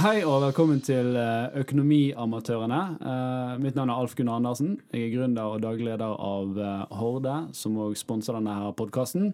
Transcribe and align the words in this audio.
Hei 0.00 0.22
og 0.24 0.38
velkommen 0.40 0.78
til 0.80 1.10
eh, 1.18 1.58
Økonomiamatørene. 1.60 2.76
Eh, 3.04 3.50
mitt 3.60 3.74
navn 3.76 3.90
er 3.92 3.98
Alf 4.00 4.14
Gunnar 4.16 4.38
Andersen. 4.38 4.78
Jeg 4.94 5.10
er 5.10 5.10
gründer 5.12 5.52
og 5.52 5.58
daglig 5.60 5.90
leder 5.90 6.14
av 6.24 6.56
eh, 6.56 6.94
Horde, 6.96 7.34
som 7.52 7.74
òg 7.84 7.98
sponser 8.00 8.38
denne 8.38 8.54
her 8.56 8.72
podkasten. 8.78 9.26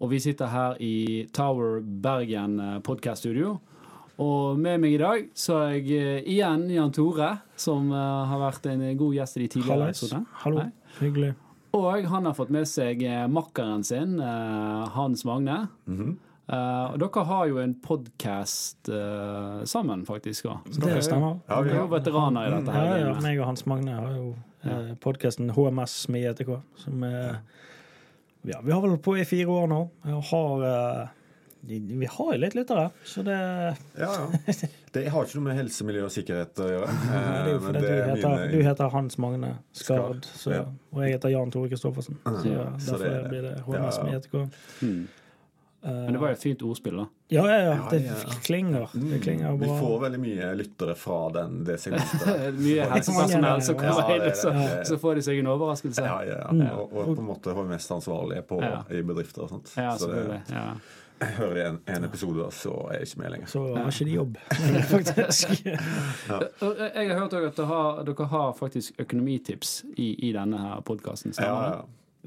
Og 0.00 0.08
vi 0.14 0.20
sitter 0.24 0.48
her 0.48 0.78
i 0.80 1.26
Tower 1.36 1.82
Bergen 1.84 2.56
podkaststudio. 2.86 3.58
Og 4.24 4.56
med 4.56 4.80
meg 4.80 4.96
i 4.96 5.02
dag 5.02 5.26
så 5.36 5.58
er 5.66 5.74
jeg 5.76 6.22
igjen 6.24 6.64
Jan 6.72 6.94
Tore, 6.96 7.28
som 7.60 7.90
har 7.92 8.40
vært 8.46 8.70
en 8.72 8.86
god 9.02 9.18
gjest 9.18 9.36
i 9.36 9.42
de 9.42 9.50
tidligere 9.58 9.90
episodene. 9.90 10.24
Hallo. 10.46 10.62
Hei. 10.62 10.96
Hyggelig. 11.02 11.34
Og 11.76 12.08
han 12.14 12.30
har 12.30 12.38
fått 12.38 12.54
med 12.54 12.64
seg 12.70 13.04
makkeren 13.28 13.84
sin, 13.84 14.16
Hans 14.96 15.26
Magne. 15.28 15.66
Eh, 16.48 16.84
og 16.94 16.98
dere 17.02 17.24
har 17.28 17.46
jo 17.50 17.58
en 17.60 17.74
podkast 17.84 18.88
sammen, 19.68 20.06
faktisk. 20.08 20.46
også. 20.48 20.72
Så 20.72 20.80
Det 20.80 20.92
er 20.96 21.00
stemmer. 21.04 21.40
Ja, 21.48 21.60
vi 21.60 21.68
dere 21.68 21.76
er 21.78 21.82
jo 21.82 21.90
veteraner 21.92 22.46
i 22.48 22.54
dette. 22.56 22.72
Ja, 22.72 22.86
her. 22.94 22.98
ja, 23.04 23.20
meg 23.20 23.40
og 23.42 23.46
Hans 23.50 23.66
Magne 23.66 23.92
har 23.98 24.14
jo 24.16 24.30
uh, 24.64 24.94
podkasten 25.04 25.50
HMS 25.52 26.08
med 26.08 26.24
IETK, 26.24 26.54
som 26.80 27.04
er 27.04 27.40
ja, 28.46 28.60
Vi 28.64 28.72
har 28.72 28.80
vel 28.80 28.90
holdt 28.94 29.02
på 29.04 29.18
i 29.20 29.24
fire 29.28 29.46
år 29.50 29.68
nå. 29.68 29.82
Og 30.08 30.24
har 30.30 30.64
eh, 30.70 31.14
vi 31.68 32.06
har 32.06 32.28
jo 32.32 32.38
litt 32.38 32.54
lyttere, 32.54 32.84
så 33.04 33.20
det, 33.26 33.36
Ja, 33.98 34.08
ja. 34.08 34.52
Det 34.94 35.02
har 35.10 35.26
ikke 35.26 35.36
noe 35.40 35.48
med 35.50 35.56
helse, 35.58 35.84
miljø 35.84 36.04
og 36.06 36.12
sikkerhet 36.14 36.56
å 36.64 36.68
gjøre. 36.70 36.86
det 36.88 37.18
er 37.18 37.48
jo 37.50 37.56
Eh, 37.58 37.60
fordi 37.66 37.80
du 37.82 37.86
er 37.88 38.04
heter, 38.14 38.28
mine- 38.30 38.50
du 38.54 38.62
heter 38.62 38.88
Hans 38.94 39.18
Magne 39.18 39.50
Skard, 39.76 40.22
Skard, 40.24 40.28
så, 40.38 40.52
ja. 40.54 40.62
og 40.94 41.02
jeg 41.04 41.12
heter 41.18 41.28
Jan 41.34 41.50
Tore 41.52 41.68
Kristoffersen. 41.68 42.16
Så 42.24 42.46
Ja, 42.54 42.70
så 42.78 42.94
derfor 42.96 43.04
det- 43.04 43.28
blir 43.28 43.42
det 43.42 43.54
HMS 43.66 43.98
ja. 43.98 44.04
med 44.04 44.12
IETK. 44.14 44.34
Mm. 44.82 45.08
Men 45.88 46.12
det 46.12 46.20
var 46.22 46.28
jo 46.32 46.36
et 46.38 46.42
fint 46.44 46.62
ordspill, 46.68 46.96
da. 47.00 47.06
Ja, 47.34 47.42
ja, 47.50 47.56
ja. 47.64 47.74
Det 47.90 48.00
Ja, 48.04 48.12
ja. 48.24 48.36
klinger. 48.44 48.88
Det 48.94 49.18
klinger 49.24 49.56
Vi 49.60 49.66
får 49.80 49.96
veldig 50.04 50.20
mye 50.22 50.52
lyttere 50.60 50.94
fra 50.96 51.18
den, 51.34 51.58
det 51.68 51.78
segmentet. 51.84 52.54
Mye 52.60 52.86
helsepersonell 52.92 53.62
som 53.66 53.76
kommer 53.80 54.14
inn, 54.16 54.28
og 54.30 54.36
så, 54.36 54.52
så 54.92 54.98
får 55.02 55.14
de 55.20 55.26
seg 55.28 55.42
en 55.42 55.50
overraskelse. 55.56 56.04
Ja, 56.06 56.20
ja, 56.28 56.38
Mm. 56.52 56.62
ja. 56.66 56.70
Og, 56.78 56.92
og 56.94 57.10
på 57.16 57.20
en 57.20 57.28
måte 57.28 57.52
HMS-ansvarlige 57.56 58.42
på, 58.48 58.62
i 58.90 59.02
bedrifter 59.02 59.44
og 59.44 59.52
sånt. 59.56 59.74
Ja, 59.76 59.92
så 59.98 60.08
det. 60.12 60.40
Ja. 60.52 60.64
jeg 61.20 61.28
hører 61.36 61.56
i 61.58 61.64
en, 61.68 61.78
en 61.90 62.04
episode, 62.06 62.38
da, 62.38 62.48
så 62.54 62.72
er 62.92 63.00
jeg 63.00 63.08
ikke 63.08 63.20
med 63.24 63.30
lenger. 63.34 63.46
Så 63.50 63.62
har 63.74 63.88
ikke 63.90 64.04
de 64.08 64.16
jobb, 64.16 64.36
faktisk. 64.94 65.64
Jeg 65.66 67.08
har 67.10 67.18
hørt 67.18 67.32
at 67.34 67.56
dere 67.56 67.66
har, 67.66 68.02
dere 68.06 68.26
har 68.32 68.52
faktisk 68.58 69.00
økonomitips 69.02 69.82
i, 69.96 70.12
i 70.28 70.32
denne 70.36 70.78
podkasten. 70.86 71.34
Ja, 71.38 71.54
ja. 71.72 71.80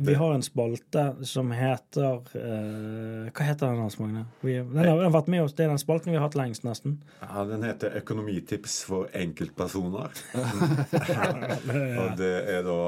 Vi 0.08 0.14
har 0.18 0.34
en 0.34 0.44
spalte 0.46 1.06
som 1.28 1.52
heter 1.56 2.22
uh, 2.36 3.30
Hva 3.32 3.48
heter 3.48 3.68
den, 3.68 3.82
Hans 3.84 4.00
Magne? 4.00 4.26
Vi, 4.42 4.58
den 4.58 4.78
har 4.78 4.98
den 4.98 5.08
har 5.08 5.16
vært 5.16 5.32
med 5.32 5.44
oss, 5.46 5.54
Det 5.54 5.66
er 5.66 5.74
den 5.74 5.82
spalten 5.82 6.12
vi 6.12 6.20
har 6.20 6.28
hatt 6.28 6.38
lengst, 6.40 6.66
nesten. 6.68 7.00
Ja, 7.22 7.46
Den 7.46 7.64
heter 7.64 7.94
'Økonomitips 8.02 8.84
for 8.86 9.10
enkeltpersoner'. 9.14 10.24
og 12.02 12.18
det 12.18 12.34
er 12.56 12.64
da 12.68 12.80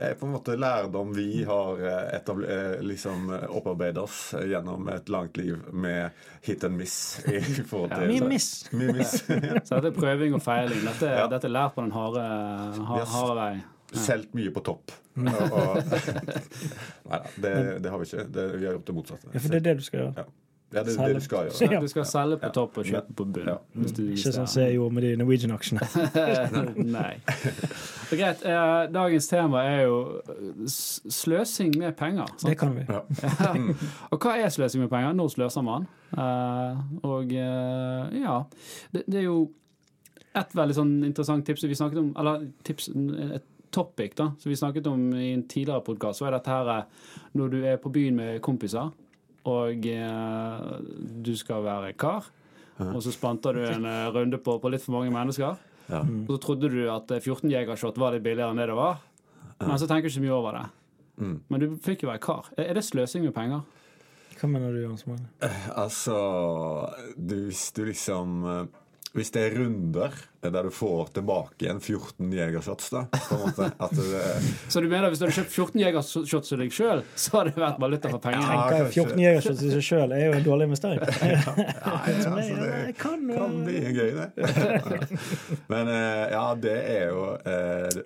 er 0.00 0.14
på 0.14 0.26
en 0.26 0.32
måte 0.32 0.56
lærdom 0.56 1.12
vi 1.16 1.42
har 1.44 1.80
eh, 1.84 2.14
etabler, 2.16 2.76
eh, 2.76 2.82
liksom 2.84 3.28
opparbeidet 3.48 4.00
oss 4.02 4.20
gjennom 4.32 4.88
et 4.88 5.08
langt 5.12 5.36
liv 5.36 5.58
med 5.72 6.10
hit 6.42 6.64
and 6.64 6.76
miss. 6.76 7.20
I 7.28 7.40
forhold 7.40 7.92
til, 7.94 8.08
Mye 8.08 8.28
miss. 8.28 8.48
Mye 8.72 8.94
miss. 8.96 9.18
Så 9.66 9.76
dette 9.76 9.92
er 9.92 9.98
prøving 9.98 10.36
og 10.38 10.42
feiling. 10.44 10.80
Dette, 10.86 11.10
Ja. 11.10 11.26
dette 11.28 11.50
er 11.50 11.52
lært 11.52 11.76
på 11.76 11.84
den 11.84 11.92
harde, 11.92 12.24
har, 12.88 13.04
harde 13.12 13.36
vei. 13.40 13.52
Solgt 13.96 14.34
mye 14.38 14.50
på 14.54 14.60
topp. 14.64 14.92
Og, 15.20 15.26
og, 15.26 15.80
nei 17.10 17.18
da, 17.18 17.24
det, 17.42 17.54
det 17.82 17.90
har 17.90 17.98
vi 17.98 18.06
ikke. 18.06 18.28
Det, 18.32 18.44
vi 18.60 18.66
har 18.68 18.76
gjort 18.78 18.86
det 18.86 18.94
motsatte. 19.00 19.32
Ja, 19.34 19.40
for 19.42 19.48
det 19.50 19.58
er 19.62 19.66
det 19.70 19.76
du 19.80 19.82
skal 19.88 20.00
gjøre. 20.04 20.14
Ja. 20.22 20.28
Ja, 20.70 20.84
det 20.86 20.92
er 20.94 21.08
det 21.10 21.16
du 21.18 21.24
skal 21.24 21.48
gjøre. 21.48 21.66
Ja. 21.74 21.80
Du 21.82 21.88
skal 21.90 22.04
selge 22.06 22.36
på 22.38 22.46
Ja. 22.46 22.52
topp 22.54 22.76
og 22.78 22.84
kjøpe 22.86 23.14
på 23.18 23.24
bunn. 23.34 23.48
Ja. 23.50 23.56
Hvis 23.74 23.92
du 23.96 24.02
Ikke 24.12 24.30
sånn 24.36 24.46
som 24.52 24.62
jeg 24.62 24.76
gjorde 24.76 24.94
med 24.94 25.02
de 25.02 25.10
Norwegian-aksjene. 25.18 25.88
Nei. 26.94 27.16
Så 28.06 28.18
greit. 28.20 28.44
Eh, 28.46 28.84
dagens 28.94 29.26
tema 29.32 29.64
er 29.66 29.82
jo 29.88 29.96
sløsing 30.70 31.74
med 31.80 31.96
penger. 31.98 32.30
Det 32.44 32.54
kan 32.60 32.76
vi. 32.78 32.86
Ja. 32.86 33.02
Og 34.14 34.22
hva 34.22 34.36
er 34.38 34.54
sløsing 34.54 34.84
med 34.84 34.92
penger? 34.94 35.16
Når 35.18 35.34
sløser 35.34 35.66
man? 35.66 35.88
Eh, 36.14 36.78
og 37.02 37.34
eh, 37.34 38.20
ja, 38.22 38.38
det, 38.94 39.04
det 39.10 39.24
er 39.24 39.26
jo 39.26 39.40
et 40.38 40.54
veldig 40.54 40.76
sånn 40.76 40.92
interessant 41.02 41.42
tips 41.50 41.64
vi 41.66 41.74
snakket 41.74 41.98
om, 42.04 42.12
eller 42.20 42.44
tips, 42.62 42.92
et 42.94 43.49
topic 43.72 44.16
da, 44.18 44.30
som 44.38 44.50
vi 44.50 44.58
snakket 44.58 44.88
om 44.90 45.08
i 45.14 45.32
en 45.34 45.46
tidligere 45.48 45.84
podkast, 45.86 46.20
så 46.20 46.28
er 46.28 46.36
dette 46.36 46.52
her 46.52 46.72
eh, 46.74 47.06
når 47.38 47.54
du 47.54 47.58
er 47.62 47.80
på 47.82 47.92
byen 47.94 48.18
med 48.18 48.42
kompiser, 48.44 48.92
og 49.50 49.86
eh, 49.88 50.70
du 51.24 51.32
skal 51.38 51.64
være 51.64 51.94
kar, 51.98 52.28
og 52.80 53.02
så 53.04 53.12
spanter 53.12 53.56
du 53.56 53.64
en 53.66 53.86
eh, 53.88 54.08
runde 54.14 54.40
på, 54.40 54.56
på 54.60 54.72
litt 54.72 54.84
for 54.84 54.96
mange 54.96 55.12
mennesker. 55.14 55.58
Ja. 55.90 56.00
Og 56.04 56.34
så 56.36 56.40
trodde 56.44 56.70
du 56.72 56.80
at 56.92 57.10
eh, 57.12 57.20
14 57.20 57.50
Jegershot 57.50 57.98
var 58.00 58.14
litt 58.14 58.24
billigere 58.24 58.54
enn 58.54 58.60
det 58.60 58.70
det 58.70 58.78
var. 58.78 59.00
Men 59.60 59.76
så 59.76 59.88
tenker 59.88 60.08
du 60.08 60.10
ikke 60.12 60.16
så 60.20 60.24
mye 60.24 60.36
over 60.36 60.56
det. 60.56 60.66
Mm. 61.20 61.36
Men 61.52 61.62
du 61.62 61.66
fikk 61.84 62.04
jo 62.06 62.10
være 62.10 62.22
kar. 62.24 62.48
Er 62.56 62.72
det 62.76 62.86
sløsing 62.86 63.26
med 63.26 63.34
penger? 63.36 63.64
Hva 64.40 64.48
mener 64.48 64.72
du, 64.72 64.80
Jørgens 64.80 65.04
Magne? 65.04 65.28
Altså 65.76 66.16
du, 67.16 67.34
Hvis 67.50 67.66
du 67.76 67.82
liksom 67.90 68.38
eh, 68.48 68.62
Hvis 69.12 69.34
det 69.34 69.42
er 69.42 69.58
runder 69.58 70.16
der 70.40 70.68
du 70.68 70.72
får 70.72 71.12
tilbake 71.18 71.66
igjen 71.66 71.80
14 71.80 72.32
jegershots, 72.32 72.90
da 72.94 73.04
på 73.12 73.36
en 73.36 73.42
måte, 73.44 73.70
at 73.76 73.94
du, 73.96 74.04
Så 74.72 74.80
du 74.80 74.88
mener 74.88 75.10
hvis 75.12 75.20
du 75.20 75.26
hadde 75.26 75.36
kjøpt 75.36 75.52
14 75.52 75.80
Jegershots 75.80 76.52
til 76.52 76.62
deg 76.62 76.74
sjøl, 76.74 77.02
så 77.18 77.36
hadde 77.38 77.54
det 77.54 77.62
vært 77.62 77.80
valuta 77.82 78.12
for 78.12 78.22
pengene? 78.22 78.46
Ja, 78.46 78.66
Tenker 78.70 78.94
14 78.94 79.22
jegershots 79.24 79.62
til 79.62 79.74
seg 79.76 79.86
sjøl 79.86 80.14
er 80.16 80.24
jo 80.26 80.36
en 80.38 80.46
dårlig 80.46 80.68
investering. 80.70 81.00
ja, 81.30 81.96
altså, 82.00 82.34
det, 82.36 82.48
Det 82.90 82.96
kan 82.98 83.20
kan 83.28 83.64
bli 83.64 83.80
gøy, 83.94 84.10
det. 84.16 84.30
Men 85.70 85.88
eh, 85.88 86.24
ja, 86.32 86.44
det 86.58 86.76
er 86.76 87.04
jo 87.10 87.24
eh, 87.38 88.00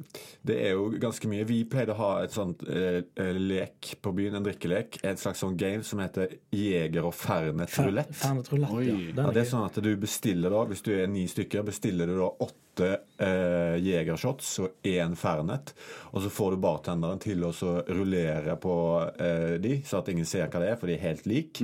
Det 0.45 0.57
er 0.67 0.75
jo 0.77 0.89
ganske 1.01 1.29
mye. 1.31 1.47
Vi 1.49 1.63
pleide 1.71 1.95
å 1.95 1.99
ha 1.99 2.11
et 2.25 2.35
sånt 2.35 2.65
eh, 2.69 3.01
eh, 3.21 3.33
lek 3.39 3.95
på 4.05 4.13
byen, 4.17 4.39
en 4.39 4.47
drikkelek. 4.47 5.01
Et 5.05 5.21
slags 5.21 5.43
sånn 5.45 5.57
game 5.61 5.85
som 5.87 6.03
heter 6.03 6.37
Jeger 6.55 7.09
og 7.09 7.15
Fernet 7.17 7.73
rulett. 7.81 8.13
Fernet 8.19 8.51
rulett, 8.53 8.75
ja. 8.85 8.99
Ja, 9.15 9.29
det 9.35 9.45
er 9.45 9.51
sånn 9.51 9.67
at 9.69 9.79
du 9.85 9.91
bestiller 10.01 10.53
da, 10.53 10.65
Hvis 10.71 10.85
du 10.85 10.93
er 10.97 11.09
ni 11.11 11.27
stykker, 11.31 11.65
bestiller 11.67 12.11
du 12.11 12.19
da 12.21 12.24
åtte 12.27 12.91
eh, 13.23 13.77
jegershots 13.85 14.49
og 14.65 14.89
én 14.89 15.15
Fernet. 15.19 15.75
Og 16.13 16.25
så 16.25 16.33
får 16.33 16.55
du 16.55 16.63
bartenderen 16.65 17.23
til 17.23 17.45
å 17.47 17.53
så 17.55 17.77
rullere 17.89 18.57
på 18.61 18.75
eh, 19.19 19.55
de, 19.63 19.79
så 19.87 20.01
at 20.01 20.11
ingen 20.13 20.29
ser 20.29 20.49
hva 20.49 20.63
det 20.63 20.73
er, 20.73 20.81
for 20.81 20.91
de 20.91 20.97
er 20.99 21.07
helt 21.07 21.29
lik. 21.31 21.63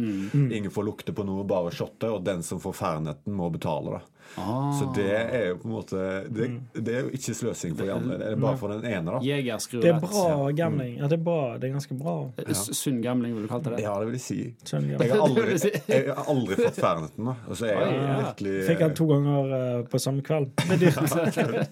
Ingen 0.59 0.71
får 0.75 0.87
lukte 0.87 1.16
på 1.16 1.26
noe, 1.26 1.47
bare 1.48 1.75
shotte, 1.75 2.10
og 2.10 2.25
den 2.26 2.44
som 2.47 2.62
får 2.62 2.78
Ferneten, 2.81 3.34
må 3.37 3.50
betale. 3.54 3.98
da. 3.98 4.09
Ah. 4.37 4.71
Så 4.79 4.87
det 4.95 5.11
er 5.11 5.47
jo 5.49 5.57
på 5.59 5.67
en 5.67 5.73
måte 5.75 6.03
Det, 6.31 6.47
det 6.73 6.93
er 6.95 7.01
jo 7.07 7.11
ikke 7.19 7.35
sløsing 7.35 7.75
for 7.75 7.89
de 7.89 7.93
andre, 7.93 8.19
det 8.21 8.29
er 8.31 8.37
bare 8.41 8.59
for 8.61 8.75
den 8.75 8.87
ene. 8.87 9.17
da. 9.17 9.19
Det 9.23 9.91
er 9.91 9.99
bra 10.05 10.51
gamling. 10.57 10.95
Ja, 11.01 11.09
det 11.11 11.19
er 11.19 11.25
bra. 11.25 11.41
Det 11.59 11.69
er 11.69 11.75
ganske 11.75 11.97
bra. 11.99 12.15
Ja. 12.39 12.55
Sunn 12.55 13.01
gamling, 13.03 13.35
vil 13.35 13.49
du 13.49 13.51
kalle 13.51 13.75
det? 13.75 13.83
Ja, 13.85 13.97
det 13.99 14.11
vil 14.11 14.19
jeg 14.19 14.25
si. 14.27 14.39
Jeg 14.71 15.11
har 15.11 15.25
aldri, 15.27 15.59
jeg 15.95 16.07
har 16.09 16.31
aldri 16.31 16.61
fått 16.63 16.81
Fernetten, 16.81 17.33
da. 17.33 17.37
Og 17.49 17.59
så 17.59 17.71
er 17.71 17.77
jeg 17.77 17.99
ja. 17.99 18.15
virkelig 18.23 18.57
Fikk 18.71 18.87
han 18.87 18.97
to 18.97 19.11
ganger 19.11 19.55
eh, 19.59 19.83
på 19.91 20.03
samme 20.03 20.25
kveld. 20.27 20.55
Det 20.71 20.95
er 20.95 21.37
dyrt. 21.37 21.71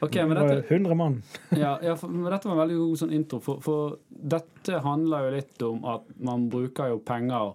Ok, 0.00 0.12
Det 0.12 0.26
men 0.28 0.36
dette, 0.36 0.74
100 0.74 0.94
mann. 0.94 1.22
ja, 1.56 1.78
ja, 1.82 1.96
for, 1.96 2.12
men 2.12 2.28
dette 2.30 2.48
var 2.48 2.58
en 2.58 2.62
veldig 2.66 2.80
god 2.82 2.98
sånn 3.00 3.14
intro, 3.16 3.40
for, 3.44 3.62
for 3.64 3.96
dette 4.08 4.82
handler 4.84 5.24
jo 5.24 5.36
litt 5.38 5.64
om 5.64 5.86
at 5.88 6.10
man 6.28 6.50
bruker 6.52 6.92
jo 6.92 6.98
penger 7.06 7.54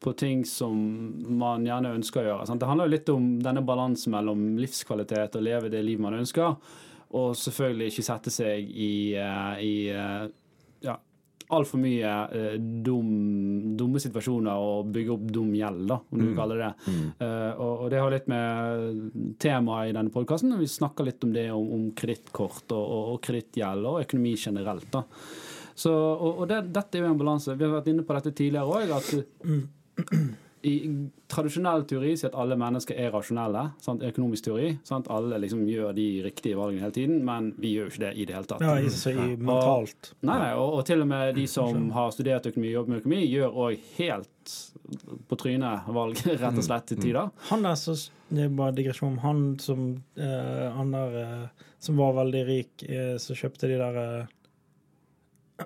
på 0.00 0.12
ting 0.12 0.44
som 0.44 0.76
man 1.38 1.64
gjerne 1.66 1.94
ønsker 1.96 2.22
å 2.22 2.28
gjøre. 2.30 2.46
Sant? 2.48 2.60
Det 2.60 2.68
handler 2.68 2.88
jo 2.88 2.94
litt 2.96 3.12
om 3.14 3.28
denne 3.42 3.64
balansen 3.66 4.14
mellom 4.14 4.48
livskvalitet 4.60 5.38
og 5.38 5.46
leve 5.46 5.72
det 5.72 5.82
livet 5.86 6.04
man 6.04 6.18
ønsker, 6.20 6.56
og 7.16 7.36
selvfølgelig 7.38 7.92
ikke 7.92 8.06
sette 8.06 8.32
seg 8.34 8.66
i, 8.66 8.94
eh, 9.16 9.62
i 9.64 9.74
eh, 9.94 10.26
ja, 10.84 10.96
altfor 11.54 11.80
mye 11.80 12.12
eh, 12.34 12.54
dum, 12.58 13.10
dumme 13.78 14.00
situasjoner 14.02 14.62
og 14.62 14.90
bygge 14.94 15.14
opp 15.14 15.26
dum 15.38 15.52
gjeld, 15.56 15.84
da, 15.88 15.98
om 16.02 16.22
du 16.22 16.28
mm. 16.30 16.36
kaller 16.38 16.62
det 16.62 16.70
det. 16.70 16.94
Eh, 17.22 17.52
og, 17.54 17.72
og 17.84 17.90
det 17.92 18.00
har 18.02 18.14
litt 18.14 18.30
med 18.32 19.36
temaet 19.42 19.90
i 19.90 19.96
denne 19.96 20.14
podkasten. 20.14 20.56
Vi 20.60 20.70
snakker 20.70 21.06
litt 21.06 21.24
om 21.26 21.34
det 21.36 21.48
om, 21.54 21.68
om 21.78 21.86
kredittkort 21.96 22.66
og, 22.74 22.82
og, 22.82 23.12
og 23.14 23.20
kredittgjeld 23.26 23.92
og 23.92 24.00
økonomi 24.02 24.34
generelt. 24.40 24.90
da. 24.92 25.04
Så, 25.76 25.92
og 25.92 26.42
og 26.42 26.46
det, 26.50 26.62
dette 26.72 26.98
er 26.98 27.04
jo 27.04 27.12
en 27.12 27.20
balanse. 27.20 27.54
Vi 27.54 27.66
har 27.66 27.74
vært 27.78 27.90
inne 27.92 28.04
på 28.06 28.16
dette 28.16 28.32
tidligere 28.32 28.78
òg, 28.80 28.94
at 28.96 29.10
i 30.66 31.08
tradisjonell 31.30 31.84
teori 31.86 32.14
sier 32.18 32.32
at 32.32 32.38
alle 32.38 32.56
mennesker 32.58 32.98
er 32.98 33.12
rasjonelle. 33.14 33.62
Sant? 33.82 34.02
Økonomisk 34.06 34.48
teori. 34.48 34.70
Sant? 34.86 35.08
Alle 35.12 35.38
liksom 35.42 35.62
gjør 35.68 35.92
de 35.96 36.06
riktige 36.24 36.58
valgene 36.58 36.82
hele 36.82 36.96
tiden, 36.96 37.20
men 37.26 37.52
vi 37.60 37.74
gjør 37.76 37.86
jo 37.86 37.92
ikke 37.92 38.02
det 38.02 38.12
i 38.16 38.26
det 38.26 38.36
hele 38.36 38.50
tatt. 38.50 38.64
Ja, 38.66 38.90
så 38.90 39.12
i 39.12 39.28
mentalt. 39.36 40.10
Nei, 40.26 40.38
nei, 40.42 40.50
og, 40.58 40.78
og 40.80 40.82
til 40.88 41.04
og 41.04 41.10
med 41.12 41.36
de 41.38 41.46
som 41.50 41.90
har 41.94 42.10
studert 42.14 42.48
økonomi 42.50 42.72
og 42.72 42.78
jobber 42.80 42.94
med 42.94 43.04
økonomi, 43.04 43.20
gjør 43.30 43.60
òg 43.66 43.86
helt 43.98 44.56
på 45.30 45.38
trynet 45.38 45.86
valg, 45.94 46.24
rett 46.42 46.60
og 46.62 46.66
slett, 46.66 46.88
til 46.90 47.02
tider. 47.04 47.30
Han 47.52 47.66
der 47.66 47.78
så 47.78 47.96
Det 48.26 48.48
er 48.48 48.58
bare 48.58 48.74
digresjon. 48.74 49.20
Han 49.22 49.44
som 49.62 50.02
eh, 50.18 50.66
Han 50.74 50.90
der 50.94 51.20
eh, 51.22 51.64
som 51.78 52.00
var 52.00 52.16
veldig 52.16 52.42
rik, 52.48 52.82
eh, 52.82 53.14
så 53.22 53.36
kjøpte 53.38 53.70
de 53.70 53.78
der 53.78 54.02
eh, 54.02 54.26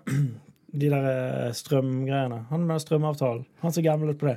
de 0.72 0.88
der 0.92 1.06
eh, 1.10 1.52
strømgreiene. 1.56 2.44
Han 2.50 2.66
med 2.68 2.80
strømavtalen. 2.82 3.44
Han 3.62 3.72
som 3.74 3.84
gamblet 3.84 4.18
på 4.20 4.28
det. 4.28 4.36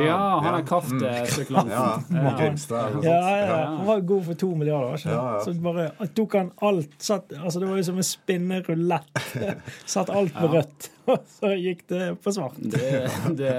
Ja, 0.00 0.16
han 0.40 0.54
er 0.58 0.64
kraftspekulanten. 0.66 1.74
Ja, 1.74 1.90
Ja. 2.24 2.32
Grimstad 2.38 2.98
Ja, 3.04 3.18
ja, 3.38 3.58
Han 3.76 3.86
var 3.86 4.00
god 4.00 4.24
for 4.24 4.34
to 4.40 4.48
milliarder, 4.54 4.88
var 4.88 4.96
ikke 4.98 5.10
det? 5.10 5.16
Ja, 5.16 5.34
ja. 5.34 5.44
Så 5.44 5.54
bare 5.62 6.08
tok 6.16 6.36
han 6.38 6.50
alt 6.64 6.96
satt, 6.98 7.32
altså 7.36 7.60
Det 7.60 7.68
var 7.68 7.76
jo 7.80 7.86
som 7.90 8.00
en 8.00 8.08
spinnerulett. 8.08 9.24
Satt 9.96 10.10
alt 10.10 10.34
på 10.34 10.50
rødt, 10.54 10.90
og 11.10 11.24
så 11.28 11.50
gikk 11.58 11.82
det 11.90 12.04
på 12.24 12.32
svart. 12.32 12.56
Det, 12.60 12.90
det, 13.36 13.50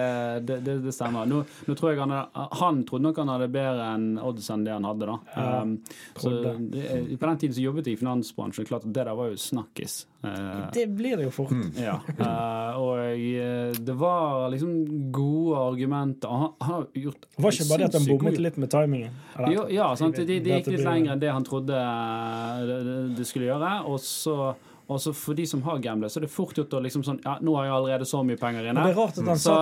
det, 0.47 0.57
det, 0.65 0.75
det 0.85 0.93
stemmer. 0.95 1.27
Nå, 1.29 1.43
nå 1.67 1.75
tror 1.77 1.91
jeg 1.93 2.01
han, 2.01 2.13
han 2.61 2.81
trodde 2.87 3.03
nok 3.07 3.19
han 3.21 3.31
hadde 3.35 3.47
bedre 3.53 3.85
enn 3.95 4.07
odds 4.21 4.49
enn 4.53 4.65
det 4.65 4.73
han 4.75 4.87
hadde. 4.87 5.05
da. 5.11 5.17
Ja, 5.35 5.61
um, 5.61 5.75
så 6.17 6.33
det, 6.73 6.85
På 7.21 7.29
den 7.29 7.37
tiden 7.43 7.55
så 7.57 7.63
jobbet 7.65 7.87
jeg 7.91 7.97
i 7.97 8.01
finansbransjen. 8.01 8.65
klart 8.69 8.85
at 8.87 8.93
Det 8.95 9.05
der 9.05 9.15
var 9.19 9.29
jo 9.33 9.37
snakkis. 9.39 10.05
Uh, 10.25 10.71
Det 10.73 10.87
blir 10.97 11.17
det 11.19 11.27
jo 11.27 11.33
fort. 11.35 11.53
ja. 11.77 11.99
Uh, 12.17 12.79
og 12.81 12.99
eh, 13.05 13.75
det 13.77 13.93
var 13.99 14.49
liksom 14.53 15.11
gode 15.13 15.59
argumenter. 15.67 16.29
Han, 16.33 16.53
han 16.59 16.73
har 16.79 16.87
gjort 17.05 17.27
Det 17.35 17.43
var 17.45 17.51
ikke 17.59 17.69
bare 17.69 17.83
det 17.83 17.89
at 17.91 17.99
han 17.99 18.07
bommet 18.09 18.39
litt 18.41 18.57
med 18.57 18.71
timingen. 18.73 19.11
Eller- 19.37 19.53
Jo, 19.55 19.67
ja, 19.69 19.91
sant? 19.95 20.15
Det, 20.17 20.25
det 20.41 20.59
gikk 20.59 20.71
litt 20.73 20.85
lenger 20.87 21.13
enn 21.13 21.21
det 21.21 21.31
han 21.35 21.45
trodde 21.45 21.75
det, 21.75 22.79
det- 22.89 23.03
det 23.19 23.27
skulle 23.29 23.51
gjøre. 23.51 23.75
Og 23.85 23.99
så 24.01 24.55
og 24.87 24.99
så 25.01 25.13
for 25.17 25.37
de 25.37 25.45
som 25.49 25.61
har 25.65 25.79
gamblet, 25.81 26.11
så 26.13 26.19
er 26.19 26.27
det 26.27 26.33
fort 26.33 26.57
gjort 26.57 26.73
å 26.77 26.81
liksom 26.85 27.05
sånn 27.05 27.21
Ja, 27.25 27.37
nå 27.41 27.55
har 27.57 27.65
jeg 27.65 27.73
allerede 27.79 28.05
så 28.09 28.21
mye 28.25 28.37
penger 28.37 28.67
Men 28.69 28.83
det 28.83 28.91
er 28.93 28.99
rart 28.99 29.17
at 29.17 29.31
han 29.31 29.41
sa 29.41 29.57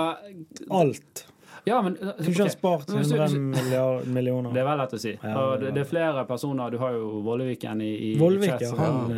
alt. 0.69 1.27
Ja, 1.63 1.77
men 1.81 1.93
okay. 1.95 2.11
tror 2.17 2.33
ikke 2.33 2.43
han 2.43 2.49
ok. 2.49 2.57
spart 2.57 2.89
Men 2.89 2.97
hvis 2.97 3.09
du- 3.09 3.15
100 3.15 4.05
millioner. 4.05 4.51
Det 4.51 4.59
er 4.59 4.65
vel 4.67 4.77
lett 4.83 4.93
å 4.93 4.99
si. 4.99 5.13
Og 5.13 5.59
det 5.59 5.69
det, 5.73 5.77
er 5.77 5.85
er 5.85 5.89
flere 5.89 6.25
personer 6.27 6.71
Du 6.71 6.77
har 6.77 6.91
jo 6.91 7.21
Volleviken 7.23 7.81
i, 7.81 7.91
i 8.11 8.19
Vollvik, 8.19 8.49
Chess, 8.59 8.61
ja, 8.61 8.75
han, 8.75 9.11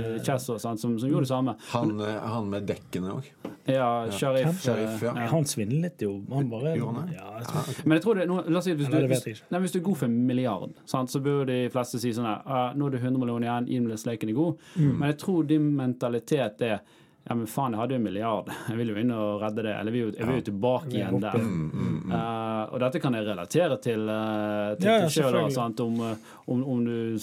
og 0.53 0.61
sånt, 0.61 0.79
som, 0.79 0.99
som 0.99 1.09
gjorde 1.09 1.25
det 1.25 1.31
samme. 1.33 1.55
Han, 1.73 1.99
eh, 1.99 2.19
han 2.21 2.49
med 2.49 2.67
dekkene 2.69 3.15
òg. 3.17 3.31
Ja, 3.65 4.11
Sharif. 4.11 4.61
Sheriff, 4.61 5.01
ja. 5.01 5.13
eh, 5.17 5.29
Han 5.31 5.45
svindlet 5.45 6.01
jo. 6.05 6.19
Han 6.29 6.49
bare 6.49 6.75
Gjorde 6.77 6.99
han 6.99 7.07
det? 7.09 7.15
Ja, 7.17 7.31
jeg 7.39 7.47
tror 7.49 7.87
Men 7.87 7.95
jeg 7.97 8.03
tror 8.03 8.19
det, 8.19 8.25
nå, 8.29 8.41
la 8.45 8.59
oss 8.59 8.67
si 8.67 8.75
hvis 8.77 8.91
du, 8.91 8.97
Eller 8.97 9.09
hvis, 9.09 9.41
nei, 9.49 9.61
hvis 9.63 9.73
du 9.73 9.79
er 9.79 9.85
god 9.87 9.97
for 10.01 10.09
en 10.09 10.19
milliard, 10.27 10.75
sant, 10.85 11.13
så 11.13 11.21
bør 11.25 11.47
de 11.49 11.57
fleste 11.73 12.01
si 12.03 12.11
sånn 12.13 12.27
her 12.29 12.43
uh, 12.45 12.75
Nå 12.77 12.91
er 12.91 12.97
det 12.97 13.01
100 13.01 13.17
millioner 13.23 13.47
igjen, 13.47 13.71
gi 13.71 13.81
meg 13.87 14.05
leken 14.11 14.31
er 14.31 14.37
god. 14.37 14.69
Mm. 14.75 14.93
Men 14.99 15.09
jeg 15.09 15.17
tror 15.25 15.49
din 15.49 15.71
mentalitet 15.79 16.63
er 16.67 16.77
ja, 17.25 17.33
men 17.33 17.47
faen, 17.49 17.73
jeg 17.73 17.81
hadde 17.81 17.95
jo 17.95 17.97
en 17.97 18.03
milliard. 18.05 18.49
Jeg 18.69 18.77
vil 18.77 18.91
jo 18.91 18.95
inn 19.01 19.11
og 19.15 19.41
redde 19.41 19.63
det. 19.65 19.71
Eller 19.73 19.95
jeg 19.97 20.27
vil 20.27 20.35
jo, 20.37 20.41
tilbake 20.45 20.91
igjen 20.93 21.15
der. 21.23 21.37
Mm, 21.41 21.63
mm, 21.73 21.95
mm. 22.05 22.11
Uh, 22.13 22.61
og 22.69 22.83
dette 22.83 23.01
kan 23.01 23.17
jeg 23.17 23.25
relatere 23.25 23.79
til, 23.81 24.03
uh, 24.05 24.75
til, 24.77 24.91
Ja, 24.91 25.07
ja, 25.09 25.47
sant? 25.55 25.81
Om, 25.81 25.95
eh, 26.05 26.27
om, 26.53 26.61
om 26.75 26.83
du 26.85 27.17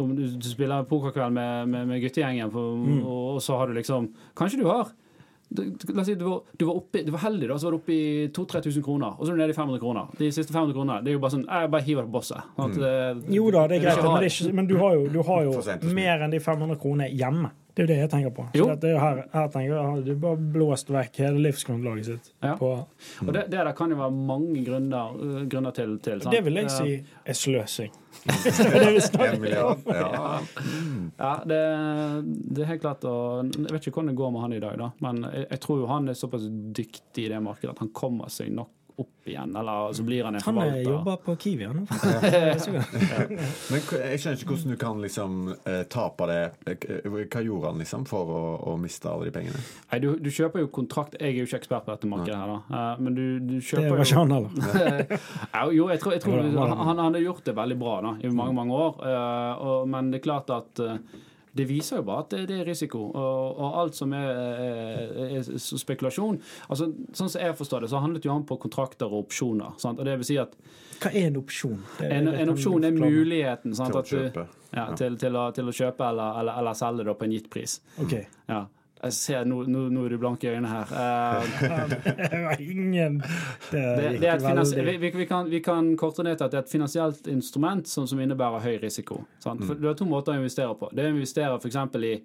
om 0.00 0.14
du, 0.16 0.24
spiller 0.44 0.88
pokerkveld 0.88 1.32
med, 1.32 1.68
med, 1.68 1.88
med 1.88 2.00
guttegjengen, 2.04 2.50
for, 2.52 2.72
Mm. 2.76 3.02
og, 3.04 3.34
og 3.36 3.42
så 3.44 3.56
har 3.60 3.68
du 3.68 3.76
liksom 3.76 4.08
Kanskje 4.36 4.60
du 4.60 4.66
har 4.68 4.90
la 5.48 6.00
oss 6.00 6.06
si 6.06 6.14
du 6.18 6.24
var, 6.24 6.40
du, 6.58 6.64
var 6.66 6.78
oppe, 6.80 7.02
du 7.06 7.12
var 7.14 7.22
heldig, 7.22 7.48
da, 7.48 7.58
så 7.58 7.68
var 7.68 7.76
du 7.76 7.78
oppe 7.78 7.94
i 7.94 8.06
2000-3000 8.34 8.82
kroner, 8.84 9.14
og 9.14 9.22
så 9.22 9.32
er 9.32 9.36
du 9.36 9.42
nede 9.42 9.54
i 9.54 9.56
500 9.56 9.82
kroner. 9.82 10.08
De 10.18 10.30
siste 10.34 10.52
500 10.52 10.74
kronene 10.74 10.98
det 11.04 11.12
er 11.12 11.18
jo 11.18 11.22
bare 11.22 11.34
sånn 11.36 11.44
Jeg 11.46 11.70
bare 11.72 11.86
hiver 11.86 12.06
det 12.06 12.10
på 12.10 12.16
bosset. 12.18 12.50
Mm. 12.58 13.22
Jo 13.36 13.52
da, 13.54 13.66
det 13.70 13.78
er 13.78 13.84
greit, 13.86 14.02
men, 14.02 14.16
det 14.16 14.30
er 14.30 14.34
ikke, 14.34 14.56
men 14.58 14.70
du 14.70 14.74
har 14.82 14.98
jo, 14.98 15.06
du 15.14 15.20
har 15.28 15.46
jo 15.46 15.92
mer 15.94 16.26
enn 16.26 16.34
de 16.34 16.42
500 16.42 16.82
kronene 16.82 17.08
hjemme. 17.14 17.52
Det 17.76 17.82
er 17.82 17.84
jo 17.84 17.92
det 17.92 17.96
jeg 18.00 18.08
tenker 18.08 18.30
på. 18.32 18.44
Jo. 18.56 18.66
Det 18.80 18.88
er 18.88 18.94
jo 18.94 19.00
her, 19.02 19.18
her 19.34 19.48
tenker 19.52 19.72
jeg, 19.76 20.04
Du 20.06 20.14
bare 20.22 20.38
blåst 20.54 20.88
vekk 20.94 21.18
hele 21.20 21.42
livsgrunnlaget 21.44 22.06
sitt. 22.08 22.30
Ja. 22.40 22.54
På, 22.56 22.70
Og 23.20 23.32
det, 23.36 23.42
det 23.52 23.58
der 23.60 23.72
kan 23.76 23.92
jo 23.92 23.98
være 24.00 24.14
mange 24.16 24.62
grunner, 24.64 25.12
uh, 25.20 25.42
grunner 25.52 25.74
til. 25.76 25.92
til 26.00 26.22
sant? 26.24 26.32
det 26.32 26.40
vil 26.46 26.56
jeg 26.62 26.70
Eh, 26.70 26.72
si 26.72 26.94
er 27.26 27.36
sløsing. 27.36 27.92
det 28.32 28.80
er 28.80 28.92
vi 28.96 29.02
snakker 29.04 29.44
En. 29.44 29.84
Ja. 29.92 30.38
Ja, 31.26 31.34
det, 31.48 31.60
det 32.56 32.64
er 32.64 32.70
helt 32.72 32.80
klart 32.82 33.04
og 33.08 33.52
Jeg 33.52 33.72
vet 33.72 33.86
ikke 33.86 34.00
hvordan 34.00 34.10
det 34.14 34.16
går 34.22 34.32
med 34.34 34.40
han 34.46 34.56
i 34.56 34.60
dag, 34.64 34.78
da. 34.80 34.88
Men 35.04 35.22
jeg, 35.28 35.46
jeg 35.50 35.60
tror 35.66 35.78
jo 35.82 35.86
han 35.92 36.08
er 36.08 36.16
såpass 36.18 36.48
dyktig 36.80 37.26
i 37.26 37.30
det 37.32 37.42
markedet 37.44 37.74
at 37.76 37.84
han 37.84 37.92
kommer 37.96 38.32
seg 38.32 38.50
nok 38.56 38.72
opp 39.02 39.28
igjen. 39.28 39.56
Eller 39.56 39.92
så 39.92 40.02
blir 40.06 40.24
han 40.24 40.34
en 40.38 40.42
Han 40.44 40.58
eh, 40.58 40.62
forvalter. 40.62 40.90
jobber 40.90 41.16
på 41.26 41.34
Kiwi, 41.42 41.64
han 41.66 41.76
nå. 41.76 41.84
Men 43.70 43.82
jeg 43.82 44.20
skjønner 44.22 44.38
ikke 44.40 44.50
hvordan 44.52 44.72
du 44.72 44.76
kan 44.80 45.02
liksom 45.02 45.36
eh, 45.66 45.82
tape 45.92 46.28
det. 46.30 46.38
Eh, 46.70 47.08
Hva 47.26 47.42
gjorde 47.44 47.72
han 47.72 47.82
liksom 47.82 48.06
for 48.08 48.32
å, 48.32 48.40
å 48.72 48.76
miste 48.80 49.10
alle 49.10 49.28
de 49.28 49.34
pengene? 49.34 49.60
Nei, 49.90 50.00
du, 50.04 50.08
du 50.22 50.30
kjøper 50.32 50.64
jo 50.64 50.70
kontrakt 50.72 51.16
Jeg 51.20 51.34
er 51.34 51.40
jo 51.42 51.48
ikke 51.48 51.60
ekspert 51.62 51.86
på 51.86 51.94
dette 51.94 52.10
markedet 52.10 52.38
her, 52.40 52.54
da. 52.54 52.80
Eh, 52.80 53.04
men 53.06 53.18
du, 53.18 53.24
du 53.40 53.54
Det 53.58 53.64
kjøper 53.68 53.92
var 53.92 54.04
ikke 54.04 54.14
jo 54.14 54.24
han 54.24 54.36
heller. 54.36 54.50
Jo, 55.76 55.88
jeg 55.90 56.00
tror, 56.02 56.12
jeg 56.16 56.22
tror 56.22 56.36
det 56.40 56.50
han. 56.56 56.72
han, 56.78 56.86
han 56.94 57.04
hadde 57.08 57.24
gjort 57.24 57.44
det 57.46 57.56
veldig 57.56 57.76
bra 57.80 57.94
da, 58.04 58.12
i 58.22 58.30
mange, 58.32 58.54
mange 58.56 58.76
år. 58.86 59.00
Uh, 59.02 59.64
og, 59.66 59.88
men 59.90 60.12
det 60.12 60.20
er 60.20 60.24
klart 60.28 60.52
at 60.54 60.80
eh, 60.84 60.98
det 61.56 61.66
viser 61.70 62.00
jo 62.00 62.04
bare 62.08 62.24
at 62.24 62.30
det, 62.34 62.42
det 62.50 62.58
er 62.60 62.68
risiko. 62.68 63.00
Og, 63.10 63.58
og 63.62 63.78
alt 63.82 63.96
som 63.98 64.12
er, 64.16 64.28
er, 64.62 65.40
er 65.40 65.46
spekulasjon 65.60 66.38
altså, 66.68 66.90
Sånn 67.16 67.30
som 67.32 67.40
jeg 67.42 67.56
forstår 67.58 67.86
det, 67.86 67.90
så 67.92 68.00
handlet 68.04 68.26
jo 68.28 68.34
han 68.34 68.44
på 68.48 68.58
kontrakter 68.66 69.08
og 69.10 69.26
opsjoner. 69.26 69.74
Sant? 69.82 69.98
Og 70.02 70.08
det 70.08 70.18
vil 70.20 70.28
si 70.28 70.38
at 70.42 70.54
Hva 71.02 71.10
er 71.12 71.30
en 71.30 71.40
opsjon? 71.40 71.80
En, 72.06 72.30
en 72.32 72.52
opsjon 72.54 72.84
er 72.88 72.94
muligheten 72.96 73.74
sant, 73.76 73.92
Til 73.92 73.98
å 73.98 74.04
at 74.04 74.12
du, 74.12 74.16
kjøpe. 74.20 74.46
ja, 74.76 74.86
til, 75.00 75.18
til, 75.20 75.36
å, 75.36 75.48
til 75.56 75.68
å 75.72 75.76
kjøpe 75.80 76.08
eller, 76.12 76.40
eller, 76.42 76.60
eller 76.62 76.78
selge 76.78 77.06
det 77.08 77.16
på 77.20 77.28
en 77.28 77.36
gitt 77.36 77.50
pris. 77.52 77.78
OK. 78.02 78.16
Ja. 78.52 78.62
Jeg 78.96 79.12
ser, 79.12 79.44
nå, 79.44 79.58
nå, 79.68 79.82
nå 79.92 80.04
er 80.06 80.14
du 80.14 80.18
blanke 80.18 80.46
i 80.48 80.54
øynene 80.54 80.70
her. 80.70 80.92
Uh, 80.92 81.44
Det 82.16 82.40
var 82.46 82.62
ingen 82.64 83.18
Det 83.20 83.82
det, 84.22 84.30
finans, 84.40 84.72
veldig 84.72 84.86
vi, 84.86 84.96
vi, 85.02 85.10
vi, 85.18 85.26
kan, 85.28 85.50
vi 85.52 85.60
kan 85.60 85.92
korte 86.00 86.24
ned 86.24 86.38
til 86.40 86.48
at 86.48 86.54
det 86.54 86.60
er 86.62 86.64
et 86.64 86.72
finansielt 86.72 87.28
instrument 87.30 87.88
som, 87.88 88.06
som 88.08 88.20
innebærer 88.24 88.64
høy 88.64 88.78
risiko. 88.82 89.20
Sant? 89.44 89.64
For 89.68 89.76
Du 89.76 89.86
har 89.90 89.98
to 89.98 90.08
måter 90.08 90.32
å 90.32 90.40
investere 90.40 90.72
på. 90.80 90.88
Det 90.96 91.04
å 91.04 91.12
investere 91.12 91.60
eksempel 91.68 92.08
i 92.08 92.16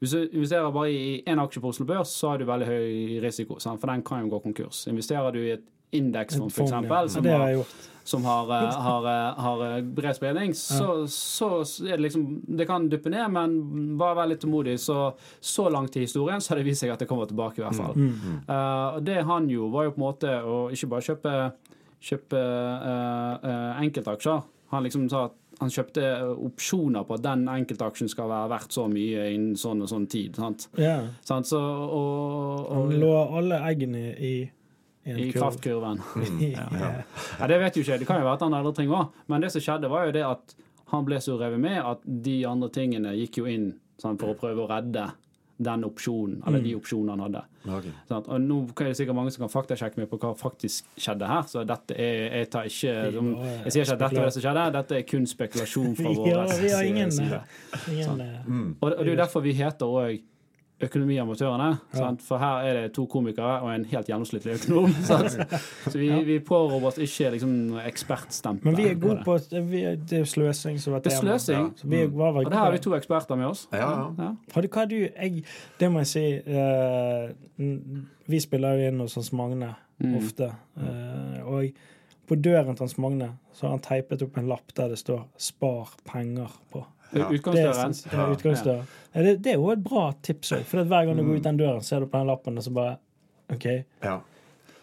hvis 0.00 0.14
du 0.16 0.20
investerer 0.32 0.72
bare 0.72 0.92
i 0.96 1.08
én 1.28 1.40
aksje 1.42 1.60
på 1.60 1.68
Oslo 1.74 1.84
Børs, 1.84 2.08
så 2.16 2.30
har 2.30 2.38
du 2.40 2.46
veldig 2.48 2.66
høy 2.66 3.18
risiko, 3.20 3.58
sant? 3.60 3.82
for 3.82 3.90
den 3.92 4.00
kan 4.02 4.22
jo 4.24 4.30
gå 4.32 4.38
konkurs. 4.46 4.86
Investerer 4.88 5.34
du 5.34 5.42
i 5.42 5.50
et 5.58 5.66
indeksfond, 5.96 6.52
f.eks., 6.52 6.70
ja. 6.70 7.08
som 7.08 7.24
det 7.24 7.32
har 7.34 7.40
har, 7.40 7.64
som 8.04 8.24
har, 8.24 8.50
eh, 8.50 8.80
har, 8.80 9.06
eh, 9.06 9.40
har 9.40 9.76
eh, 9.76 9.82
bred 9.82 10.16
spredning, 10.16 10.54
så, 10.54 11.06
så 11.08 11.48
er 11.86 11.96
det 11.96 12.02
liksom 12.02 12.42
Det 12.46 12.66
kan 12.66 12.88
duppe 12.88 13.10
ned, 13.10 13.30
men 13.30 13.56
bare 13.98 14.18
vær 14.18 14.30
litt 14.30 14.40
tålmodig. 14.42 14.78
Så, 14.80 15.12
så 15.40 15.68
langt 15.70 15.96
i 15.96 16.06
historien 16.06 16.40
så 16.40 16.54
har 16.54 16.60
det 16.60 16.68
vist 16.68 16.84
seg 16.84 16.94
at 16.94 17.02
det 17.02 17.08
kommer 17.10 17.28
tilbake, 17.30 17.60
i 17.60 17.64
hvert 17.64 17.76
fall. 17.76 17.94
Mm. 17.96 18.14
Mm. 18.20 18.38
og 18.94 19.02
det 19.06 19.20
han 19.26 19.50
jo 19.50 19.68
var 19.72 19.88
jo 19.88 19.94
på 19.96 20.00
en 20.00 20.06
måte 20.06 20.38
å 20.42 20.56
ikke 20.74 20.90
bare 20.94 21.06
kjøpe, 21.06 21.34
kjøpe 22.10 22.40
uh, 22.40 23.34
uh, 23.44 23.82
enkeltaksjer. 23.82 24.42
Han 24.72 24.86
liksom 24.86 25.08
sa 25.12 25.28
at 25.28 25.36
han 25.60 25.72
kjøpte 25.72 26.04
opsjoner 26.40 27.04
på 27.04 27.18
at 27.18 27.24
den 27.24 27.42
enkeltaksjen 27.52 28.08
skal 28.08 28.30
være 28.30 28.48
verdt 28.54 28.72
så 28.72 28.86
mye 28.88 29.26
innen 29.34 29.58
sånn 29.60 29.82
og 29.84 29.90
sånn 29.90 30.06
tid. 30.08 30.38
Sant? 30.40 30.70
Yeah. 30.78 31.10
Sant? 31.26 31.50
Så, 31.50 31.60
og, 31.60 32.70
Han 32.72 32.94
lå 33.02 33.10
alle 33.36 33.60
eggene 33.68 34.14
i 34.16 34.34
I 35.06 35.30
kraftkurven. 35.32 36.02
Ja. 36.54 36.66
Ja, 37.40 37.46
det 37.48 37.58
vet 37.62 37.76
jo 37.76 37.82
ikke. 37.86 37.98
Det 38.02 38.06
kan 38.08 38.20
jo 38.20 38.26
være 38.28 38.36
at 38.40 38.44
han 38.44 38.54
andre 38.58 38.72
ting 38.76 38.90
òg. 38.92 39.14
Men 39.32 39.40
det 39.40 39.52
som 39.54 39.62
skjedde, 39.64 39.88
var 39.90 40.06
jo 40.10 40.12
det 40.18 40.26
at 40.26 40.54
han 40.92 41.04
ble 41.06 41.20
så 41.22 41.38
revet 41.40 41.60
med 41.62 41.78
at 41.80 42.04
de 42.04 42.40
andre 42.50 42.68
tingene 42.74 43.14
gikk 43.16 43.40
jo 43.40 43.48
inn 43.48 43.72
sant, 44.00 44.20
for 44.20 44.34
å 44.34 44.38
prøve 44.38 44.64
å 44.64 44.68
redde 44.70 45.10
den 45.60 45.82
opsjonen, 45.84 46.38
eller 46.48 46.62
de 46.64 46.70
opsjonene 46.72 47.12
han 47.12 47.20
hadde. 47.26 47.40
Okay. 47.68 47.90
Sånn, 48.08 48.22
Og 48.32 48.40
nå 48.40 48.56
er 48.80 48.86
det 48.88 48.94
sikkert 48.96 49.16
mange 49.18 49.32
som 49.34 49.42
kan 49.44 49.50
faktasjekke 49.52 50.00
meg 50.00 50.08
på 50.08 50.16
hva 50.22 50.30
faktisk 50.40 50.86
skjedde 50.96 51.28
her. 51.28 51.42
Så 51.52 51.64
dette 51.68 51.96
er 52.00 52.38
Jeg 52.38 52.48
tar 52.54 52.64
ikke 52.70 52.94
som, 53.12 53.28
Jeg 53.66 53.74
sier 53.74 53.84
ikke 53.84 53.92
at 53.98 54.00
dette 54.06 54.20
er 54.22 54.24
det 54.30 54.32
som 54.38 54.44
skjedde, 54.46 54.64
dette 54.78 54.96
er 54.96 55.04
kun 55.10 55.26
spekulasjon 55.28 55.96
fra 55.98 56.14
vår 56.16 56.30
Ja, 56.64 56.80
ingen, 56.88 57.12
side. 57.12 57.42
ingen 57.92 58.24
eh, 58.24 58.40
Og, 58.80 58.88
og 58.88 59.02
det 59.04 59.06
er 59.06 59.12
jo 59.12 59.18
derfor 59.20 59.44
vi 59.44 59.52
heter 59.60 59.84
òg 60.00 60.22
Økonomiamatørene. 60.82 61.66
Ja. 61.94 62.10
For 62.24 62.38
her 62.38 62.62
er 62.64 62.76
det 62.82 62.92
to 62.96 63.04
komikere 63.06 63.60
og 63.60 63.74
en 63.74 63.84
helt 63.90 64.06
gjennomsnittlig 64.08 64.54
økonom. 64.58 64.94
Sant? 65.10 65.36
Så 65.86 65.92
vi, 65.98 66.08
vi 66.24 66.38
påroper 66.40 66.86
oss 66.88 66.98
ikke 66.98 67.30
liksom 67.34 67.52
ekspertstempel. 67.84 68.64
Men 68.70 68.76
vi 68.78 68.86
er 68.88 68.94
på 68.94 69.06
gode 69.08 69.16
det. 69.18 69.24
på 69.24 69.64
vi 69.70 69.82
er, 69.90 69.96
Det 69.96 70.20
er 70.20 70.24
sløsing 70.24 70.80
som 70.80 70.92
var 70.96 71.00
Det 71.04 71.12
er 71.12 71.18
tema. 71.20 71.36
sløsing. 71.38 71.68
Vi 71.84 72.02
var 72.06 72.32
vel 72.32 72.46
Og 72.46 72.50
der 72.52 72.58
har 72.58 72.72
vi 72.72 72.78
to 72.78 72.94
eksperter 72.96 73.36
med 73.36 73.46
oss. 73.52 73.66
Ja, 73.72 73.78
ja. 73.78 74.08
Ja. 74.18 74.30
Har 74.54 74.62
du, 74.62 74.68
hva 74.68 74.86
du 74.88 74.96
jeg, 74.96 75.44
Det 75.80 75.92
må 75.92 75.98
jeg 76.04 76.06
si. 76.06 76.24
uh, 76.48 77.30
vi 78.30 78.40
spiller 78.40 78.78
jo 78.78 78.88
inn 78.90 79.00
hos 79.04 79.14
Hans 79.20 79.32
Magne 79.36 79.74
Mm. 80.00 80.14
ofte. 80.16 80.46
Uh, 80.80 81.42
og 81.44 81.64
på 82.26 82.36
døren 82.40 82.72
til 82.72 82.86
Hans 82.86 82.94
Magne 82.98 83.26
så 83.52 83.66
har 83.66 83.74
han 83.74 83.82
teipet 83.84 84.22
opp 84.24 84.38
en 84.40 84.46
lapp 84.48 84.72
der 84.74 84.88
det 84.88 84.96
står 84.98 85.26
'Spar 85.36 85.90
penger' 86.08 86.54
på. 86.72 86.86
Ja. 87.12 87.18
Det 87.18 87.24
er, 87.26 87.34
Utgangsdøren. 87.34 87.94
det. 88.64 88.98
Ja, 89.14 89.22
Det, 89.22 89.36
det 89.44 89.52
er 89.52 89.56
jo 89.58 89.70
et 89.72 89.84
bra 89.84 90.12
tips 90.22 90.52
òg, 90.52 90.64
for 90.64 90.80
at 90.82 90.86
hver 90.86 91.06
gang 91.08 91.18
du 91.18 91.24
går 91.26 91.40
ut 91.40 91.46
den 91.48 91.56
døren, 91.58 91.80
ser 91.82 92.00
du 92.00 92.06
på 92.06 92.18
den 92.18 92.26
lappen, 92.30 92.58
og 92.58 92.62
så 92.66 92.70
bare 92.70 92.96
OK. 93.50 93.64
ja. 94.04 94.18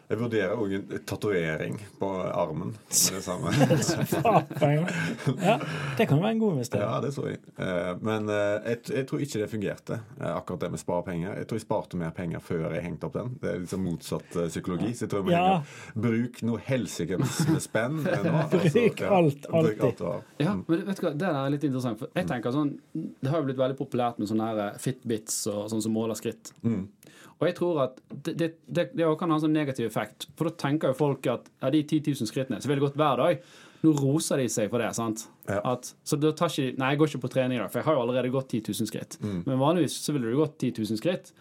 Jeg 0.07 0.19
vurderer 0.21 0.53
òg 0.55 0.71
en 0.77 0.99
tatovering 1.03 1.73
på 1.99 2.09
armen. 2.31 2.69
Det 2.87 3.19
samme. 3.25 3.51
Ja, 5.37 5.57
det 5.97 6.05
kan 6.07 6.21
være 6.21 6.31
en 6.31 6.39
god 6.39 6.53
investering. 6.55 6.83
Ja, 6.85 6.99
det 7.03 7.09
tror 7.15 7.27
jeg. 7.29 7.39
Eh, 7.59 7.89
Men 8.01 8.29
eh, 8.31 8.69
jeg, 8.71 8.79
jeg 8.95 9.07
tror 9.09 9.23
ikke 9.23 9.41
det 9.41 9.49
fungerte, 9.51 9.97
eh, 10.21 10.29
akkurat 10.31 10.61
det 10.63 10.69
med 10.71 10.79
sparepenger. 10.81 11.33
Jeg 11.41 11.47
tror 11.49 11.59
jeg 11.59 11.65
sparte 11.65 11.99
mer 11.99 12.13
penger 12.15 12.39
før 12.43 12.71
jeg 12.75 12.83
hengte 12.85 13.09
opp 13.09 13.17
den. 13.19 13.33
Det 13.41 13.51
er 13.51 13.59
liksom 13.65 13.83
motsatt 13.83 14.37
psykologi. 14.47 14.93
Så 14.95 15.05
jeg 15.05 15.11
tror 15.11 15.23
jeg 15.23 15.27
må 15.27 15.35
Ja. 15.35 15.61
Bruk 16.07 16.41
noe 16.47 16.61
helsike 16.69 17.19
med 17.19 17.61
spenn. 17.63 17.99
nå, 17.99 18.35
Bruk 18.53 19.01
alt, 19.03 19.47
Bruk 19.51 19.83
alltid. 19.89 20.05
alt. 20.07 20.23
Ja, 20.39 20.55
men 20.55 20.85
vet 20.87 21.01
du 21.01 21.05
hva, 21.07 21.11
det 21.13 21.25
der 21.27 21.41
er 21.43 21.53
litt 21.57 21.67
interessant. 21.67 21.99
For 21.99 22.15
jeg 22.15 22.29
tenker 22.31 22.55
sånn, 22.55 22.73
Det 22.95 23.29
har 23.31 23.41
jo 23.43 23.49
blitt 23.49 23.59
veldig 23.59 23.77
populært 23.79 24.19
med 24.23 24.31
sånne 24.31 24.47
her 24.53 24.79
Fitbits 24.81 25.43
og 25.51 25.67
sånn 25.71 25.83
som 25.83 25.91
måler 25.95 26.15
skritt. 26.15 26.53
Mm. 26.63 26.87
Og 27.37 27.45
jeg 27.45 27.55
tror 27.59 27.83
at 27.83 28.01
det, 28.09 28.33
det, 28.39 28.89
det, 28.97 29.07
kan 29.19 29.29
ha 29.29 29.37
en 29.37 29.45
sånn 29.45 29.55
negativ 29.55 29.85
effekt. 29.87 30.29
For 30.37 30.49
da 30.49 30.57
tenker 30.57 30.93
jo 30.93 30.97
folk 30.97 31.27
at 31.29 31.49
ja, 31.61 31.71
de 31.73 31.83
10 31.83 32.13
000 32.15 32.29
skrittene 32.29 32.61
så 32.61 32.69
vil 32.69 32.79
det 32.79 32.87
gått 32.87 32.97
hver 32.99 33.21
dag. 33.21 33.43
Nå 33.85 33.93
roser 33.93 34.41
de 34.41 34.47
seg 34.49 34.71
for 34.71 34.81
det. 34.81 34.89
sant? 34.97 35.27
Ja. 35.45 35.59
At, 35.73 35.91
så 36.07 36.17
da 36.17 36.33
tar 36.33 36.49
ikke 36.49 36.71
de 36.71 36.81
Nei, 36.81 36.93
jeg 36.93 37.01
går 37.01 37.11
ikke 37.11 37.25
på 37.27 37.33
trening 37.35 37.59
i 37.59 37.61
dag, 37.61 37.69
for 37.69 37.81
jeg 37.81 37.89
har 37.89 37.99
jo 37.99 38.07
allerede 38.07 38.33
gått 38.33 38.55
10 38.57 38.73
000 38.73 38.89
skritt. 38.89 39.19
Men 39.21 39.61
vanligvis 39.61 39.99
så 40.01 40.15
ville 40.15 40.31
du 40.31 40.39
gått 40.39 40.57
10 40.57 40.81
000 40.81 41.01
skritt 41.01 41.31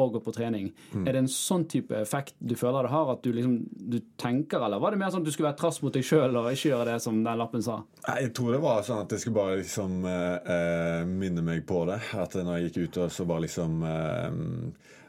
og 0.00 0.14
gå 0.14 0.20
på 0.24 0.32
trening. 0.32 0.70
Er 1.02 1.12
det 1.12 1.20
en 1.20 1.28
sånn 1.28 1.66
type 1.68 1.92
effekt 1.98 2.38
du 2.40 2.54
føler 2.56 2.86
det 2.86 2.92
har? 2.94 3.10
At 3.12 3.20
du 3.24 3.28
liksom 3.36 3.58
du 3.92 3.98
tenker, 4.20 4.62
eller 4.64 4.80
var 4.80 4.94
det 4.94 5.02
mer 5.02 5.12
sånn 5.12 5.20
at 5.20 5.28
du 5.28 5.34
skulle 5.34 5.50
være 5.50 5.60
trass 5.60 5.82
mot 5.84 5.92
deg 5.92 6.06
sjøl 6.06 6.38
og 6.40 6.48
ikke 6.48 6.70
gjøre 6.70 6.94
det 6.94 7.02
som 7.04 7.18
den 7.20 7.40
lappen 7.40 7.64
sa? 7.64 7.82
Nei, 8.06 8.16
Jeg 8.24 8.32
tror 8.38 8.56
det 8.56 8.62
var 8.64 8.80
sånn 8.86 9.02
at 9.04 9.12
jeg 9.12 9.24
skulle 9.24 9.40
bare 9.42 9.60
liksom 9.60 10.08
eh, 10.08 10.54
eh, 10.56 11.04
minne 11.10 11.44
meg 11.44 11.66
på 11.68 11.84
det. 11.90 12.00
At 12.16 12.38
når 12.40 12.56
jeg 12.56 12.70
gikk 12.70 12.80
ut, 12.86 13.02
og 13.04 13.12
så 13.12 13.28
bare 13.28 13.44
liksom 13.44 13.84
eh, 13.90 14.40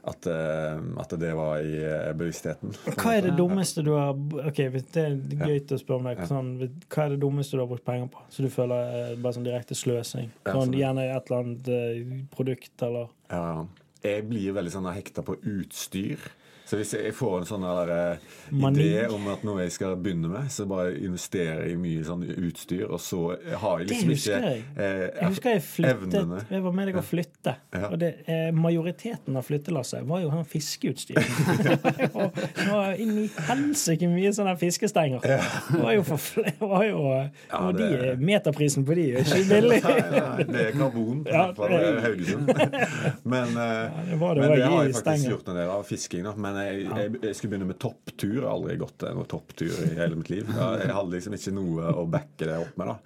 at, 0.04 0.28
eh, 0.28 0.80
at 1.00 1.14
det 1.20 1.32
var 1.38 1.62
i 1.64 1.78
eh, 1.80 2.10
bevisstheten. 2.20 2.74
Hva 3.00 3.14
er 3.16 3.28
det 3.30 3.38
dummeste 3.38 3.84
du 3.86 3.94
har 3.96 4.12
Ok, 4.44 4.60
Det 4.92 5.00
er 5.00 5.16
gøy 5.40 5.62
å 5.64 5.80
spørre 5.80 6.00
om 6.02 6.10
deg. 6.10 6.24
Sånn, 6.28 6.50
hva 6.92 7.06
er 7.06 7.14
det 7.14 7.22
dummeste 7.24 7.56
du 7.56 7.64
har 7.64 7.70
brukt 7.72 7.86
penger 7.88 8.10
på? 8.12 8.26
Så 8.34 8.44
du 8.44 8.50
føler 8.52 8.92
er 8.98 9.22
bare 9.24 9.38
sånn 9.38 9.48
direkte 9.48 9.78
sløsing? 9.80 10.28
Sånn, 10.44 10.76
gjerne 10.76 11.08
et 11.08 11.32
eller 11.32 11.46
annet 11.46 11.72
eh, 11.72 12.14
produkt 12.36 12.84
eller 12.84 13.08
Ja, 13.32 13.64
jeg 14.04 14.28
blir 14.28 14.58
veldig 14.60 14.76
sånn 14.76 14.92
hekta 14.92 15.24
på 15.24 15.38
utstyr. 15.40 16.20
Så 16.66 16.78
hvis 16.80 16.94
jeg 16.96 17.12
får 17.14 17.34
en 17.42 17.46
sånn 17.46 17.64
der, 17.68 17.90
eh, 17.94 18.18
idé 18.72 19.08
om 19.12 19.26
at 19.34 19.42
noe 19.44 19.62
jeg 19.66 19.74
skal 19.76 19.96
begynne 20.00 20.30
med, 20.32 20.48
så 20.54 20.64
bare 20.70 20.94
investerer 20.96 21.66
jeg 21.68 21.74
i 21.76 21.80
mye 21.82 22.04
sånn 22.08 22.24
utstyr, 22.48 22.86
og 22.88 23.02
så 23.04 23.20
har 23.60 23.80
jeg 23.84 23.90
liksom 23.90 24.14
ikke 24.16 24.38
jeg. 24.46 24.62
eh, 24.78 25.04
Jeg 25.20 25.28
husker 25.34 25.50
jeg 25.58 25.64
flyttet 25.68 26.14
evnene. 26.16 26.40
Jeg 26.50 26.64
var 26.64 26.72
med 26.78 26.88
deg 26.88 26.96
å 27.02 27.04
flytte. 27.04 27.56
Ja. 27.76 27.90
Og 27.90 28.00
det, 28.00 28.12
eh, 28.32 28.52
majoriteten 28.56 29.36
av 29.38 29.44
flyttelasset 29.46 30.08
var 30.08 30.22
jo 30.24 30.32
sånn 30.32 30.48
fiskeutstyr. 30.48 31.20
og 32.16 32.32
det 32.58 32.68
var 32.72 32.96
inn 33.04 33.18
i 33.26 33.28
helsike 33.50 34.08
mye 34.10 34.32
sånne 34.36 34.56
fiskestenger. 34.62 35.20
Det 35.28 35.82
var 35.84 35.94
jo 35.98 36.04
for 36.08 36.50
var 36.64 36.86
jo, 36.88 37.04
Ja, 37.52 37.62
det, 37.76 37.90
de, 37.92 38.16
Meterprisen 38.24 38.86
på 38.88 38.96
de 38.98 39.10
er 39.18 39.28
ikke 39.28 39.44
billig. 39.52 39.82
Nei, 39.84 40.48
det 40.48 40.66
er 40.70 40.72
karbon 40.80 41.24
Ja, 41.28 41.44
fra 41.58 41.84
Haugesund. 42.08 42.50
Men, 43.34 43.58
eh, 43.58 44.02
det 44.10 44.20
var 44.20 44.36
det 44.36 44.42
men 44.42 44.50
var 44.50 44.56
det 44.58 44.64
har 44.64 44.84
jeg 44.88 44.94
faktisk 44.94 45.00
stenger. 45.04 45.30
gjort 45.36 45.48
en 45.54 45.56
del 45.60 45.70
av 45.76 45.84
fisking. 45.88 46.24
Da. 46.24 46.34
Men 46.38 46.53
jeg, 46.62 46.86
jeg, 46.88 47.14
jeg 47.24 47.36
skulle 47.36 47.52
begynne 47.56 47.68
med 47.74 47.80
topptur. 47.80 48.34
Jeg 48.36 48.42
har 48.46 48.54
aldri 48.54 48.78
gått 48.82 49.06
noen 49.10 49.30
topptur 49.32 49.74
i 49.88 49.94
hele 50.00 50.16
mitt 50.20 50.30
liv. 50.34 50.48
Ja, 50.54 50.74
Jeg 50.84 50.94
hadde 50.98 51.12
liksom 51.18 51.34
ikke 51.40 51.54
noe 51.58 51.94
å 51.94 52.08
backe 52.10 52.46
det 52.50 52.58
opp 52.58 52.78
med. 52.78 52.88
da 52.88 52.98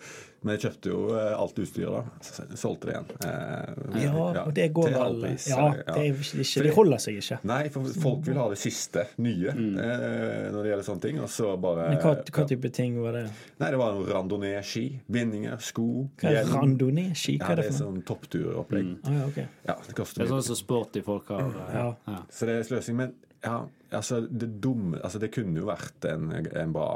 Men 0.45 0.53
jeg 0.53 0.61
kjøpte 0.67 0.89
jo 0.91 0.97
eh, 1.17 1.31
alt 1.33 1.57
utstyret, 1.59 1.91
da. 1.91 2.03
Så 2.21 2.43
Solgte 2.61 2.87
det 2.87 2.93
igjen. 2.93 3.07
Eh, 3.25 4.03
Ja, 4.03 4.43
og 4.45 4.53
det 4.53 4.67
går 4.77 4.91
vel 4.93 5.15
pris, 5.23 5.47
Ja, 5.49 5.63
det 5.73 5.95
er 5.97 6.19
ikke, 6.21 6.63
det, 6.63 6.73
holder 6.75 7.01
seg 7.01 7.17
ikke. 7.19 7.39
Nei, 7.49 7.63
for 7.73 7.89
folk 8.03 8.21
vil 8.27 8.37
ha 8.37 8.45
det 8.53 8.59
siste, 8.61 9.07
nye, 9.25 9.49
eh, 9.49 10.45
når 10.53 10.61
det 10.61 10.71
gjelder 10.71 10.87
sånne 10.87 11.03
ting. 11.07 11.19
Og 11.25 11.29
så 11.33 11.49
bare 11.59 11.87
Mm. 11.87 11.93
Men 11.95 12.01
hva, 12.05 12.13
hva 12.37 12.45
type 12.47 12.71
ting 12.73 13.01
var 13.01 13.11
det? 13.17 13.25
Nei, 13.59 13.71
det 13.73 13.79
var 13.81 13.93
noen 13.97 14.07
randonee-ski. 14.13 14.85
Bindinger, 15.09 15.57
sko, 15.59 15.87
Hva 16.21 16.29
er 16.29 16.37
hjelm. 16.43 16.55
randonee-ski? 16.61 17.37
Hva 17.41 17.47
Ja, 17.47 17.51
er 17.51 17.55
det 17.61 17.67
det 17.67 17.73
er 17.73 17.79
sånn 17.83 18.01
toppturopplegg. 18.07 18.89
Ah, 19.03 19.11
ja, 19.17 19.25
okay. 19.33 19.47
Ja, 19.67 19.75
det 19.87 19.95
koster 19.97 20.21
Det 20.21 20.27
er 20.29 20.35
sånn 20.37 20.43
som 20.51 20.55
sporty 20.61 21.01
folk 21.03 21.27
har. 21.33 21.41
eh, 21.49 21.73
Ja. 21.81 21.95
ja. 22.07 22.21
Så 22.29 22.45
det 22.45 22.55
er 22.61 22.63
sløsing. 22.69 22.95
Men 22.95 23.13
ja, 23.43 23.57
altså 23.93 24.23
det 24.25 24.49
dumme 24.63 24.97
Altså 25.03 25.19
det 25.21 25.29
kunne 25.35 25.59
jo 25.59 25.67
vært 25.69 26.07
en, 26.09 26.31
en 26.33 26.73
bra 26.73 26.89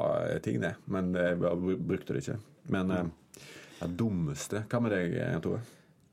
ting, 0.44 0.60
det. 0.64 0.74
Men 0.92 1.14
jeg 1.16 1.38
brukte 1.40 2.16
det 2.16 2.24
ikke. 2.24 2.40
Men 2.74 2.92
det 2.92 3.04
ja, 3.82 3.88
dummeste 3.88 4.66
Hva 4.70 4.82
med 4.84 4.96
deg, 4.96 5.16
Jan 5.20 5.46
Tore? 5.46 5.62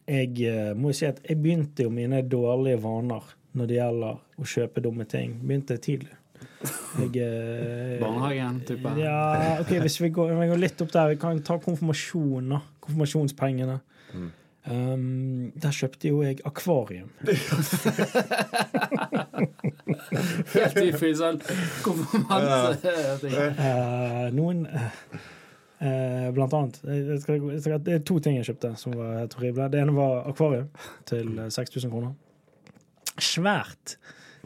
Jeg 0.08 0.38
eh, 0.48 0.70
må 0.72 0.92
jo 0.92 0.96
si 0.96 1.08
at 1.08 1.18
jeg 1.26 1.36
begynte 1.42 1.84
jo 1.84 1.92
mine 1.92 2.22
dårlige 2.24 2.80
vaner 2.80 3.34
når 3.58 3.68
det 3.68 3.76
gjelder 3.76 4.40
å 4.40 4.46
kjøpe 4.48 4.82
dumme 4.84 5.04
ting. 5.08 5.34
Begynte 5.42 5.76
tidlig. 5.84 6.14
Jeg 6.98 7.20
eh, 7.22 7.98
Barnehagen, 8.00 8.60
type. 8.66 8.92
Ja, 8.98 9.58
ok, 9.60 9.70
hvis 9.84 9.98
vi 10.00 10.08
går, 10.14 10.32
vi 10.38 10.48
går 10.50 10.62
litt 10.62 10.80
opp 10.80 10.92
der, 10.94 11.12
vi 11.12 11.18
kan 11.20 11.42
ta 11.44 11.58
konfirmasjon, 11.60 12.54
da. 12.54 12.60
Konfirmasjonspengene. 12.84 13.78
Mm. 14.14 14.30
Um, 14.68 15.52
der 15.56 15.72
kjøpte 15.72 16.10
jo 16.10 16.22
jeg 16.24 16.42
akvarium. 16.48 17.10
Helt 20.54 21.02
i 21.04 21.14
sånn 21.16 21.40
konfirmant-ting. 21.84 23.34
Eh, 23.34 24.28
noen 24.36 24.64
eh, 24.68 26.28
Blant 26.34 26.54
annet 26.58 26.78
jeg 26.84 27.20
skal, 27.22 27.42
jeg 27.52 27.62
skal, 27.64 27.82
Det 27.84 27.96
er 27.98 28.04
to 28.06 28.18
ting 28.24 28.38
jeg 28.38 28.48
kjøpte 28.50 28.72
som 28.80 28.94
var 28.98 29.18
helt 29.22 29.36
horrible. 29.38 29.68
Det 29.72 29.82
ene 29.82 29.96
var 29.96 30.30
akvarium 30.30 30.70
til 31.08 31.34
eh, 31.36 31.50
6000 31.54 31.92
kroner. 31.92 32.14
Svært. 33.18 33.98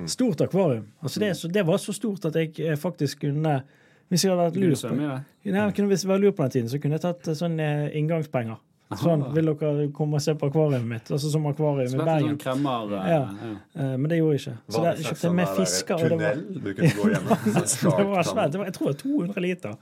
Stort 0.08 0.40
akvarium. 0.40 0.88
Altså 1.04 1.20
det, 1.20 1.34
så, 1.36 1.48
det 1.52 1.66
var 1.68 1.80
så 1.82 1.94
stort 1.96 2.24
at 2.30 2.36
jeg 2.40 2.54
eh, 2.64 2.76
faktisk 2.80 3.26
kunne 3.26 3.60
Hvis 4.08 4.24
jeg 4.24 4.32
hadde 4.32 4.50
vært 4.50 4.60
lur 4.60 4.76
på 4.76 4.88
kunne, 4.92 5.88
Hvis 5.88 6.04
jeg 6.04 6.10
var 6.10 6.20
lur 6.20 6.34
på 6.36 6.42
den 6.42 6.50
tiden, 6.56 6.68
så 6.72 6.80
kunne 6.80 6.98
jeg 6.98 7.04
tatt 7.06 7.28
eh, 7.28 7.38
sånn 7.38 7.60
inngangspenger. 7.60 8.60
Sånn, 9.00 9.22
Vil 9.34 9.48
dere 9.52 9.86
komme 9.94 10.18
og 10.18 10.22
se 10.24 10.34
på 10.38 10.48
akvariet 10.50 10.84
mitt? 10.86 11.10
Altså 11.12 11.30
som 11.32 11.46
akvarium 11.50 11.94
i 11.94 11.98
er 11.98 12.04
Bergen. 12.04 12.28
sånn 12.32 12.38
kremmer 12.42 12.94
eh, 12.98 13.08
Ja. 13.12 13.20
ja. 13.20 13.52
Eh, 13.74 13.96
men 13.96 14.08
det 14.10 14.18
gjorde 14.18 14.36
jeg 14.36 14.42
ikke. 14.42 14.54
Så 14.68 14.82
der 14.84 14.96
det 15.00 15.06
kjøpte 15.06 15.26
jeg 15.28 15.36
med 15.38 15.48
sånn 15.48 15.60
fisker. 15.60 15.94
Og 15.94 16.08
det 16.12 16.20
var, 16.22 16.40
du 16.52 16.70
kunne 16.74 16.92
gå? 16.98 17.66
Sånn 17.72 17.96
det 18.00 18.06
var 18.12 18.28
svært. 18.28 18.52
Det 18.52 18.62
var, 18.62 18.70
jeg 18.70 18.76
tror 18.78 18.88
det 18.88 18.94
var 18.94 19.02
200 19.02 19.44
liter. 19.46 19.76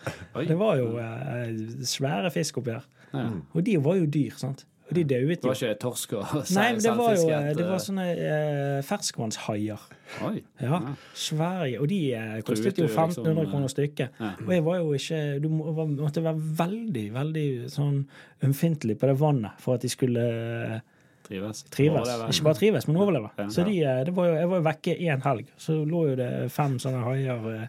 Det 0.50 0.58
var 0.64 0.76
jo 0.80 0.88
eh, 1.04 1.54
svære 1.94 2.30
fisk 2.34 2.62
oppi 2.62 2.76
der. 2.76 2.88
Og 3.54 3.64
de 3.66 3.76
var 3.82 3.98
jo 3.98 4.06
dyr, 4.06 4.36
sant. 4.38 4.66
Og 4.90 4.97
de 4.99 5.04
dauet 5.06 5.38
Det 5.38 5.47
var 5.47 5.54
ikke 5.54 5.78
torsk 5.85 6.12
og 6.18 6.32
Nei, 6.50 6.66
men 6.75 6.82
det 6.82 6.94
var 6.99 7.14
jo 7.14 7.26
det 7.30 7.64
var 7.64 7.76
eh, 7.76 7.82
sånne 7.85 8.06
eh, 8.11 8.80
ferskvannshaier. 8.88 9.85
Ja, 10.61 10.80
svære. 11.14 11.78
Og 11.78 11.87
de 11.92 12.00
eh, 12.18 12.37
kostet 12.47 12.80
jo 12.82 12.88
1500 12.88 12.90
liksom, 12.90 13.26
1500 13.30 13.44
eh, 13.47 13.50
kroner 13.52 13.70
stykket. 13.70 14.20
Ja. 14.20 14.32
Og 14.47 14.54
jeg 14.56 14.64
var 14.66 14.80
jo 14.80 14.94
ikke 14.99 15.20
Du 15.44 15.49
må- 15.49 15.87
måtte 15.94 16.25
være 16.26 16.42
veldig, 16.62 17.06
veldig 17.14 17.49
sånn 17.70 18.00
ømfintlig 18.42 18.99
på 18.99 19.06
det 19.06 19.18
vannet 19.20 19.62
for 19.62 19.78
at 19.78 19.87
de 19.87 19.92
skulle 19.92 20.26
eh, 20.26 20.80
Trives. 21.30 21.62
trives. 21.70 22.09
Ikke 22.32 22.42
bare 22.49 22.59
trives, 22.59 22.87
men 22.88 22.97
overleve. 22.99 23.28
Ja. 23.38 23.44
Så 23.54 23.62
de, 23.62 23.76
eh, 23.87 24.00
det 24.04 24.14
var 24.16 24.26
jo, 24.26 24.35
jeg 24.35 24.49
var 24.50 24.59
jo 24.59 24.64
vekke 24.66 24.94
én 24.99 25.20
helg, 25.23 25.47
så 25.62 25.76
lå 25.87 26.00
jo 26.09 26.16
det 26.18 26.30
fem 26.50 26.75
sånne 26.82 27.04
haier 27.06 27.44
eh, 27.52 27.66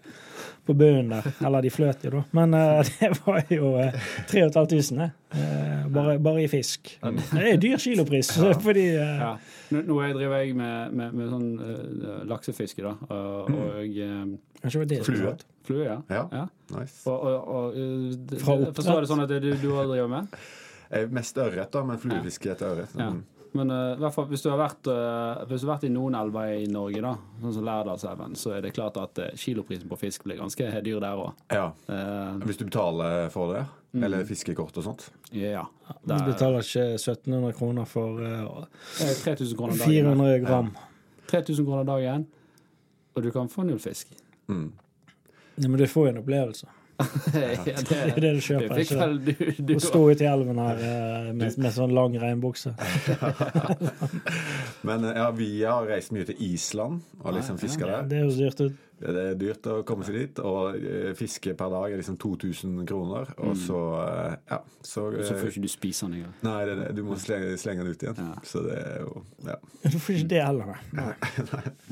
på 0.66 0.74
bunnen 0.80 1.12
der. 1.14 1.28
Eller 1.46 1.62
de 1.62 1.70
fløt 1.70 2.02
jo, 2.08 2.10
da. 2.16 2.24
Men 2.38 2.56
uh, 2.58 2.82
det 3.00 3.12
var 3.22 3.44
jo 3.54 3.76
uh, 3.78 3.94
3500, 4.32 5.12
eh, 5.38 5.61
bare, 5.94 6.18
bare 6.24 6.44
i 6.44 6.48
fisk. 6.52 6.94
Det 7.02 7.44
er 7.54 7.60
dyr 7.62 7.82
kilopris, 7.82 8.32
fordi 8.68 8.86
uh... 8.96 9.24
Ja. 9.26 9.32
Nå, 9.72 9.84
nå 9.88 10.00
driver 10.18 10.42
jeg 10.42 10.56
med, 10.60 10.96
med, 10.98 11.18
med 11.18 11.32
sånn 11.32 11.50
uh, 11.62 12.22
laksefiske, 12.30 12.84
da. 12.86 12.96
Og, 13.08 13.52
og 13.52 14.72
var 14.72 14.90
det 14.90 15.02
som 15.06 15.16
Flue. 15.16 15.36
flue, 15.68 15.86
ja. 15.88 16.00
Ja. 16.12 16.26
ja. 16.32 16.48
Nice. 16.76 17.02
Og, 17.10 17.28
og, 17.28 17.48
og 17.48 18.40
Fra 18.42 18.58
oppdrett? 18.58 18.76
Forstår 18.78 18.98
jeg 19.00 19.06
det 19.06 19.12
sånn 19.14 19.24
at 19.26 19.32
det 19.32 19.40
er 19.40 19.46
du, 19.48 19.52
du 19.58 19.70
også 19.72 19.88
driver 19.94 20.12
med? 20.12 20.42
Mest 21.16 21.38
ørret, 21.40 21.70
da, 21.72 21.86
men 21.88 22.02
fluefiske 22.02 22.52
etter 22.52 22.74
ørret. 22.74 22.98
Ja. 23.00 23.14
Mm. 23.16 23.22
Men 23.58 23.72
uh, 23.72 24.00
hvert 24.00 24.16
fall, 24.16 24.28
hvis 24.32 24.44
du 24.46 24.50
har 24.52 24.60
vært, 24.62 24.88
uh, 24.88 25.44
hvis 25.50 25.64
du 25.64 25.68
har 25.68 25.76
vært 25.76 25.90
i 25.90 25.92
noen 25.92 26.16
elver 26.16 26.54
i 26.62 26.68
Norge, 26.72 27.02
da, 27.04 27.14
sånn 27.42 27.56
som 27.58 27.68
Lærdalselven, 27.68 28.38
så 28.40 28.56
er 28.56 28.64
det 28.64 28.74
klart 28.78 29.00
at 29.02 29.20
uh, 29.20 29.32
kiloprisen 29.40 29.92
på 29.92 30.00
fisk 30.00 30.24
blir 30.28 30.40
ganske 30.40 30.70
dyr 30.86 31.02
der 31.04 31.20
òg. 31.20 31.34
Ja. 31.52 31.68
Uh, 31.90 32.40
Hvis 32.46 32.62
du 32.62 32.66
betaler 32.70 33.28
for 33.34 33.56
det, 33.56 33.66
Mm. 33.92 34.04
eller 34.08 34.26
fiskekort 34.26 34.78
og 34.78 34.84
sånt. 34.86 35.10
ja. 35.36 35.66
Du 36.08 36.14
betaler 36.16 36.64
ikke 36.64 36.86
1700 36.96 37.54
kroner 37.58 37.86
for 37.86 38.22
uh, 38.24 38.64
er 39.04 39.18
3000 39.20 39.58
kroner 39.58 39.76
dagen. 39.76 39.92
400 39.92 40.40
gram. 40.46 40.70
3000 41.28 41.66
kroner 41.66 41.84
dagen, 41.84 42.28
og 43.16 43.24
du 43.24 43.32
kan 43.32 43.50
få 43.52 43.66
null 43.68 43.80
fisk. 43.80 44.14
Mm. 44.48 44.72
Ja, 45.56 45.68
men 45.68 45.80
du 45.80 45.88
får 45.88 46.08
jo 46.08 46.14
en 46.14 46.22
opplevelse. 46.24 46.68
Ja, 47.02 47.64
det, 47.66 47.74
Det 47.90 47.98
er 48.00 48.22
det 48.24 48.34
du 48.38 48.42
kjøper. 48.46 48.76
det 48.76 48.86
ikke 48.86 49.08
du, 49.18 49.64
du 49.72 49.74
Å 49.76 49.82
stå 49.84 50.04
ute 50.12 50.26
i 50.26 50.30
elven 50.32 50.62
her 50.62 50.84
eh, 50.88 51.32
med, 51.34 51.58
med 51.58 51.76
sånn 51.76 51.96
lang 51.96 52.16
regnbukse. 52.22 52.76
Men 54.88 55.04
eh, 55.10 55.18
ja, 55.18 55.28
vi 55.36 55.52
har 55.64 55.90
reist 55.90 56.14
mye 56.16 56.28
til 56.30 56.40
Island 56.52 57.02
og 57.22 57.36
liksom 57.38 57.60
fiska 57.62 57.88
der. 57.88 58.08
Det 58.10 58.24
høres 58.24 58.40
dyrt 58.40 58.66
ut. 58.68 58.80
Det 59.02 59.18
er 59.18 59.38
dyrt 59.40 59.66
å 59.66 59.80
komme 59.88 60.06
seg 60.06 60.18
dit, 60.20 60.40
og 60.46 60.76
eh, 60.78 61.10
fiske 61.18 61.56
per 61.58 61.72
dag 61.74 61.90
er 61.90 62.02
liksom 62.02 62.20
2000 62.22 62.84
kroner. 62.90 63.32
Og 63.42 63.56
så 63.58 63.80
eh, 64.04 64.36
ja, 64.52 64.60
så, 64.78 65.08
Så 65.26 65.40
får 65.40 65.50
ikke 65.50 65.64
du 65.66 65.72
spise 65.74 66.06
den 66.06 66.20
engang. 66.20 66.36
Nei, 66.46 66.60
det, 66.70 66.92
du 67.00 67.02
må 67.08 67.18
slenge, 67.22 67.56
slenge 67.62 67.86
den 67.86 67.96
ut 67.96 68.06
igjen. 68.06 68.22
Ja. 68.22 68.38
Så 68.46 68.62
det 68.68 68.78
er 68.78 69.02
jo 69.08 69.24
ja. 69.48 69.58
Du 69.90 69.98
får 69.98 70.20
ikke 70.20 70.30
det 70.36 70.44
heller. 70.46 70.78
nei. 70.94 71.10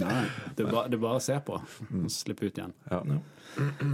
Nei, 0.03 0.21
det 0.53 0.67
er 0.67 0.69
bare, 0.69 0.85
det 0.91 0.99
er 0.99 1.03
bare 1.07 1.17
å 1.17 1.25
se 1.31 1.39
på 1.49 1.57
slippe 2.13 2.49
ut 2.49 2.61
igjen. 2.61 2.77
Ja. 2.91 3.01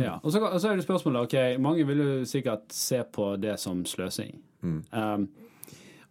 Ja. 0.02 0.18
Og 0.22 0.34
så, 0.34 0.42
og 0.44 0.60
så 0.62 0.72
er 0.72 0.80
det 0.80 0.86
spørsmålet 0.86 1.28
ok, 1.28 1.62
Mange 1.64 1.86
vil 1.88 2.04
jo 2.04 2.12
sikkert 2.28 2.68
se 2.74 3.02
på 3.04 3.36
det 3.42 3.56
som 3.62 3.86
sløsing. 3.88 4.36
Mm. 4.66 4.82
Um, 4.92 5.28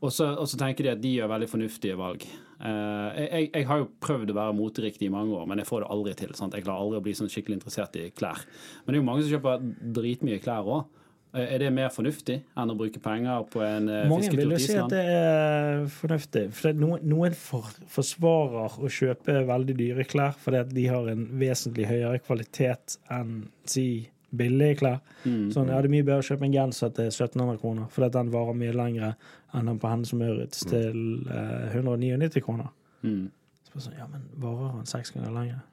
og, 0.00 0.12
så, 0.12 0.30
og 0.34 0.48
så 0.48 0.58
tenker 0.60 0.86
de 0.86 0.92
at 0.94 1.02
de 1.02 1.14
gjør 1.18 1.30
veldig 1.32 1.48
fornuftige 1.50 1.98
valg. 1.98 2.26
Uh, 2.60 3.10
jeg, 3.18 3.28
jeg, 3.28 3.50
jeg 3.54 3.68
har 3.68 3.82
jo 3.82 3.90
prøvd 4.04 4.32
å 4.32 4.38
være 4.38 4.56
moteriktig 4.56 5.08
i 5.08 5.14
mange 5.14 5.34
år, 5.36 5.46
men 5.50 5.60
jeg 5.60 5.68
får 5.68 5.84
det 5.84 5.92
aldri 5.94 6.16
til. 6.18 6.34
Sant? 6.38 6.56
Jeg 6.56 6.66
klarer 6.66 6.84
aldri 6.84 7.00
å 7.00 7.04
bli 7.04 7.16
sånn 7.18 7.32
skikkelig 7.32 7.60
interessert 7.60 7.96
i 8.00 8.10
klær. 8.14 8.44
Men 8.84 8.92
det 8.92 8.98
er 8.98 9.02
jo 9.02 9.08
mange 9.08 9.24
som 9.24 9.34
kjøper 9.34 9.66
dritmye 10.00 10.42
klær 10.44 10.70
òg. 10.76 11.00
Er 11.34 11.58
det 11.58 11.68
mer 11.74 11.90
fornuftig 11.90 12.36
enn 12.54 12.70
å 12.70 12.76
bruke 12.78 13.00
penger 13.02 13.46
på 13.50 13.62
en 13.66 13.88
eh, 13.90 14.04
Mange 14.06 14.28
fisketur 14.28 14.40
vil 14.44 14.54
jo 14.54 14.58
si 14.62 14.76
at 14.78 14.92
det 14.92 15.02
er 15.10 15.84
fornuftig. 15.90 16.44
For 16.54 16.78
noen, 16.78 17.02
noen 17.10 17.34
for, 17.38 17.70
forsvarer 17.90 18.76
å 18.78 18.90
kjøpe 18.92 19.40
veldig 19.48 19.74
dyre 19.80 20.06
klær 20.06 20.36
fordi 20.38 20.60
at 20.62 20.74
de 20.74 20.84
har 20.92 21.08
en 21.10 21.24
vesentlig 21.40 21.88
høyere 21.90 22.20
kvalitet 22.22 22.98
enn 23.14 23.40
si 23.66 23.88
billige 24.34 24.78
klær. 24.82 25.00
Mm. 25.24 25.48
Sånn, 25.54 25.70
ja, 25.70 25.80
Det 25.80 25.88
er 25.88 25.94
mye 25.96 26.06
bedre 26.06 26.22
å 26.22 26.28
kjøpe 26.28 26.46
en 26.46 26.54
genser 26.54 26.92
til 26.94 27.10
1700 27.10 27.58
kroner, 27.62 27.88
fordi 27.94 28.08
at 28.08 28.18
den 28.18 28.34
varer 28.34 28.58
mye 28.58 28.74
lenger 28.74 29.16
enn 29.54 29.70
den 29.70 29.80
på 29.82 29.90
Hennes 29.90 30.14
og 30.14 30.20
Maurits 30.22 30.62
til 30.66 31.00
eh, 31.30 31.74
199 31.74 32.42
kroner. 32.46 32.70
Mm. 33.02 33.26
Så 33.66 33.74
bare 33.74 33.86
sånn, 33.88 33.98
ja, 33.98 34.06
men 34.10 34.28
varer 34.42 34.76
han 34.76 34.86
seks 34.90 35.14
ganger 35.14 35.34
lenger? 35.34 35.66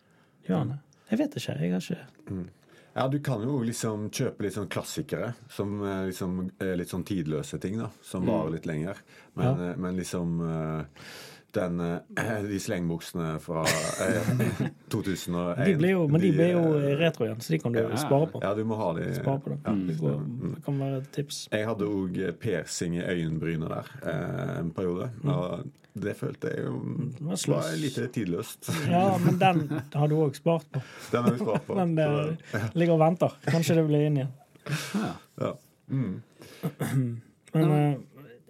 Gjør 0.47 0.63
han 0.63 0.73
det? 0.73 0.81
Jeg 1.11 1.21
vet 1.21 1.37
ikke. 1.37 1.57
Jeg 1.59 1.73
har 1.75 1.85
ikke 1.85 2.49
Ja, 2.93 3.07
du 3.07 3.19
kan 3.23 3.41
jo 3.47 3.61
liksom 3.63 4.09
kjøpe 4.11 4.43
litt 4.43 4.53
sånn 4.57 4.67
klassikere, 4.67 5.33
som 5.49 5.77
eh, 5.87 6.05
liksom 6.09 6.49
litt 6.59 6.89
sånn 6.91 7.05
tidløse 7.07 7.59
ting, 7.63 7.77
da. 7.79 7.87
Som 8.03 8.25
varer 8.27 8.51
litt 8.57 8.65
lenger. 8.67 8.97
Men, 9.35 9.45
Ja. 9.47 9.69
eh, 9.71 9.77
men 9.77 9.95
liksom 9.97 10.41
eh, 10.41 10.83
den, 11.51 11.77
De 12.47 12.59
slengbuksene 12.63 13.33
fra 13.43 13.63
eh, 13.65 14.61
2001 14.91 15.65
de 15.65 15.73
ble 15.75 15.89
jo, 15.91 16.05
Men 16.07 16.21
de 16.23 16.29
ble 16.31 16.45
jo 16.53 16.61
retro 16.99 17.25
igjen, 17.27 17.41
så 17.43 17.51
de 17.55 17.59
kan 17.59 17.73
du 17.75 17.79
ja. 17.81 17.89
spare 17.99 18.27
på. 18.31 18.39
Ja, 18.43 18.53
du 18.55 18.63
må 18.67 18.77
ha 18.79 18.93
de 18.95 19.09
Spare 19.17 19.39
på 19.43 19.49
det. 19.51 19.59
Ja, 19.65 19.73
Det 19.87 19.97
går- 19.99 20.23
det 20.55 20.63
kan 20.65 20.79
være 20.79 21.01
et 21.01 21.11
tips. 21.15 21.41
Jeg 21.51 21.67
hadde 21.67 21.87
òg 21.91 22.21
persing 22.39 22.95
i 22.99 23.03
øyenbrynet 23.03 23.69
der 23.69 24.59
en 24.61 24.71
periode. 24.71 25.09
Og 25.25 25.67
det 25.93 26.13
følte 26.15 26.51
jeg 26.53 26.65
jo 26.65 26.75
Det 27.17 27.25
var 27.25 27.41
var 27.51 27.71
litt 27.81 27.97
tidløst. 28.15 28.69
Ja, 28.87 29.17
men 29.19 29.39
den 29.41 29.63
har 29.93 30.11
du 30.11 30.15
òg 30.23 30.37
spart 30.39 30.69
på. 30.71 30.83
Den 31.11 31.25
har 31.25 31.35
vi 31.35 31.41
spart 31.41 31.65
på. 31.67 31.75
Den 31.79 31.95
det, 31.97 32.07
ligger 32.79 32.95
og 32.95 33.03
venter. 33.03 33.35
Kanskje 33.49 33.75
det 33.81 33.87
blir 33.89 34.07
inn 34.07 34.21
igjen. 34.21 34.31
Ja. 34.95 35.11
ja. 35.41 35.51
Mm. 35.91 36.21
Men 37.51 37.73
eh, 37.75 37.99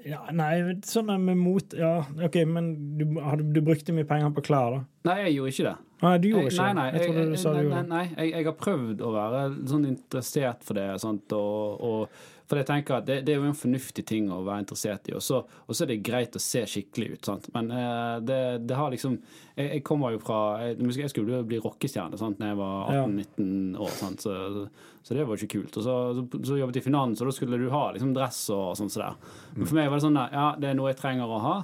ja, 0.05 0.19
Nei, 0.33 0.53
sånn 0.85 1.09
med 1.21 1.39
mot 1.39 1.73
Ja, 1.77 2.01
OK, 2.25 2.35
men 2.49 2.71
du, 2.97 3.05
du 3.53 3.59
brukte 3.65 3.93
mye 3.95 4.07
penger 4.09 4.33
på 4.35 4.43
klær, 4.45 4.75
da? 4.75 4.81
Nei, 5.09 5.17
jeg 5.27 5.35
gjorde 5.35 5.53
ikke 5.53 5.65
det. 5.67 5.75
Nei, 6.01 6.17
du 6.17 6.27
gjorde 6.31 6.49
ikke 6.49 6.67
det. 6.73 6.83
Jeg 6.95 7.07
trodde 7.07 7.23
du 7.29 7.37
sa 7.37 7.53
du 7.53 7.61
gjorde 7.61 7.79
det. 7.83 7.89
nei, 7.91 8.03
jeg, 8.09 8.29
jeg 8.33 8.45
har 8.47 8.55
prøvd 8.57 9.01
å 9.05 9.09
være 9.13 9.41
sånn 9.69 9.87
interessert 9.89 10.63
for 10.65 10.79
det. 10.79 10.85
Sant? 11.03 11.35
Og, 11.37 11.83
og, 11.85 12.21
for 12.49 12.59
jeg 12.59 12.67
tenker 12.67 12.97
at 12.97 13.05
det, 13.07 13.19
det 13.27 13.35
er 13.35 13.37
jo 13.39 13.47
en 13.47 13.55
fornuftig 13.55 14.03
ting 14.09 14.31
å 14.33 14.41
være 14.43 14.63
interessert 14.65 15.11
i. 15.11 15.13
Og 15.15 15.21
så, 15.23 15.43
er 15.71 15.91
det 15.91 15.99
greit 16.03 16.35
å 16.35 16.41
se 16.41 16.63
skikkelig 16.67 17.11
ut. 17.13 17.29
Sant? 17.29 17.45
Men 17.53 17.69
eh, 17.77 18.15
det, 18.27 18.39
det 18.67 18.79
har 18.79 18.91
liksom 18.91 19.19
Jeg, 19.55 19.67
jeg 19.67 19.83
kommer 19.87 20.15
jo 20.15 20.21
fra 20.23 20.39
Jeg, 20.65 20.79
jeg 21.03 21.13
skulle 21.13 21.43
bli 21.47 21.59
rockestjerne 21.61 22.17
da 22.17 22.49
jeg 22.49 22.59
var 22.59 22.89
18-19 22.95 23.77
år. 23.77 23.93
Sant? 23.99 24.25
Så, 24.25 24.65
så 25.05 25.17
det 25.17 25.27
var 25.27 25.37
jo 25.37 25.45
ikke 25.45 25.59
kult. 25.59 25.77
Og 25.77 25.85
så, 25.85 25.99
så, 26.17 26.25
så 26.49 26.57
jobbet 26.57 26.81
jeg 26.81 26.87
i 26.87 26.89
finans, 26.89 27.21
og 27.21 27.29
da 27.29 27.35
skulle 27.37 27.61
du 27.61 27.69
ha 27.73 27.85
liksom 27.93 28.15
dress 28.17 28.41
og 28.55 28.73
sånn. 28.79 28.89
Så 28.89 29.05
der. 29.05 29.21
Men 29.53 29.69
for 29.69 29.77
meg 29.77 29.91
var 29.91 30.01
det 30.01 30.07
sånn 30.09 30.19
at 30.19 30.35
ja, 30.35 30.47
det 30.57 30.71
er 30.71 30.81
noe 30.81 30.89
jeg 30.91 30.99
trenger 31.03 31.29
å 31.29 31.39
ha 31.45 31.55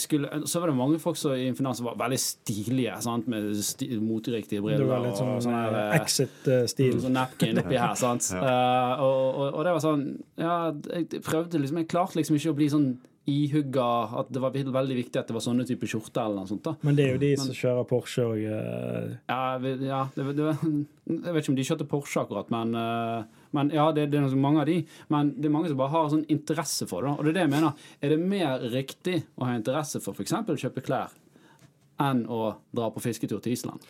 skulle, 0.00 0.42
så 0.48 0.60
var 0.62 0.70
det 0.70 0.76
mange 0.78 0.98
folk 1.02 1.18
som 1.20 1.34
i 1.34 1.50
finalen 1.56 1.78
som 1.78 1.88
var 1.88 1.98
veldig 2.00 2.18
stilige, 2.20 2.94
sant? 3.04 3.28
med 3.30 3.50
sti, 3.64 3.88
moteriktige 4.02 4.62
briller. 4.64 4.84
Det 4.84 4.90
var 4.90 5.04
litt 5.04 5.18
sånn, 5.18 5.34
sånn 5.44 5.56
eh, 5.58 5.78
eh, 5.80 5.96
exit-stil. 6.00 7.00
Sånn 7.04 7.16
napkin 7.18 7.62
oppi 7.62 7.80
her, 7.80 7.94
sant. 7.98 8.30
Eh, 8.36 9.00
og, 9.02 9.22
og, 9.40 9.54
og 9.56 9.64
det 9.64 9.72
var 9.74 9.82
sånn 9.82 10.02
Ja, 10.38 10.54
jeg 10.92 11.20
prøvde 11.24 11.58
liksom 11.58 11.78
Jeg 11.80 11.88
klarte 11.90 12.18
liksom 12.18 12.36
ikke 12.36 12.52
å 12.52 12.56
bli 12.58 12.66
sånn 12.70 12.86
ihugga 13.26 13.86
at 14.20 14.28
det 14.30 14.40
var 14.42 14.54
veldig 14.54 14.96
viktig 15.00 15.18
at 15.18 15.26
det 15.26 15.34
var 15.34 15.42
sånne 15.42 15.66
type 15.66 15.88
skjorter 15.90 16.22
eller 16.22 16.44
noe 16.44 16.50
sånt. 16.50 16.62
da 16.62 16.76
Men 16.86 16.98
det 16.98 17.06
er 17.06 17.16
jo 17.16 17.22
de 17.24 17.30
som 17.40 17.56
kjører 17.56 17.88
Porsche 17.90 18.26
og 18.26 18.38
uh... 18.38 19.16
Ja, 19.26 19.40
ja 19.82 20.00
det, 20.14 20.26
det, 20.38 20.52
Jeg 21.16 21.34
vet 21.34 21.42
ikke 21.42 21.52
om 21.52 21.58
de 21.58 21.66
kjørte 21.66 21.88
Porsche 21.90 22.22
akkurat, 22.22 22.52
men, 22.54 22.74
uh, 22.78 23.48
men 23.56 23.74
ja, 23.74 23.88
det, 23.96 24.08
det 24.12 24.22
er 24.22 24.38
mange 24.38 24.62
av 24.62 24.70
de. 24.70 24.78
Men 25.12 25.34
det 25.34 25.50
er 25.50 25.54
mange 25.54 25.72
som 25.72 25.80
bare 25.80 25.94
har 25.94 26.10
sånn 26.14 26.26
interesse 26.32 26.86
for 26.90 27.02
det. 27.02 27.12
da. 27.12 27.18
Og 27.18 27.26
det 27.26 27.32
er 27.32 27.38
det 27.40 27.46
jeg 27.46 27.54
mener. 27.56 27.86
Er 28.00 28.14
det 28.14 28.20
mer 28.34 28.66
riktig 28.74 29.20
å 29.34 29.48
ha 29.48 29.58
interesse 29.58 30.02
for 30.04 30.14
f.eks. 30.14 30.36
å 30.38 30.60
kjøpe 30.66 30.86
klær 30.86 31.14
enn 32.02 32.26
å 32.30 32.42
dra 32.76 32.90
på 32.92 33.02
fisketur 33.02 33.42
til 33.42 33.56
Island? 33.56 33.86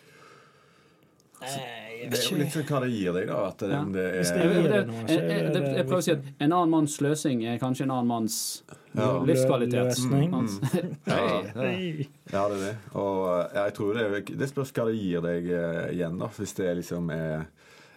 Det 1.97 2.19
er 2.19 2.29
jo 2.31 2.37
litt 2.37 2.53
sånn 2.53 2.67
hva 2.69 2.81
det 2.83 2.89
gir 2.93 3.13
deg, 3.17 3.27
da. 3.27 3.37
At 3.47 3.57
det, 3.57 3.69
Ja. 3.71 3.83
det 3.83 4.05
er 4.05 4.51
gir 4.53 4.69
det 4.71 4.81
noe, 4.87 5.03
så 5.07 5.17
er 5.17 5.49
det 5.53 5.61
jeg 5.77 5.85
prøver 5.87 5.97
å 5.97 6.03
si 6.03 6.11
at 6.11 6.21
en 6.39 6.51
annen 6.51 6.69
manns 6.69 6.97
sløsing 6.99 7.45
er 7.47 7.57
kanskje 7.59 7.87
en 7.87 7.91
annen 7.97 8.07
manns 8.07 8.63
Ja. 8.97 9.19
livskvalitet. 9.23 9.91
Løsning. 9.91 10.31
mm. 10.31 10.47
Hei, 11.07 11.51
det- 11.53 12.07
Ja, 12.33 12.47
det 12.49 12.57
er 12.57 12.63
det. 12.65 12.75
Og 12.95 13.53
jeg 13.53 13.73
tror 13.73 13.93
det, 13.93 14.37
det 14.37 14.49
spørs 14.49 14.71
hva 14.73 14.85
det 14.91 14.97
gir 14.99 15.21
deg 15.21 15.49
eh, 15.49 15.93
igjen, 15.95 16.17
da. 16.19 16.27
Hvis 16.27 16.53
det 16.55 16.75
liksom 16.81 17.09
er 17.11 17.45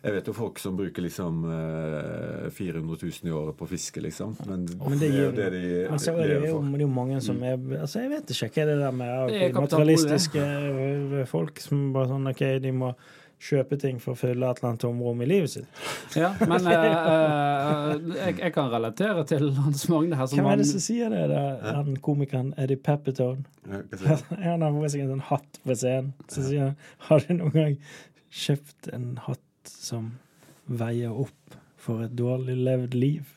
Jeg 0.02 0.12
vet 0.14 0.24
jo 0.26 0.32
folk 0.32 0.58
som 0.58 0.78
bruker 0.78 1.02
liksom 1.04 1.42
eh, 1.44 2.48
400 2.56 2.96
000 3.02 3.28
i 3.28 3.30
året 3.36 3.54
på 3.58 3.66
fiske, 3.68 4.00
liksom. 4.00 4.32
Men, 4.48 4.62
Men 4.88 4.98
det 4.98 5.10
er 5.10 5.12
det, 5.12 5.20
jo 5.20 5.30
det 5.36 5.48
de 5.52 5.88
Men 5.90 5.98
så 6.00 6.14
er 6.14 6.16
det 6.16 6.28
lever 6.30 6.46
jo, 6.48 6.60
det 6.62 6.80
er 6.80 6.84
jo 6.86 6.88
mange 6.88 7.20
som 7.20 7.42
er 7.44 7.58
altså 7.82 8.00
Jeg 8.00 8.10
vet 8.14 8.32
ikke 8.32 8.48
hva 8.54 8.62
er 8.62 8.70
det 8.70 8.78
der 8.80 8.92
med 8.96 9.28
Det 9.28 9.42
er 9.42 9.60
materialistiske 9.60 10.40
eh, 11.20 11.24
folk 11.28 11.60
som 11.60 11.92
bare 11.92 12.08
sånn 12.14 12.30
OK, 12.32 12.44
de 12.64 12.72
må 12.72 12.94
kjøpe 13.40 13.78
ting 13.80 13.96
for 14.02 14.12
å 14.12 14.18
fylle 14.20 14.48
et 14.50 14.58
eller 14.60 14.68
annet 14.70 14.82
tomrom 14.84 15.22
i 15.24 15.28
livet 15.28 15.52
sitt. 15.54 15.80
Ja, 16.18 16.32
men 16.44 16.66
uh, 16.68 16.74
uh, 16.74 17.94
jeg, 18.18 18.36
jeg 18.42 18.52
kan 18.52 18.68
relatere 18.72 19.24
til 19.30 19.48
Hans 19.56 19.86
Magne 19.88 20.18
her. 20.18 20.28
Som 20.28 20.42
Hvem 20.42 20.50
er 20.52 20.60
det 20.60 20.68
som 20.68 20.82
sier 20.84 21.12
det? 21.14 21.22
det 21.32 21.40
er 21.40 21.80
den 21.86 21.96
komikeren 22.04 22.52
Eddie 22.60 22.76
Peppertone. 22.76 23.46
Ja? 23.70 23.80
Han 24.44 24.66
har 24.66 24.76
på 24.76 24.92
seg 24.92 25.06
en 25.06 25.24
hatt 25.30 25.60
på 25.64 25.76
scenen. 25.76 26.12
Så 26.28 26.44
sier 26.46 26.70
han 26.70 26.76
Har 27.08 27.24
du 27.24 27.32
noen 27.38 27.56
gang 27.56 27.78
kjøpt 28.30 28.90
en 28.94 29.14
hatt 29.26 29.72
som 29.72 30.12
veier 30.70 31.16
opp 31.24 31.56
for 31.80 32.04
et 32.04 32.12
dårlig 32.18 32.58
levd 32.60 32.96
liv? 32.98 33.32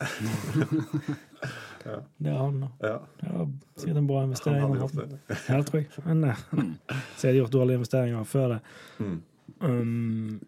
Ja. 1.84 1.98
Det 2.16 2.30
er 2.32 2.38
han, 2.38 2.60
da. 2.62 2.68
Ja, 2.80 2.98
Det 3.20 3.30
var 3.34 3.48
sikkert 3.76 3.96
en 4.00 4.06
bra 4.08 4.20
han 4.22 4.30
investering. 4.30 4.60
hadde 4.62 4.72
den 4.72 4.80
gjort 4.80 4.94
det. 5.28 5.36
Ja, 5.48 5.58
tror 5.68 5.80
jeg. 5.82 6.04
Men 6.06 6.24
eh, 6.24 6.38
så 7.18 7.26
jeg 7.26 7.34
hadde 7.34 7.40
gjort 7.42 7.52
dårlige 7.52 7.80
investeringer 7.82 8.24
før 8.30 8.54
det. 8.54 8.58
Mm. 9.04 9.18
Um, 9.60 10.42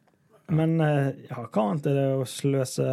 men 0.48 0.80
eh, 0.80 1.08
ja, 1.30 1.42
hva 1.50 1.62
annet 1.72 1.86
er 1.90 1.96
det 1.98 2.04
å 2.20 2.26
sløse 2.30 2.84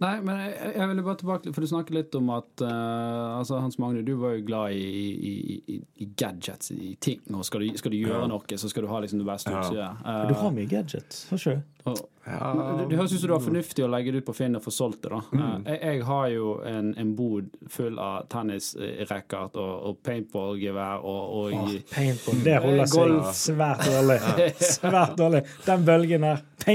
Nei, 0.00 0.14
men 0.24 0.38
jeg, 0.40 0.70
jeg 0.78 0.88
ville 0.88 1.02
bare 1.04 1.18
tilbake 1.20 1.52
For 1.52 1.60
du 1.60 1.68
snakket 1.68 1.92
litt 1.96 2.14
om 2.16 2.30
at 2.32 2.62
uh, 2.64 3.36
altså 3.36 3.58
Hans 3.60 3.76
Magne, 3.82 4.00
du 4.06 4.14
var 4.16 4.32
jo 4.38 4.46
glad 4.48 4.72
i, 4.72 4.86
i, 5.12 5.58
i, 5.74 5.78
i 6.04 6.08
gadgets, 6.16 6.70
i 6.72 6.94
ting. 7.00 7.20
Og 7.36 7.44
skal 7.44 7.60
du, 7.66 7.76
skal 7.76 7.92
du 7.92 7.98
gjøre 8.00 8.22
Ja. 8.24 8.30
noe, 8.32 8.56
så 8.60 8.70
skal 8.72 8.86
du 8.86 8.88
ha 8.94 9.00
liksom 9.04 9.20
det 9.20 9.28
beste 9.28 9.52
Ja. 9.76 9.90
Uh, 10.00 10.26
Du 10.30 10.34
har 10.40 10.52
mye 10.56 10.68
gadgets, 10.72 11.26
har 11.30 11.36
ikke 11.42 11.58
du? 11.58 11.72
Ja. 12.26 12.48
det, 12.80 12.88
det 12.90 12.96
høres 12.98 13.12
ut 13.14 13.20
som 13.22 13.28
du 13.30 13.34
har 13.36 13.42
fornuftig 13.44 13.84
å 13.84 13.88
legge 13.92 14.10
det 14.10 14.24
ut 14.24 14.26
på 14.26 14.34
Finn 14.34 14.56
og 14.58 14.64
få 14.64 14.72
solgt 14.74 15.04
det. 15.04 15.12
da 15.12 15.20
Mm. 15.36 15.42
Eh, 15.68 15.76
jeg, 15.76 15.82
jeg 15.92 16.06
har 16.08 16.24
jo 16.32 16.48
en, 16.66 16.88
en 16.98 17.12
bod 17.14 17.52
full 17.70 18.00
av 18.02 18.24
tennisracket 18.32 19.54
og, 19.60 19.72
og 19.92 20.00
paintballgevær 20.06 21.04
og, 21.06 21.22
og 21.38 21.54
oh, 21.60 21.76
paintball. 21.92 22.42
Det 22.46 22.56
holder 22.64 22.82
Eh, 22.82 22.90
seg 22.90 22.98
golf. 22.98 23.30
svært 23.38 23.86
dårlig. 23.86 24.18
Svært 24.74 25.14
dårlig. 25.20 25.44
Den 25.66 25.86
bølgen 25.86 26.26
der. 26.26 26.42
ja, 26.66 26.74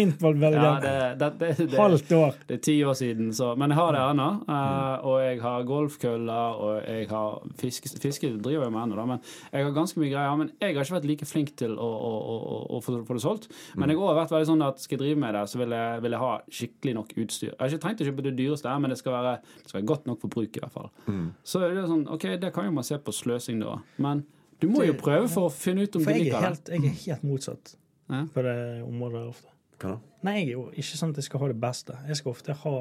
Det, 1.40 1.76
Halvt 1.78 2.12
år. 2.18 2.36
Det 2.48 2.58
er 2.58 2.62
ti 2.66 2.76
år 2.88 2.98
siden, 2.98 3.32
så, 3.36 3.52
men 3.60 3.74
jeg 3.74 3.80
har 3.80 3.96
det 3.96 4.02
ennå. 4.04 4.28
Uh, 4.48 5.06
og 5.08 5.16
jeg 5.24 5.42
har 5.44 5.68
golfkøller, 5.70 6.60
og 6.66 6.82
jeg 6.88 7.08
har 7.12 7.38
fiske, 7.62 7.92
fiske 8.02 8.32
driver 8.42 8.68
jeg 8.68 8.76
med 8.76 8.82
ennå, 8.84 8.98
da. 9.00 9.06
Men 9.14 9.22
jeg 9.52 9.68
har 9.68 9.76
ganske 9.76 10.02
mye 10.02 10.12
greier. 10.14 10.36
Men 10.42 10.52
jeg 10.62 10.76
har 10.76 10.86
ikke 10.86 10.98
vært 10.98 11.10
like 11.12 11.30
flink 11.30 11.54
til 11.62 11.78
å, 11.78 11.90
å, 12.10 12.12
å, 12.34 12.60
å, 12.78 12.82
få, 12.84 12.98
det 13.08 13.24
solgt. 13.24 13.50
Men 13.76 13.94
jeg 13.94 14.02
har 14.02 14.20
vært 14.22 14.36
veldig 14.36 14.52
sånn 14.52 14.66
at 14.68 14.84
skal 14.84 14.98
jeg 14.98 15.04
drive 15.06 15.22
med 15.24 15.38
det, 15.38 15.46
så 15.52 15.62
vil 15.62 15.78
jeg, 15.78 16.04
vil 16.06 16.18
jeg 16.18 16.24
ha 16.26 16.34
skikkelig 16.60 16.98
nok 17.00 17.16
utstyr. 17.18 17.52
Jeg 17.52 17.60
har 17.62 17.72
ikke 17.72 17.86
trengt 17.88 18.04
å 18.04 18.10
kjøpe 18.12 18.28
det 18.28 18.36
dyreste, 18.40 18.76
men 18.84 18.94
det 18.94 19.00
skal 19.02 19.18
være, 19.18 19.34
det 19.62 19.72
skal 19.72 19.82
være 19.82 19.90
godt 19.94 20.12
nok 20.12 20.22
for 20.24 20.36
bruk, 20.38 20.58
i 20.58 20.64
hvert 20.64 20.76
fall. 20.76 20.92
Mm. 21.08 21.26
Så 21.54 21.64
er 21.66 21.76
det 21.78 21.88
sånn, 21.90 22.06
OK, 22.12 22.28
det 22.42 22.54
kan 22.56 22.68
jo 22.68 22.76
man 22.76 22.88
se 22.88 23.00
på 23.02 23.16
sløsing, 23.16 23.62
da. 23.64 23.78
Men 24.02 24.26
du 24.62 24.68
må 24.70 24.86
jo 24.86 24.94
prøve 24.98 25.30
for 25.32 25.50
å 25.50 25.54
finne 25.54 25.88
ut 25.88 25.96
om 25.98 26.04
For 26.06 26.14
du 26.14 26.20
er 26.20 26.26
liker 26.28 26.38
det. 26.38 26.50
helt, 26.50 26.70
jeg 26.76 26.92
er 26.92 27.00
helt 27.06 27.24
motsatt 27.26 27.76
Ja. 28.12 28.26
på 28.34 28.44
det 28.46 28.58
området 28.84 29.24
ofte. 29.32 29.51
Hva 29.82 29.96
da? 29.96 30.00
Nei, 30.28 30.36
jeg 30.40 30.48
er 30.48 30.52
jo 30.54 30.64
ikke 30.78 30.98
sånn 31.00 31.14
at 31.16 31.20
jeg 31.22 31.26
skal 31.28 31.42
ha 31.42 31.48
det 31.52 31.60
beste. 31.62 31.96
Jeg 32.08 32.20
skal 32.20 32.32
ofte 32.36 32.54
ha 32.64 32.74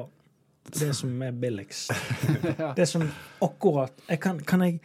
det 0.77 0.91
som 0.93 1.21
er 1.25 1.31
billigst. 1.33 1.89
Det 2.77 2.85
som 2.87 3.01
akkurat 3.41 4.03
jeg 4.07 4.19
kan, 4.21 4.39
kan 4.45 4.61
jeg, 4.61 4.75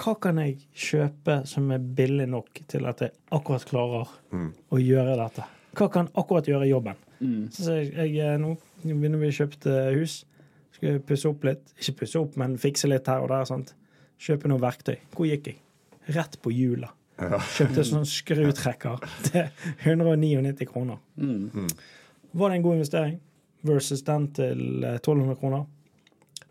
Hva 0.00 0.14
kan 0.24 0.38
jeg 0.40 0.54
kjøpe 0.72 1.34
som 1.46 1.66
er 1.74 1.82
billig 1.84 2.24
nok 2.32 2.62
til 2.72 2.86
at 2.88 3.02
jeg 3.04 3.12
akkurat 3.36 3.66
klarer 3.68 4.08
Mm. 4.32 4.54
å 4.72 4.80
gjøre 4.80 5.16
dette? 5.20 5.44
Hva 5.76 5.90
kan 5.92 6.08
akkurat 6.16 6.48
gjøre 6.48 6.68
jobben? 6.70 6.96
Mm. 7.20 7.50
Så 7.52 7.76
jeg, 7.76 7.92
jeg, 7.92 8.16
eh, 8.24 8.38
nå 8.40 8.54
begynner 8.82 9.20
vi 9.20 9.28
å 9.28 9.36
kjøpe 9.36 9.76
hus. 9.98 10.22
Skal 10.72 10.98
pusse 11.04 11.28
opp 11.28 11.44
litt. 11.44 11.74
Ikke 11.78 11.98
pusse 12.00 12.18
opp, 12.18 12.36
men 12.40 12.56
fikse 12.58 12.88
litt 12.88 13.06
her 13.12 13.20
og 13.20 13.28
der. 13.28 13.44
sant? 13.44 13.74
Kjøpe 14.18 14.48
noe 14.48 14.60
verktøy. 14.64 14.96
Hvor 15.12 15.28
gikk 15.28 15.52
jeg? 15.52 15.60
Rett 16.16 16.40
på 16.42 16.50
hjula. 16.56 16.88
Ja. 17.22 17.40
Kjøpte 17.56 17.84
sånn 17.86 18.08
skrutrekker 18.08 19.04
til 19.28 19.68
199 19.84 20.66
kroner. 20.70 20.98
Mm. 21.16 21.68
Var 22.32 22.50
det 22.52 22.58
en 22.58 22.64
god 22.64 22.80
investering 22.80 23.20
versus 23.66 24.02
den 24.06 24.26
til 24.36 24.62
eh, 24.84 24.98
1200 24.98 25.38
kroner? 25.40 25.68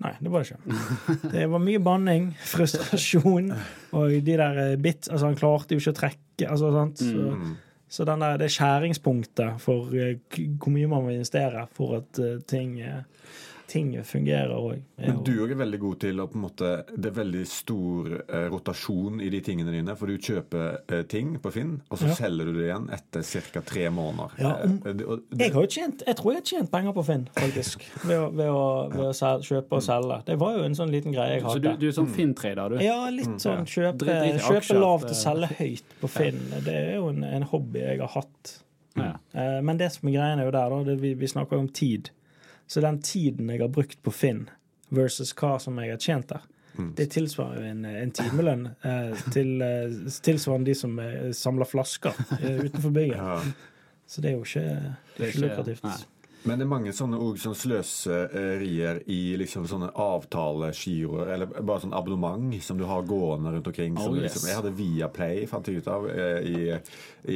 Nei, 0.01 0.15
det 0.17 0.31
var 0.33 0.41
det 0.41 0.55
ikke. 0.55 0.77
Det 1.35 1.43
var 1.51 1.61
mye 1.61 1.81
banning, 1.83 2.31
frustrasjon 2.49 3.51
og 3.93 4.15
de 4.25 4.37
der 4.37 4.61
eh, 4.63 4.77
bit 4.81 5.09
Altså, 5.11 5.27
han 5.27 5.37
klarte 5.37 5.75
jo 5.75 5.83
ikke 5.83 5.93
å 5.93 5.99
trekke, 5.99 6.47
altså, 6.47 6.71
sant. 6.77 7.03
Så, 7.03 7.35
Mm. 7.35 7.59
Så 7.91 8.05
den 8.07 8.21
der, 8.23 8.37
det 8.39 8.47
skjæringspunktet 8.55 9.57
for 9.59 9.91
eh, 9.99 10.13
hvor 10.31 10.71
mye 10.71 10.87
man 10.87 11.03
må 11.03 11.11
investere 11.11 11.65
for 11.75 11.97
at 11.97 12.19
eh, 12.23 12.37
ting, 12.47 12.77
eh, 12.79 13.01
ting 13.71 13.93
fungerer 14.03 14.51
òg. 14.53 14.81
Men 14.99 15.21
du 15.25 15.31
er 15.45 15.53
veldig 15.57 15.79
god 15.81 15.99
til 16.03 16.19
å 16.19 16.25
på 16.29 16.35
en 16.37 16.43
måte 16.43 16.71
Det 16.91 17.07
er 17.09 17.15
veldig 17.15 17.43
stor 17.47 18.09
eh, 18.27 18.47
rotasjon 18.51 19.21
i 19.23 19.29
de 19.33 19.39
tingene 19.45 19.71
dine. 19.73 19.95
For 19.97 20.11
du 20.11 20.17
kjøper 20.21 20.81
eh, 20.91 21.03
ting 21.09 21.37
på 21.41 21.51
Finn, 21.55 21.77
og 21.89 21.97
så 22.01 22.09
Ja. 22.11 22.17
selger 22.19 22.49
du 22.51 22.53
det 22.59 22.65
igjen 22.67 22.89
etter 22.93 23.23
ca. 23.53 23.61
tre 23.71 23.87
måneder. 23.89 24.35
Ja, 24.41 24.51
om- 24.65 24.81
Eh, 24.85 24.93
det- 24.93 25.05
og 25.07 25.21
det- 25.29 25.39
Jeg, 25.45 25.53
har 25.53 25.61
jo 25.61 25.67
tjent, 25.67 26.03
jeg 26.05 26.15
tror 26.19 26.31
jeg 26.33 26.41
har 26.41 26.49
tjent 26.51 26.71
penger 26.71 26.93
på 26.93 27.05
Finn, 27.05 27.27
faktisk. 27.35 27.85
Ved 28.07 28.17
å, 28.19 28.29
ved 28.35 28.47
å, 28.49 28.89
ved 28.91 29.05
å 29.09 29.13
sel, 29.15 29.39
kjøpe 29.47 29.71
og 29.79 29.81
selge. 29.87 30.21
Det 30.25 30.37
var 30.39 30.57
jo 30.57 30.63
en 30.63 30.75
sånn 30.75 30.91
liten 30.91 31.13
greie 31.15 31.37
jeg 31.39 31.43
hadde. 31.43 31.53
Så 31.55 31.61
du, 31.61 31.77
du 31.77 31.87
er 31.87 31.91
sånn 31.95 32.11
Finn-trader, 32.11 32.69
du? 32.77 32.83
Ja, 32.83 33.09
litt 33.09 33.39
sånn 33.41 33.65
kjøpe, 33.65 34.05
kjøpe 34.41 34.79
lavt 34.79 35.09
og 35.11 35.15
selge 35.17 35.47
høyt 35.59 35.95
på 36.01 36.09
Finn. 36.09 36.39
Det 36.65 36.73
er 36.75 36.95
jo 36.97 37.07
en, 37.09 37.23
en 37.23 37.43
hobby 37.43 37.79
jeg 37.79 37.99
har 38.03 38.11
hatt. 38.17 38.57
Ja. 38.97 39.13
Eh, 39.33 39.61
Men 39.63 39.77
det 39.77 39.91
som 39.93 40.09
er 40.09 40.17
greia 40.17 40.35
er 40.37 40.43
jo 40.45 40.51
der, 40.51 40.69
da, 40.73 40.83
det, 40.83 40.97
vi, 40.99 41.13
vi 41.15 41.25
snakker 41.31 41.55
jo 41.55 41.59
om 41.63 41.69
tid. 41.69 42.09
Så 42.71 42.79
den 42.83 43.01
tiden 43.03 43.49
jeg 43.51 43.59
har 43.59 43.71
brukt 43.73 43.99
på 44.05 44.13
Finn 44.15 44.45
versus 44.95 45.33
hva 45.35 45.57
som 45.59 45.79
jeg 45.83 45.91
har 45.91 45.99
tjent 46.03 46.29
der, 46.31 46.45
det 46.95 47.09
tilsvarer 47.11 47.57
jo 47.59 47.67
en, 47.67 47.81
en 47.85 48.11
timelønn 48.15 48.61
eh, 48.87 49.25
til, 49.35 49.49
eh, 49.65 49.91
tilsvarende 50.23 50.69
de 50.71 50.75
som 50.79 50.93
eh, 51.03 51.25
samler 51.35 51.67
flasker 51.67 52.15
eh, 52.39 52.61
utenfor 52.69 52.93
bygget. 52.95 53.17
ja. 53.19 53.41
Så 54.07 54.23
det 54.23 54.31
er 54.31 54.37
jo 54.37 54.45
ikke, 54.47 54.63
det 55.17 55.25
er 55.25 55.29
ikke- 55.33 55.41
lukrativt. 55.43 55.83
nei. 55.83 55.97
Men 56.43 56.57
det 56.57 56.65
er 56.65 56.69
mange 56.71 56.91
sånne, 56.95 57.17
sånne 57.37 57.57
sløserier 57.59 59.01
i 59.13 59.17
liksom 59.37 59.67
sånne 59.69 59.91
avtalegiroer, 59.93 61.29
eller 61.35 61.51
bare 61.61 61.83
sånn 61.83 61.93
abonnement 61.93 62.55
som 62.65 62.79
du 62.79 62.85
har 62.89 63.03
gående 63.05 63.51
rundt 63.53 63.67
omkring. 63.69 63.97
Som 63.99 64.15
Oh, 64.15 64.17
yes. 64.17 64.23
liksom, 64.33 64.47
jeg 64.49 64.57
hadde 64.57 64.71
Viaplay, 64.79 65.43
fant 65.51 65.67
jeg 65.69 65.83
ut 65.83 65.89
av, 65.93 66.07
eh, 66.09 66.39
i, 66.41 66.79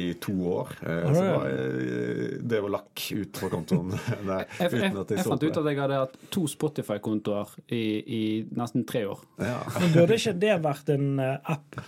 i 0.00 0.04
to 0.20 0.34
år. 0.56 0.72
Oh, 0.82 1.12
så 1.14 1.22
det? 1.22 1.28
var 1.36 1.46
jeg, 1.52 2.40
det 2.50 2.62
var 2.66 2.74
lakk 2.74 3.04
ut 3.20 3.40
fra 3.42 3.50
kontoen 3.52 3.92
der, 4.30 4.46
Jeg, 4.58 4.72
jeg, 4.72 4.72
uten 4.74 4.98
at 5.04 5.14
jeg 5.14 5.20
jeg 5.22 5.28
fant 5.30 5.42
ut 5.44 5.46
det. 5.52 5.60
at 5.62 5.70
jeg 5.70 5.80
hadde 5.84 6.00
hatt 6.02 6.16
to 6.34 6.46
Spotify-kontoer 6.50 7.54
i, 7.70 7.84
i 8.02 8.22
nesten 8.58 8.84
tre 8.90 9.04
år. 9.12 9.22
Ja. 9.38 9.60
Men 9.78 9.94
burde 10.00 10.18
ikke 10.18 10.34
det 10.42 10.56
vært 10.66 10.90
en 10.96 11.08
eh, 11.22 11.38
app? 11.54 11.78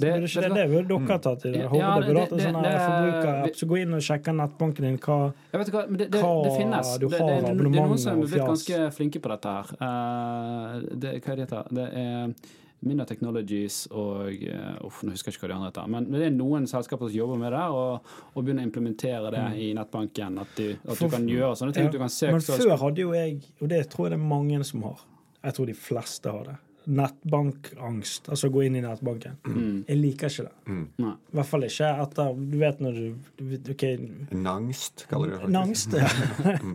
Det- 0.00 0.12
det, 0.12 0.20
vet 0.20 0.32
det, 0.34 0.44
er 0.44 0.68
det 0.72 0.88
dere 0.88 1.00
har 1.10 1.18
tatt 1.26 1.44
i 1.46 1.50
det 1.52 1.60
Ja, 1.60 1.90
det, 2.00 2.06
det- 2.06 2.14
det- 2.14 2.40
sånn 2.44 2.62
det- 2.62 2.70
det- 2.70 2.84
forbrukerapp. 2.86 3.56
Så 3.60 3.66
gå 3.70 3.80
inn 3.82 3.94
og 3.94 4.00
sjekke 4.08 4.34
nettbanken 4.40 4.82
din. 4.88 4.98
Hva 4.98 5.18
hva, 5.52 5.82
det, 5.88 5.98
det, 5.98 6.10
det 6.10 6.54
finnes. 6.56 6.98
du 6.98 7.08
Det, 7.08 7.18
det, 7.18 7.20
har 7.20 7.28
det, 7.30 7.58
det 7.58 7.66
er 7.66 7.86
noen 7.86 7.98
som 7.98 8.16
er 8.16 8.26
blitt 8.26 8.48
ganske 8.48 8.80
flinke 8.96 9.20
på 9.20 9.28
dette 9.34 9.54
her. 9.58 9.76
Uh, 9.80 10.80
det, 10.96 11.14
hva 11.22 11.32
er 11.32 11.36
det 11.36 11.46
heter 11.48 11.70
det? 11.70 11.86
er 11.94 12.34
Minna 12.82 13.04
Technologies 13.04 13.82
og 13.92 14.30
eh, 14.32 14.78
Uff, 14.86 15.02
nå 15.04 15.12
husker 15.12 15.28
jeg 15.28 15.36
ikke 15.36 15.44
hva 15.44 15.48
de 15.50 15.56
andre 15.58 15.68
heter. 15.68 15.88
Men 15.92 16.06
det 16.14 16.22
er 16.30 16.30
noen 16.32 16.64
selskaper 16.70 17.10
som 17.10 17.16
jobber 17.18 17.36
med 17.42 17.52
det, 17.52 17.64
og, 17.76 18.14
og 18.34 18.44
begynner 18.46 18.64
å 18.64 18.68
implementere 18.70 19.32
det 19.34 19.42
i 19.60 19.66
nettbanken. 19.76 20.38
At, 20.40 20.54
du, 20.56 20.70
at 20.88 20.96
Mm. 20.96 21.02
Du 21.02 21.08
kan 21.12 21.26
gjøre 21.28 21.58
sånne 21.60 21.74
ting. 21.76 21.84
Ja. 21.84 21.90
Du 21.90 21.98
kan 21.98 22.08
se 22.08 22.30
Men 22.32 22.40
før 22.40 22.78
hadde 22.80 23.02
jo 23.04 23.12
jeg, 23.12 23.42
og 23.60 23.68
det 23.68 23.82
tror 23.92 24.08
jeg 24.08 24.14
det 24.16 24.20
er 24.20 24.28
mange 24.32 24.64
som 24.64 24.82
har, 24.88 24.96
jeg 25.44 25.54
tror 25.58 25.66
de 25.66 25.74
fleste 25.74 26.32
har 26.32 26.44
det, 26.44 26.56
nettbankangst. 26.90 28.30
Altså 28.32 28.50
gå 28.52 28.64
inn 28.66 28.78
i 28.80 28.82
nettbanken. 28.84 29.38
Mm. 29.46 29.76
Jeg 29.88 30.00
liker 30.00 30.32
ikke 30.32 30.48
det. 30.48 30.56
Mm. 30.66 30.82
I 31.06 31.38
hvert 31.38 31.50
fall 31.50 31.66
ikke 31.68 31.92
etter 32.04 32.42
Du 32.50 32.56
vet 32.60 32.82
når 32.82 32.98
du, 32.98 33.54
OK, 33.74 33.86
Nangst, 34.34 35.06
kaller 35.10 35.30
du 35.30 35.36
det 35.36 35.40
faktisk. 35.44 35.54
Nangst, 35.58 35.96
ja. 35.96 36.74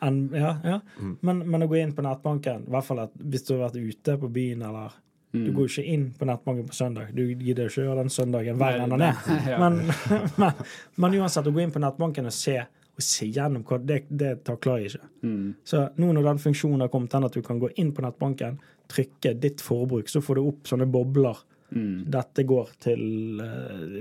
En, 0.00 0.30
ja, 0.32 0.54
ja. 0.64 0.76
Men, 1.20 1.42
men 1.44 1.64
å 1.64 1.66
gå 1.68 1.76
inn 1.76 1.90
på 1.92 2.00
nettbanken, 2.04 2.62
i 2.64 2.72
hvert 2.72 2.86
fall 2.86 3.02
at 3.02 3.16
hvis 3.20 3.42
du 3.44 3.50
har 3.52 3.66
vært 3.66 3.82
ute 3.84 4.14
på 4.22 4.30
byen 4.32 4.62
eller 4.64 4.94
Mm. 5.32 5.44
Du 5.44 5.52
går 5.54 5.68
jo 5.68 5.70
ikke 5.70 5.90
inn 5.94 6.06
på 6.18 6.26
nettbanken 6.26 6.66
på 6.66 6.74
søndag. 6.74 7.10
Du 7.14 7.22
gidder 7.22 7.68
jo 7.68 7.70
ikke 7.70 7.82
å 7.84 7.84
gjøre 7.84 8.02
den 8.02 8.08
søndagen 8.10 8.56
hver 8.58 8.80
enn 8.80 8.88
enda 8.88 8.96
er 8.96 9.02
ned. 9.04 9.44
Men, 9.62 9.76
men, 10.42 10.64
men 10.98 11.14
uansett, 11.20 11.46
å 11.46 11.54
gå 11.54 11.62
inn 11.62 11.74
på 11.74 11.82
nettbanken 11.82 12.26
og 12.26 12.34
se, 12.34 12.56
og 13.00 13.06
se 13.06 13.26
gjennom 13.32 13.64
hva 13.66 13.78
det, 13.82 14.02
det 14.08 14.34
takler 14.46 14.82
jeg 14.84 14.92
ikke. 14.94 15.08
Mm. 15.26 15.46
Så 15.66 15.82
nå 16.00 16.12
når 16.14 16.28
den 16.30 16.42
funksjonen 16.44 16.84
har 16.84 16.92
kommet, 16.92 17.12
den 17.14 17.26
at 17.28 17.36
du 17.36 17.42
kan 17.46 17.60
gå 17.62 17.72
inn 17.80 17.92
på 17.96 18.04
nettbanken, 18.04 18.60
trykke 18.90 19.34
ditt 19.40 19.62
forbruk, 19.64 20.08
så 20.10 20.22
får 20.24 20.38
du 20.38 20.46
opp 20.50 20.70
sånne 20.70 20.88
bobler. 20.90 21.38
Mm. 21.70 22.00
Dette 22.10 22.42
går 22.50 22.72
til 22.82 23.02
uh, 23.38 24.00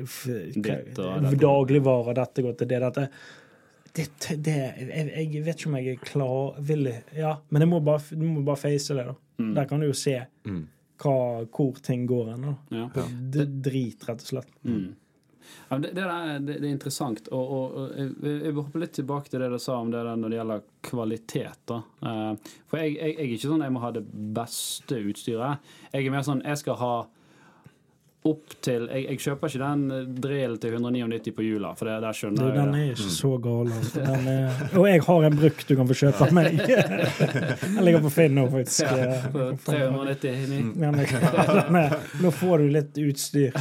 dette. 0.55 1.35
dagligvarer, 1.38 2.17
dette 2.17 2.41
går 2.45 2.55
til 2.57 2.71
det, 2.71 2.79
dette 2.88 3.03
det, 3.93 4.05
det, 4.45 4.55
jeg, 4.85 5.05
jeg 5.33 5.43
vet 5.45 5.55
ikke 5.59 5.69
om 5.69 5.77
jeg 5.79 5.93
er 5.95 6.01
klar 6.05 6.59
vil, 6.65 6.89
Ja, 7.17 7.35
men 7.49 7.65
jeg 7.65 7.71
må 7.71 7.79
bare, 7.85 8.01
du 8.13 8.25
må 8.25 8.43
bare 8.45 8.62
face 8.62 8.93
det, 8.95 9.05
da. 9.09 9.15
Mm. 9.41 9.53
Der 9.57 9.69
kan 9.69 9.81
du 9.81 9.88
jo 9.89 9.95
se 9.97 10.17
Mm. 10.45 10.67
hva, 10.99 11.15
hvor 11.47 11.77
ting 11.83 12.05
går 12.09 12.31
hen. 12.33 12.47
Ja. 12.75 12.88
Det 13.33 13.45
drit, 13.63 14.03
rett 14.07 14.23
og 14.25 14.27
slett. 14.33 14.51
Mm. 14.63 14.95
Ja, 15.69 15.75
men 15.75 15.81
det, 15.85 15.91
det, 15.97 16.05
er, 16.05 16.39
det, 16.47 16.55
er 16.59 16.69
interessant. 16.71 17.27
Og, 17.35 17.51
og, 17.57 17.77
og 17.83 17.99
jeg, 17.99 18.15
vil 18.23 18.57
hoppe 18.62 18.81
litt 18.81 18.95
tilbake 18.97 19.29
til 19.29 19.43
det 19.43 19.51
du 19.53 19.59
sa 19.62 19.77
om 19.83 19.91
det 19.93 20.01
når 20.09 20.33
det 20.33 20.39
gjelder 20.41 20.65
kvalitet. 20.89 21.62
Da. 21.69 21.81
Eh, 22.05 22.55
for 22.71 22.81
jeg, 22.81 22.95
jeg, 22.97 23.13
jeg 23.13 23.27
er 23.27 23.38
ikke 23.38 23.51
sånn 23.53 23.67
jeg 23.67 23.75
må 23.77 23.85
ha 23.85 23.93
det 23.99 24.03
beste 24.39 24.99
utstyret. 25.12 25.71
Jeg 25.93 26.05
er 26.09 26.13
mer 26.17 26.25
sånn 26.27 26.45
jeg 26.45 26.62
skal 26.63 26.79
ha 26.81 26.93
opp 28.27 28.51
til 28.65 28.83
Jeg, 28.91 29.05
jeg 29.07 29.19
kjøper 29.23 29.47
ikke 29.47 29.59
den 29.63 30.15
drillen 30.19 30.57
til 30.59 30.73
199 30.75 31.31
på 31.38 31.45
hjula, 31.45 31.69
for 31.79 31.88
det, 31.88 31.93
der 32.03 32.12
Du, 32.12 32.17
skjønner 32.19 32.57
den 32.57 32.73
er 32.75 32.89
ikke 32.91 33.13
så 33.15 33.31
gal. 33.39 33.69
Altså. 33.71 34.03
Er, 34.03 34.65
og 34.75 34.88
jeg 34.89 35.03
har 35.07 35.27
en 35.29 35.38
brukt 35.39 35.71
du 35.71 35.75
kan 35.79 35.88
få 35.88 35.97
kjøpe 36.01 36.27
av 36.27 36.35
meg. 36.35 36.59
Den 37.63 37.79
ligger 37.88 38.03
på 38.03 38.12
Finn 38.12 38.35
nå, 38.35 38.45
faktisk. 38.51 38.83
ja, 38.83 39.21
på 39.31 39.47
Eh, 39.49 39.55
399. 39.63 40.59
Men 40.75 40.99
den 40.99 41.79
er- 41.83 41.97
nå 42.19 42.31
får 42.35 42.65
du 42.65 42.69
litt 42.75 42.99
utstyr. 43.07 43.55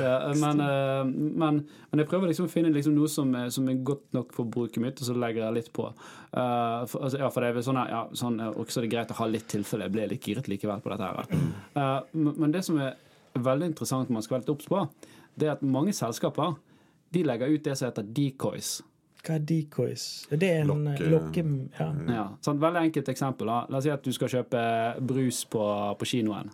Ja, 0.00 0.32
men, 0.40 0.60
eh, 0.60 1.04
men, 1.42 1.60
men 1.90 2.02
jeg 2.02 2.08
prøver 2.10 2.30
liksom 2.30 2.48
å 2.48 2.52
finne 2.52 2.72
liksom 2.74 2.94
noe 2.96 3.08
som 3.12 3.32
er, 3.38 3.48
som 3.54 3.68
er 3.70 3.80
godt 3.86 4.06
nok 4.16 4.32
for 4.36 4.48
bruket 4.50 4.82
mitt, 4.82 5.00
og 5.00 5.08
så 5.08 5.16
legger 5.18 5.44
jeg 5.46 5.56
litt 5.58 5.72
på. 5.76 5.86
Uh, 6.34 6.84
for, 6.90 7.04
altså, 7.06 7.20
ja, 7.22 7.28
for 7.34 7.44
det 7.44 7.50
er 7.52 7.66
sånn, 7.66 7.80
ja, 7.90 8.02
sånn 8.18 8.40
eh, 8.42 8.52
også 8.64 8.80
er 8.80 8.86
det 8.88 8.92
greit 8.96 9.12
å 9.14 9.18
ha 9.20 9.28
litt 9.30 9.48
tilfelle. 9.52 9.86
Jeg 9.88 9.94
ble 9.96 10.08
litt 10.14 10.28
giret 10.30 10.50
likevel 10.50 10.82
på 10.84 10.94
dette. 10.94 11.10
her. 11.10 11.44
Uh, 11.76 12.00
men, 12.12 12.32
men 12.44 12.56
det 12.56 12.64
som 12.66 12.80
er 12.82 12.96
veldig 13.34 13.72
interessant 13.72 14.10
man 14.14 14.22
skal 14.24 14.38
være 14.38 14.46
litt 14.46 14.54
obs 14.56 14.70
på, 14.70 14.82
det 15.34 15.48
er 15.48 15.56
at 15.56 15.62
mange 15.66 15.94
selskaper 15.96 16.56
de 17.14 17.22
legger 17.26 17.54
ut 17.54 17.62
det 17.66 17.76
som 17.78 17.88
heter 17.90 18.06
decoys. 18.14 18.76
Hva 19.24 19.38
er 19.38 19.44
decoys? 19.48 20.02
Det 20.28 20.48
er 20.50 20.60
en 20.64 20.68
Lokke- 20.74 21.06
lokke... 21.08 21.42
Ja. 21.78 21.86
Ja, 22.12 22.24
sånn, 22.44 22.58
veldig 22.60 22.82
enkelt 22.90 23.08
eksempel. 23.08 23.48
Da. 23.48 23.62
La 23.72 23.78
oss 23.78 23.86
si 23.86 23.92
at 23.94 24.04
du 24.04 24.12
skal 24.12 24.28
kjøpe 24.28 24.60
brus 25.00 25.38
på, 25.48 25.62
på 26.00 26.08
kinoen. 26.10 26.50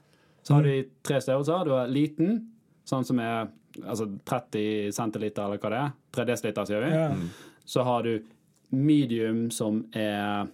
Så 0.46 0.54
har 0.54 0.64
du 0.64 0.92
tre 1.04 1.18
størrelser. 1.20 1.66
Du 1.66 1.72
har 1.74 1.90
liten, 1.90 2.38
sånn 2.90 3.06
som 3.06 3.20
er 3.22 3.48
altså 3.84 4.08
30 4.26 4.92
centiliter, 4.96 5.46
eller 5.46 5.62
hva 5.62 5.70
det 5.72 5.82
er. 5.84 5.92
3 6.18 6.26
dl, 6.30 6.64
sier 6.66 6.84
vi. 6.84 6.94
Ja. 6.94 7.10
Så 7.70 7.84
har 7.86 8.06
du 8.06 8.16
medium, 8.74 9.46
som 9.54 9.84
er 9.94 10.48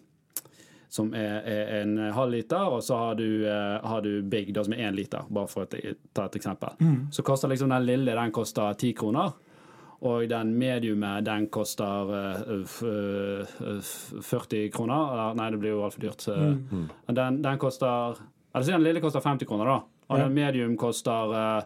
som 0.97 1.11
er, 1.19 1.43
er 1.45 1.83
en 1.83 1.97
halv 2.15 2.33
liter, 2.33 2.71
og 2.73 2.81
så 2.85 2.97
har 2.97 3.17
du, 3.19 3.27
uh, 3.45 3.83
har 3.85 4.05
du 4.05 4.23
big, 4.23 4.53
da, 4.55 4.63
som 4.65 4.73
er 4.73 4.87
én 4.87 4.95
liter. 4.97 5.27
Bare 5.29 5.51
for 5.51 5.67
å 5.67 5.81
ta 6.15 6.29
et 6.29 6.39
eksempel. 6.39 6.79
Så 7.13 7.25
koster 7.27 7.51
liksom 7.53 7.73
den 7.75 7.85
lille 7.85 8.15
den 8.17 8.33
koster 8.33 8.73
10 8.73 8.95
kroner. 8.97 9.35
Og 10.07 10.29
den 10.29 10.53
mediume, 10.61 11.15
den 11.25 11.49
koster 11.53 12.11
uh, 12.13 12.53
eh, 12.85 13.91
40 14.23 14.71
kroner. 14.75 15.35
Nei, 15.39 15.51
det 15.55 15.61
blir 15.63 15.73
jo 15.73 15.85
altfor 15.87 16.05
dyrt. 16.05 16.27
Mm. 16.29 16.85
Eh, 16.85 17.13
Den, 17.17 17.43
den 17.43 17.59
koster 17.59 18.19
Eller 18.53 18.65
si 18.65 18.73
den 18.73 18.85
lille 18.85 19.01
koster 19.05 19.25
50 19.25 19.49
kroner, 19.49 19.69
da. 19.73 19.77
Og 20.09 20.19
Ja. 20.19 20.25
den 20.25 20.35
medium 20.35 20.77
koster, 20.77 21.33
eh, 21.35 21.63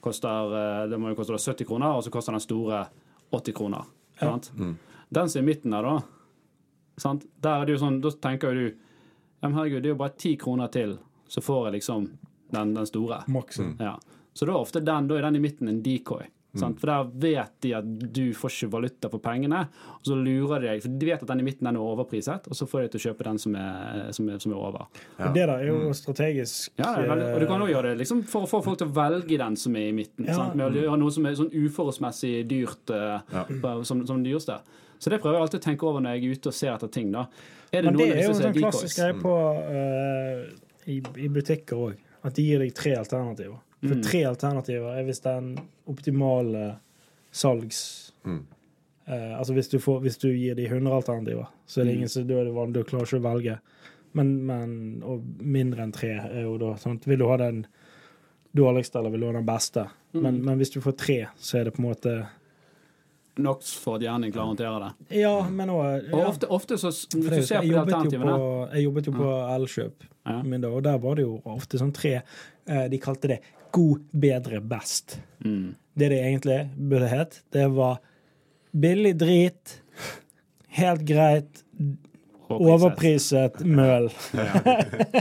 koster 0.00 0.54
eh, 0.60 0.84
Det 0.90 0.98
må 1.00 1.12
jo 1.12 1.18
koste 1.18 1.38
70 1.38 1.68
kroner, 1.68 1.96
og 1.96 2.04
så 2.04 2.12
koster 2.14 2.36
den 2.36 2.44
store 2.44 2.84
80 3.30 3.56
kroner. 3.56 3.90
Ja. 4.20 4.30
Sant? 4.30 4.52
Den 5.10 5.28
som 5.28 5.40
er 5.40 5.42
i 5.42 5.48
midten 5.48 5.74
der, 5.74 5.86
da, 5.86 6.00
sant? 7.00 7.26
Der 7.42 7.60
er 7.60 7.66
det 7.66 7.76
jo 7.76 7.82
sånn, 7.82 8.00
da 8.04 8.12
tenker 8.14 8.54
jo 8.54 8.68
du 8.68 8.90
ja, 9.40 9.48
men 9.48 9.56
herregud, 9.56 9.82
det 9.82 9.88
er 9.88 9.94
jo 9.94 10.00
bare 10.02 10.16
10 10.18 10.36
kroner 10.36 10.68
til, 10.68 10.98
så 11.28 11.40
får 11.40 11.66
jeg 11.66 11.78
liksom 11.78 12.10
den, 12.52 12.74
den 12.76 12.86
store. 12.86 13.22
Maksen. 13.32 13.70
Ja. 13.80 13.94
Så 14.36 14.44
da 14.44 14.52
er 14.52 14.60
ofte 14.60 14.82
den, 14.84 15.08
da 15.08 15.16
er 15.16 15.24
den 15.24 15.38
i 15.38 15.40
midten 15.40 15.70
en 15.70 15.80
decoy. 15.82 16.26
Sant? 16.58 16.80
For 16.82 16.90
der 16.90 17.04
vet 17.22 17.52
de 17.62 17.70
at 17.78 17.84
du 18.10 18.32
får 18.34 18.50
ikke 18.50 18.68
valuta 18.72 19.08
for 19.12 19.22
pengene, 19.22 19.60
og 20.00 20.02
så 20.08 20.16
lurer 20.18 20.58
de 20.64 20.66
deg. 20.66 20.80
For 20.82 20.96
de 20.98 21.06
vet 21.06 21.22
at 21.22 21.28
den 21.30 21.40
i 21.40 21.44
midten 21.46 21.68
den 21.68 21.76
er 21.78 21.84
overpriset, 21.84 22.48
og 22.50 22.58
så 22.58 22.66
får 22.66 22.82
de 22.82 22.88
til 22.96 22.98
å 22.98 23.04
kjøpe 23.04 23.26
den 23.28 23.38
som 23.38 23.54
er, 23.54 24.08
som 24.16 24.28
er, 24.32 24.38
som 24.42 24.50
er 24.50 24.58
over. 24.58 24.88
Og 25.20 25.34
det 25.36 25.44
der 25.46 25.52
er 25.54 25.68
jo 25.68 25.92
strategisk. 25.94 26.72
Ja, 26.80 26.90
veldig, 26.98 27.28
og 27.36 27.40
du 27.40 27.46
kan 27.46 27.62
også 27.62 27.70
gjøre 27.76 27.92
det 27.92 28.00
liksom, 28.02 28.24
for 28.26 28.48
å 28.48 28.50
få 28.50 28.62
folk 28.66 28.80
til 28.82 28.90
å 28.90 28.96
velge 28.98 29.38
den 29.44 29.56
som 29.62 29.76
er 29.78 29.86
i 29.92 29.94
midten. 29.94 30.26
Ja. 30.26 30.34
Sant? 30.40 30.58
Med 30.58 30.74
å 30.74 30.82
gjøre 30.82 30.98
noe 31.04 31.14
som 31.14 31.30
er 31.30 31.38
sånn 31.38 31.52
uforholdsmessig 31.54 32.34
dyrt 32.50 32.90
eh, 32.90 33.46
på- 33.62 33.76
som, 33.86 34.02
som 34.10 34.18
det 34.24 34.32
dyreste. 34.32 34.58
Så 35.00 35.08
det 35.14 35.20
prøver 35.22 35.38
jeg 35.38 35.46
alltid 35.46 35.60
å 35.62 35.64
tenke 35.70 35.86
over 35.88 36.02
når 36.04 36.18
jeg 36.18 36.24
er 36.26 36.34
ute 36.40 36.50
og 36.50 36.54
ser 36.58 36.74
etter 36.74 36.90
ting. 36.92 37.12
da. 37.14 37.28
Er 37.72 37.82
det 37.86 37.92
Men 37.92 37.96
det 37.96 38.06
noen 38.10 38.18
er 38.18 38.22
jo 38.26 38.34
en 38.34 38.40
sånn 38.42 38.58
klassisk 38.58 38.98
greie 38.98 39.14
på 39.22 39.34
uh, 39.70 40.44
i, 40.90 40.98
i 41.24 41.28
butikker 41.32 41.76
òg. 41.86 41.94
At 42.26 42.34
de 42.36 42.42
gir 42.44 42.58
deg 42.60 42.74
tre 42.76 42.92
alternativer. 42.98 43.62
For 43.80 43.94
Mm. 43.96 44.02
tre 44.02 44.24
alternativer 44.28 44.98
er 44.98 45.04
hvis 45.04 45.20
den 45.24 45.58
optimale 45.88 46.78
salgs... 47.32 48.12
Mm. 48.26 48.42
Eh, 49.08 49.38
altså 49.38 49.54
hvis 49.56 49.68
du, 49.72 49.78
får, 49.78 50.00
hvis 50.04 50.18
du 50.20 50.28
gir 50.28 50.54
de 50.54 50.66
100 50.68 50.92
alternativer, 50.94 51.46
så 51.66 51.80
er 51.80 51.84
det 51.84 51.92
Mm. 51.94 51.96
ingen 51.98 52.08
som 52.08 52.26
da 52.26 52.34
er 52.34 52.44
det 52.44 52.54
vanlig, 52.54 52.74
du 52.74 52.84
klarer 52.84 53.06
ikke 53.08 53.20
å 53.20 53.32
velge. 53.32 53.58
Men, 54.12 54.46
men 54.46 55.02
og 55.06 55.22
mindre 55.40 55.82
enn 55.82 55.92
tre 55.92 56.10
er 56.18 56.42
jo 56.42 56.58
da 56.58 56.74
sant? 56.76 57.04
Vil 57.06 57.18
du 57.18 57.26
ha 57.28 57.36
den 57.36 57.64
dårligste 58.56 58.98
eller 58.98 59.10
vil 59.10 59.20
du 59.20 59.26
ha 59.26 59.32
den 59.32 59.46
beste. 59.46 59.86
Mm. 60.12 60.22
Men, 60.22 60.44
men 60.44 60.58
hvis 60.58 60.70
du 60.74 60.80
får 60.80 60.96
tre, 60.98 61.18
så 61.38 61.58
er 61.60 61.64
det 61.64 61.74
på 61.74 61.82
en 61.84 61.88
måte 61.92 62.26
Nok 63.40 63.62
for 63.62 63.96
at 63.96 64.02
hjernen 64.04 64.32
klarer 64.34 64.44
å 64.44 64.50
håndtere 64.50 64.78
det. 64.82 65.18
Ja, 65.20 65.48
men 65.48 65.70
òg 65.72 66.08
Og 66.12 66.24
ofte, 66.26 66.48
ofte 66.50 66.76
så 66.76 66.90
s- 66.92 67.06
Hvis 67.14 67.30
du 67.30 67.42
ser 67.46 67.60
på 67.62 67.62
jeg, 67.62 67.70
de 67.70 67.76
jobbet 67.76 68.12
jo 68.12 68.18
på, 68.20 68.72
jeg 68.74 68.84
jobbet 68.84 69.06
jo 69.06 69.12
på 69.12 69.28
Elkjøp, 69.54 70.06
Ja. 70.26 70.68
og 70.68 70.82
der 70.82 70.98
var 70.98 71.14
det 71.14 71.24
jo 71.24 71.40
ofte 71.46 71.78
sånn 71.78 71.92
tre 71.94 72.22
eh, 72.66 72.88
De 72.88 72.98
kalte 72.98 73.28
det 73.28 73.40
god, 73.72 74.06
bedre, 74.12 74.60
best. 74.60 75.20
mm. 75.44 75.74
Det 76.00 76.08
det 76.08 76.20
egentlig 76.22 76.58
burde 76.76 77.08
het, 77.10 77.42
det 77.52 77.66
var 77.74 77.98
billig 78.72 79.16
drit, 79.18 79.72
helt 80.78 81.02
greit, 81.04 81.64
overpriset 82.50 83.60
møl. 83.66 84.08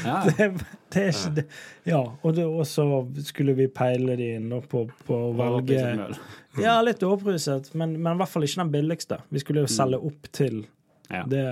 Det, 0.00 0.46
det 0.90 1.00
er 1.00 1.10
ikke 1.12 1.30
det. 1.36 1.42
Ja, 1.86 2.00
og, 2.22 2.32
det, 2.34 2.44
og 2.48 2.64
så 2.66 2.84
skulle 3.26 3.52
vi 3.58 3.66
peile 3.70 4.16
de 4.18 4.30
inn 4.38 4.48
på, 4.70 4.86
på 5.06 5.18
møl. 5.36 6.16
Ja, 6.58 6.78
litt 6.82 7.04
overpriset, 7.06 7.70
men, 7.78 7.94
men 8.00 8.16
i 8.16 8.20
hvert 8.22 8.32
fall 8.32 8.46
ikke 8.46 8.62
den 8.62 8.72
billigste. 8.72 9.20
Vi 9.28 9.42
skulle 9.42 9.66
jo 9.66 9.70
selge 9.70 10.00
opp 10.08 10.30
til 10.34 10.62
Ja. 11.10 11.24
det, 11.26 11.44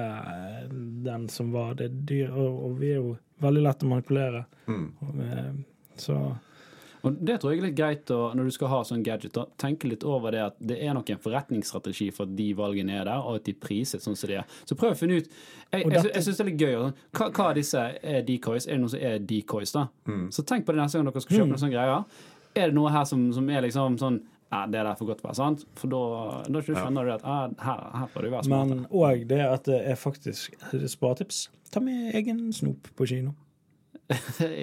den 1.05 1.29
som 1.29 1.53
var 1.53 1.75
det 1.75 1.88
dyre, 2.07 2.31
og, 2.33 2.61
og 2.68 2.77
vi 2.81 2.92
er 2.94 3.01
jo 3.03 3.16
veldig 3.42 3.62
lett 3.64 3.83
å 3.83 3.88
manipulere. 3.90 4.44
Mm. 4.68 5.64
Så 5.99 6.14
Og 7.07 7.14
det 7.23 7.37
tror 7.40 7.53
jeg 7.53 7.61
er 7.61 7.66
litt 7.68 7.77
greit 7.79 8.11
å, 8.11 8.33
når 8.35 8.49
du 8.49 8.51
skal 8.55 8.71
ha 8.73 8.79
sånn 8.85 9.05
gadget, 9.07 9.37
å 9.38 9.44
tenke 9.59 9.87
litt 9.88 10.03
over 10.07 10.35
det 10.35 10.40
at 10.42 10.57
det 10.59 10.81
er 10.83 10.97
nok 10.99 11.11
en 11.14 11.21
forretningsstrategi 11.23 12.09
for 12.14 12.27
at 12.27 12.33
de 12.37 12.49
valgene 12.59 12.97
er 12.99 13.05
der, 13.07 13.23
og 13.23 13.38
at 13.38 13.47
de 13.47 13.55
priser 13.55 14.03
sånn 14.03 14.16
som 14.18 14.29
de 14.31 14.40
er. 14.40 14.57
Så 14.66 14.75
prøv 14.79 14.97
å 14.97 14.99
finne 14.99 15.21
ut 15.23 15.29
Jeg, 15.29 15.85
jeg, 15.85 16.03
jeg 16.14 16.25
syns 16.27 16.40
det 16.40 16.42
er 16.44 16.51
litt 16.51 16.64
gøy. 16.64 16.75
Sånn, 16.81 16.97
hva, 17.18 17.29
hva 17.37 17.47
av 17.53 17.55
disse 17.61 17.85
er 18.03 18.23
decoys? 18.27 18.66
Er 18.66 18.75
det 18.79 18.83
noe 18.83 18.92
som 18.94 19.05
er 19.12 19.18
decoys, 19.31 19.73
da? 19.77 19.87
Så 20.35 20.42
tenk 20.49 20.66
på 20.66 20.75
det 20.75 20.83
neste 20.83 20.99
gang 20.99 21.07
dere 21.11 21.23
skal 21.23 21.37
kjøpe 21.37 21.47
Mm. 21.47 21.53
noen 21.55 21.62
sånne 21.62 21.77
greier. 21.77 22.05
Er 22.59 22.66
det 22.73 22.75
noe 22.75 22.90
her 22.90 23.05
som, 23.07 23.29
som 23.33 23.49
er 23.55 23.62
liksom 23.68 23.99
sånn 24.03 24.18
ja, 24.49 24.63
det 24.65 24.73
der 24.73 24.81
er 24.81 24.89
derfor 24.91 25.11
godt 25.11 25.21
å 25.25 25.29
være 25.29 25.37
sant. 25.37 25.65
For 25.77 25.93
da, 25.93 26.03
da 26.49 26.63
skjønner 26.65 27.05
du 27.09 27.13
at 27.19 27.27
ja, 27.27 27.37
her, 27.67 27.83
her 28.01 28.13
får 28.15 28.25
du 28.25 28.31
være 28.33 28.47
smart. 28.49 28.71
Men 28.73 28.87
òg 28.89 29.27
det 29.29 29.43
at 29.45 29.69
det 29.69 29.81
er 29.93 30.01
faktisk 30.01 30.57
sparetips. 30.89 31.43
Ta 31.73 31.83
med 31.85 32.17
egen 32.17 32.47
snop 32.57 32.89
på 32.97 33.09
kino. 33.11 33.35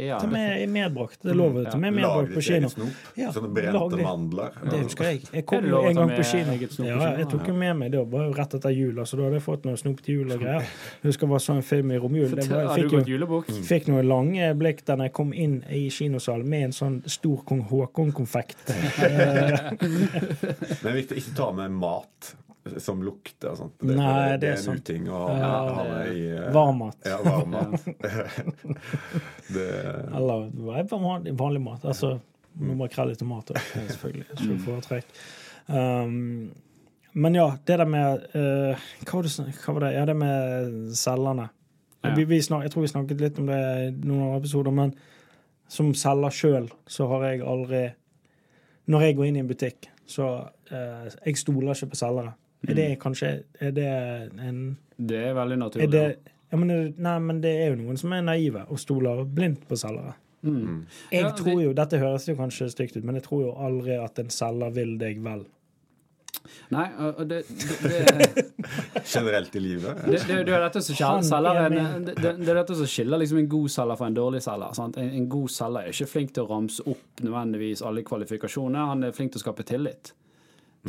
Ja, 0.07 0.19
Ta 0.19 0.27
med 0.27 0.69
medbrakt. 0.69 1.19
Det 1.21 1.33
lover 1.37 1.65
du. 1.65 1.71
ta 1.71 1.77
med 1.77 1.93
medbrakt 1.93 2.33
på 2.33 2.41
kino. 2.41 2.69
Ja, 3.15 3.29
Sånne 3.35 3.51
brente 3.53 3.95
det. 3.97 4.03
mandler. 4.03 4.55
Det 4.71 4.79
husker 4.83 5.05
jeg. 5.11 5.21
Jeg 5.31 5.45
kom 5.45 5.67
jo 5.69 5.81
en 5.85 5.99
gang 5.99 6.13
på 6.15 6.23
kino. 6.25 6.55
Ja, 6.87 7.11
jeg 7.19 7.27
tok 7.29 7.51
jo 7.51 7.53
med 7.53 7.77
meg 7.77 7.91
det 7.93 8.01
var 8.09 8.25
jo 8.25 8.33
rett 8.33 8.55
etter 8.57 8.73
jul. 8.73 9.01
så 9.05 9.19
da 9.19 9.27
hadde 9.27 9.37
jeg 9.37 9.45
fått 9.45 9.67
noe 9.69 9.77
snop 9.77 10.01
til 10.05 10.21
jul 10.21 10.33
og 10.33 10.41
greier. 10.41 10.65
Jeg 10.65 11.11
husker 11.11 11.27
det 11.27 11.33
var 11.35 11.43
sånn 11.45 11.61
film 11.65 11.93
i 11.93 11.99
romjul. 12.01 12.29
Det 12.33 12.47
var, 12.49 12.71
Har 12.71 12.77
jeg 12.79 12.89
fikk 12.89 12.97
jo 12.97 13.03
julebukk? 13.13 13.51
Fikk 13.69 13.91
noen 13.93 14.09
lange 14.09 14.49
blikk 14.57 14.81
da 14.87 14.97
jeg 15.03 15.13
kom 15.13 15.33
inn 15.33 15.59
i 15.69 15.85
kinosalen 15.93 16.49
med 16.49 16.71
en 16.71 16.75
sånn 16.75 16.97
stor 17.05 17.43
kong 17.45 17.61
Haakon-konfekt. 17.69 18.65
Men 19.05 20.81
det 20.81 20.89
er 20.89 20.97
viktig 20.97 21.15
å 21.17 21.21
ikke 21.21 21.37
ta 21.37 21.51
med 21.55 21.77
mat 21.77 22.33
som 22.81 23.03
lukter 23.05 23.51
og 23.51 23.57
sånt. 23.59 23.73
Det, 23.79 23.95
Nei, 23.97 24.31
det, 24.31 24.37
det 24.41 24.47
er 24.49 24.55
en 24.57 24.63
sant. 24.63 24.89
uting 24.89 25.09
å 25.09 25.19
ha, 25.21 25.37
Ja, 25.37 25.49
ha 25.77 25.83
med 25.89 26.17
i 26.17 26.19
uh, 26.33 26.53
Varmmat. 26.55 26.97
Ja, 27.05 27.17
varmmat. 27.25 27.85
Eller 30.17 30.37
vanlig, 30.89 31.33
vanlig 31.37 31.61
mat. 31.61 31.85
Altså 31.85 32.19
noe 32.55 32.75
makrell 32.79 33.11
i 33.11 33.17
tomat 33.19 33.51
òg, 33.51 33.57
selvfølgelig. 33.91 34.27
Ikke 34.37 34.59
foretrekk. 34.63 35.05
Um, 35.67 36.53
men 37.15 37.35
ja, 37.37 37.49
det 37.67 37.77
der 37.79 37.89
med 37.89 38.25
uh, 38.35 38.85
hva, 39.03 39.19
var 39.19 39.27
det, 39.27 39.33
hva 39.61 39.75
var 39.75 39.85
det? 39.85 39.91
Ja, 39.95 40.05
det 40.07 40.15
med 40.19 40.79
cellene. 40.99 41.49
Ja. 42.05 42.13
Vi, 42.15 42.25
vi 42.29 42.41
snak, 42.43 42.65
jeg 42.65 42.73
tror 42.73 42.85
vi 42.85 42.91
snakket 42.91 43.23
litt 43.23 43.39
om 43.41 43.49
det 43.49 43.59
i 43.59 43.91
noen 43.93 44.27
andre 44.27 44.39
episoder, 44.41 44.75
men 44.75 44.93
som 45.71 45.93
selger 45.97 46.35
sjøl, 46.35 46.67
så 46.87 47.07
har 47.09 47.29
jeg 47.29 47.45
aldri 47.45 47.85
Når 48.85 49.01
jeg 49.01 49.15
går 49.17 49.25
inn 49.25 49.37
i 49.39 49.41
en 49.41 49.47
butikk, 49.49 49.87
så 50.05 50.25
uh, 50.71 51.07
Jeg 51.25 51.39
stoler 51.41 51.73
ikke 51.73 51.93
på 51.93 52.01
selgere. 52.01 52.35
Er 52.69 52.77
det 52.79 52.99
kanskje 53.01 53.31
Er 53.61 53.71
det 53.75 53.87
en 54.41 54.77
Det 54.97 55.23
er 55.29 55.33
veldig 55.37 55.57
er 55.57 55.63
naturlig. 55.63 55.89
det, 55.91 56.05
ja, 56.51 56.57
men, 56.57 56.69
er 56.71 56.93
Nei, 56.97 57.17
men 57.19 57.41
det 57.41 57.55
er 57.63 57.73
jo 57.73 57.81
noen 57.83 57.97
som 57.97 58.13
er 58.13 58.21
naive 58.21 58.65
og 58.69 58.79
stoler 58.79 59.23
blindt 59.25 59.67
på 59.67 59.75
selgere. 59.79 60.15
Mm. 60.45 60.85
Jeg 61.11 61.21
Ja, 61.25 61.31
tror 61.33 61.61
jo, 61.63 61.73
Dette 61.73 61.97
høres 61.97 62.27
jo 62.29 62.35
kanskje 62.37 62.69
stygt 62.69 62.97
ut, 62.97 63.03
men 63.03 63.15
jeg 63.15 63.23
tror 63.25 63.41
jo 63.47 63.51
aldri 63.57 63.97
at 63.97 64.19
en 64.21 64.29
selger 64.29 64.71
vil 64.75 64.97
deg 65.01 65.21
vel. 65.25 65.45
Nei, 66.69 66.85
og 66.99 67.23
det, 67.29 67.39
det, 67.47 68.01
det, 68.35 68.43
generelt 69.15 69.55
i 69.55 69.59
livet. 69.63 70.01
det, 70.05 70.19
det, 70.27 70.37
det 70.45 70.53
er 70.53 70.61
dette 70.67 70.81
som 70.83 70.95
skiller, 70.97 71.59
er 71.63 71.69
det, 71.73 72.15
det 72.19 72.33
det 72.41 72.49
er 72.51 72.59
dette 72.59 72.75
som 72.77 72.89
skiller 72.89 73.21
liksom 73.21 73.39
en 73.41 73.49
god 73.49 73.71
selger 73.73 73.99
fra 73.99 74.09
en 74.11 74.17
dårlig 74.17 74.41
selger. 74.45 74.75
Sant? 74.77 74.97
En, 75.01 75.09
en 75.19 75.27
god 75.31 75.49
selger 75.55 75.81
er 75.87 75.95
ikke 75.95 76.09
flink 76.11 76.35
til 76.35 76.45
å 76.45 76.49
ramse 76.51 76.85
opp 76.85 77.23
nødvendigvis 77.25 77.81
alle 77.85 78.03
kvalifikasjoner. 78.05 78.91
Han 78.91 79.03
er 79.07 79.15
flink 79.17 79.33
til 79.33 79.41
å 79.41 79.45
skape 79.45 79.65
tillit. 79.67 80.13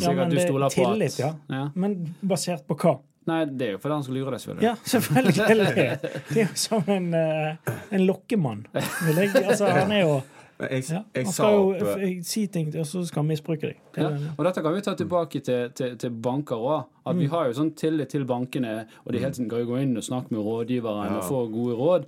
Ja, 0.01 0.13
men 0.13 0.29
det- 0.31 0.45
er 0.45 0.69
tillit, 0.69 1.13
at, 1.13 1.19
ja. 1.19 1.35
ja. 1.51 1.69
Men 1.75 2.15
basert 2.23 2.67
på 2.67 2.77
hva? 2.77 2.99
Nei, 3.27 3.45
det 3.45 3.67
er 3.67 3.73
jo 3.73 3.79
fordi 3.83 3.95
han 3.95 4.03
skal 4.07 4.15
lure 4.15 4.31
deg, 4.31 4.41
selvfølgelig. 4.41 4.63
Ja, 4.63 4.75
selvfølgelig. 4.87 5.99
Det 6.31 6.37
er 6.37 6.47
jo 6.47 6.55
som 6.55 6.83
en, 6.87 7.13
eh, 7.15 7.57
en 7.91 8.07
lokkemann. 8.07 8.67
Vil 8.73 9.17
jeg, 9.17 9.35
altså, 9.45 9.67
han 9.81 9.93
er 9.93 10.01
jo 10.05 10.23
Jeg, 10.59 10.85
ja, 10.89 11.03
jeg 11.15 11.25
Han 11.27 11.33
sa 11.35 11.43
skal 11.43 11.53
jo 11.53 11.65
opp 11.75 11.99
eh, 12.01 12.13
si 12.25 12.47
ting, 12.47 12.71
og 12.81 12.87
så 12.89 13.03
skal 13.05 13.21
han 13.21 13.27
misbruke 13.29 13.61
deg. 13.69 13.81
Det 13.93 14.01
Ja, 14.07 14.09
og 14.39 14.45
dette 14.47 14.63
kan 14.65 14.73
vi 14.73 14.81
ta 14.81 14.95
tilbake 14.97 15.41
til, 15.45 15.67
til, 15.77 15.97
til 16.01 16.11
banker 16.11 16.57
òg. 16.57 16.87
At 17.07 17.15
Mm. 17.15 17.19
vi 17.21 17.27
har 17.27 17.45
jo 17.47 17.53
sånn 17.53 17.75
tillit 17.77 18.09
til 18.09 18.25
bankene, 18.27 18.87
og 19.05 19.13
de 19.13 19.19
hele 19.19 19.31
tiden 19.37 19.51
kan 19.51 19.59
jo 19.61 19.67
gå 19.69 19.77
inn 19.83 19.93
og 19.97 20.03
snakke 20.03 20.31
med 20.33 20.41
rådgiveren 20.43 21.11
Ja. 21.13 21.19
og 21.19 21.25
få 21.29 21.43
gode 21.53 21.75
råd. 21.77 22.07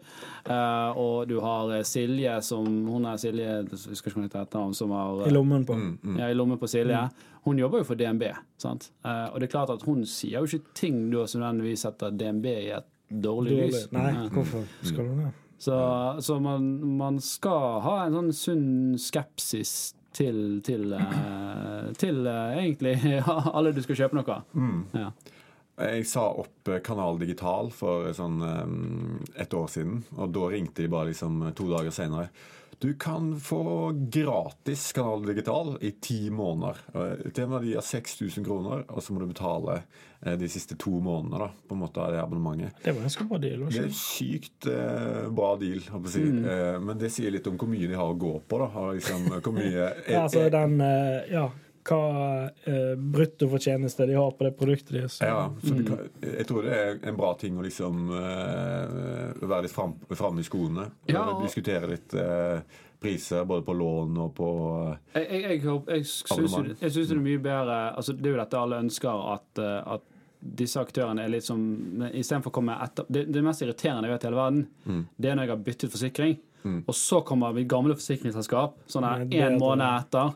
Uh, 0.49 0.97
og 0.99 1.29
du 1.29 1.41
har 1.41 1.83
Silje 1.85 2.41
som 2.43 2.65
Hun 2.89 3.05
er 3.05 3.17
Silje, 3.21 3.45
jeg 3.45 3.69
husker 3.69 4.09
ikke 4.09 4.15
hva 4.15 4.15
hun 4.23 4.29
heter 4.31 4.41
etternavn, 4.47 4.75
som 4.75 4.91
har 4.97 5.27
I 5.29 5.31
lommen 5.31 5.67
på. 5.67 5.75
mm, 5.77 5.99
mm. 6.03 6.19
ja, 6.19 6.31
i 6.31 6.35
lommen 6.35 6.59
på 6.59 6.67
Silje. 6.67 6.97
Mm. 7.05 7.38
Hun 7.49 7.59
jobber 7.63 7.81
jo 7.83 7.89
for 7.89 7.99
DNB. 7.99 8.29
sant? 8.61 8.91
Eh, 9.05 9.27
og 9.33 9.41
det 9.41 9.49
er 9.49 9.55
klart 9.57 9.73
at 9.73 9.85
hun 9.89 10.05
sier 10.09 10.43
jo 10.43 10.49
ikke 10.49 10.75
ting 10.77 11.07
da 11.13 11.25
som 11.27 11.41
nødvendigvis 11.43 11.87
setter 11.89 12.13
DNB 12.13 12.47
i 12.53 12.71
et 12.77 12.89
dårlig, 13.09 13.55
Dårlig. 13.57 13.69
lys. 13.73 13.87
Nei, 13.97 14.11
hvorfor 14.35 14.67
skal 14.85 15.07
hun 15.09 15.23
det? 15.25 15.31
Så, 15.59 15.77
så 16.23 16.37
man, 16.39 16.67
man 17.01 17.17
skal 17.25 17.81
ha 17.83 17.95
en 18.05 18.15
sånn 18.15 18.29
sunn 18.37 18.69
skepsis 19.03 19.73
til, 20.15 20.61
til, 20.67 20.93
eh, 20.95 21.89
til 21.99 22.21
eh, 22.31 22.61
egentlig 22.61 22.95
alle 23.57 23.73
du 23.75 23.81
skal 23.83 23.99
kjøpe 24.05 24.21
noe. 24.21 24.39
Mm. 24.55 24.79
Ja. 24.95 25.09
Jeg 25.79 26.07
sa 26.11 26.25
opp 26.43 26.71
Kanal 26.83 27.21
Digital 27.21 27.69
for 27.75 28.09
sånn 28.17 28.41
um, 28.43 29.19
et 29.39 29.53
år 29.55 29.69
siden, 29.71 30.01
og 30.19 30.33
da 30.35 30.49
ringte 30.51 30.83
de 30.83 30.91
bare 30.91 31.13
liksom 31.13 31.43
to 31.59 31.69
dager 31.71 31.95
senere. 31.95 32.31
Du 32.81 32.93
kan 32.95 33.33
få 33.43 33.91
gratis 34.11 34.93
Kanal 34.95 35.25
Digital 35.27 35.73
i 35.83 35.91
ti 36.01 36.31
måneder. 36.31 36.77
Eh, 36.95 37.31
Til 37.35 37.45
en 37.49 37.51
verdi 37.57 37.73
av 37.77 37.83
6000 37.83 38.45
kroner, 38.47 38.85
og 38.89 39.03
så 39.03 39.13
må 39.17 39.23
du 39.25 39.27
betale 39.33 39.81
eh, 40.23 40.37
de 40.39 40.47
siste 40.49 40.77
to 40.79 40.93
månedene 41.03 41.41
da, 41.43 41.49
på 41.67 41.75
en 41.75 41.83
måte 41.83 41.99
av 42.05 42.13
det 42.15 42.21
abonnementet. 42.23 42.79
Det 42.85 42.93
var 42.95 43.03
en 43.03 43.09
ganske 43.09 43.27
bra 43.33 43.41
deal. 43.43 43.65
Også. 43.67 43.75
Det 43.75 43.83
er 43.83 43.91
en 43.91 43.99
sykt 43.99 44.69
eh, 44.71 45.23
bra 45.41 45.51
deal, 45.59 45.83
holdt 45.91 46.07
på 46.07 46.13
å 46.13 46.15
si. 46.15 46.23
Eh, 46.55 46.79
men 46.87 47.03
det 47.03 47.11
sier 47.17 47.35
litt 47.35 47.51
om 47.51 47.59
hvor 47.59 47.73
mye 47.75 47.91
de 47.91 47.99
har 47.99 48.13
å 48.15 48.19
gå 48.19 48.35
på. 48.47 48.63
da. 48.63 48.71
Har 48.79 48.95
liksom, 48.95 49.27
hvor 49.43 49.57
mye 49.59 49.75
Ja, 50.15 50.23
altså 50.29 50.47
den 50.55 50.79
eh, 50.81 51.33
Ja, 51.35 51.49
hva 51.89 52.49
eh, 52.69 52.95
bruttofortjeneste 52.99 54.07
de 54.07 54.15
har 54.19 54.31
på 54.37 54.45
det 54.45 54.53
produktet 54.59 54.93
deres. 54.99 55.19
Ja, 55.25 55.47
så 55.63 55.75
kan, 55.87 56.03
jeg 56.21 56.47
tror 56.49 56.67
det 56.67 56.75
er 56.77 56.99
en 57.09 57.17
bra 57.17 57.31
ting 57.41 57.57
å 57.59 57.65
liksom 57.65 58.11
eh, 58.13 59.47
være 59.49 59.65
litt 59.67 59.75
framme 59.75 60.19
fram 60.19 60.39
i 60.39 60.45
skoene. 60.47 60.89
Ja, 61.09 61.25
diskutere 61.43 61.89
litt 61.95 62.15
eh, 62.15 62.61
priser 63.01 63.45
både 63.47 63.63
på 63.63 63.75
lån 63.79 64.17
og 64.25 64.33
på 64.35 64.47
Jeg, 65.15 65.27
jeg, 65.31 65.43
jeg, 65.63 65.83
jeg 65.87 66.07
syns 66.11 66.57
jo 66.59 66.63
jeg 66.81 66.91
syns 66.95 67.11
det 67.13 67.15
er 67.15 67.21
mye 67.23 67.43
bedre 67.45 67.77
altså 67.95 68.15
Det 68.19 68.27
er 68.27 68.33
jo 68.35 68.41
dette 68.41 68.59
alle 68.59 68.81
ønsker, 68.83 69.21
at, 69.37 69.61
eh, 69.63 69.93
at 69.95 70.09
disse 70.59 70.79
aktørene 70.83 71.23
er 71.25 71.31
litt 71.31 71.47
som 71.47 71.63
Istedenfor 72.11 72.51
å 72.53 72.57
komme 72.59 72.75
etter 72.85 73.07
det, 73.11 73.25
det 73.35 73.43
mest 73.47 73.63
irriterende 73.63 74.07
jeg 74.11 74.17
vet 74.17 74.27
i 74.27 74.29
hele 74.31 74.41
verden, 74.43 74.67
Mm. 74.89 75.01
det 75.17 75.31
er 75.31 75.35
når 75.39 75.47
jeg 75.49 75.53
har 75.55 75.65
byttet 75.71 75.95
forsikring, 75.95 76.37
og 76.89 76.95
så 76.95 77.21
kommer 77.27 77.55
mitt 77.55 77.69
gamle 77.71 77.95
forsikringsselskap 77.97 78.77
sånn 78.91 79.07
her 79.07 79.25
en 79.47 79.59
måned 79.63 79.87
etter. 80.03 80.35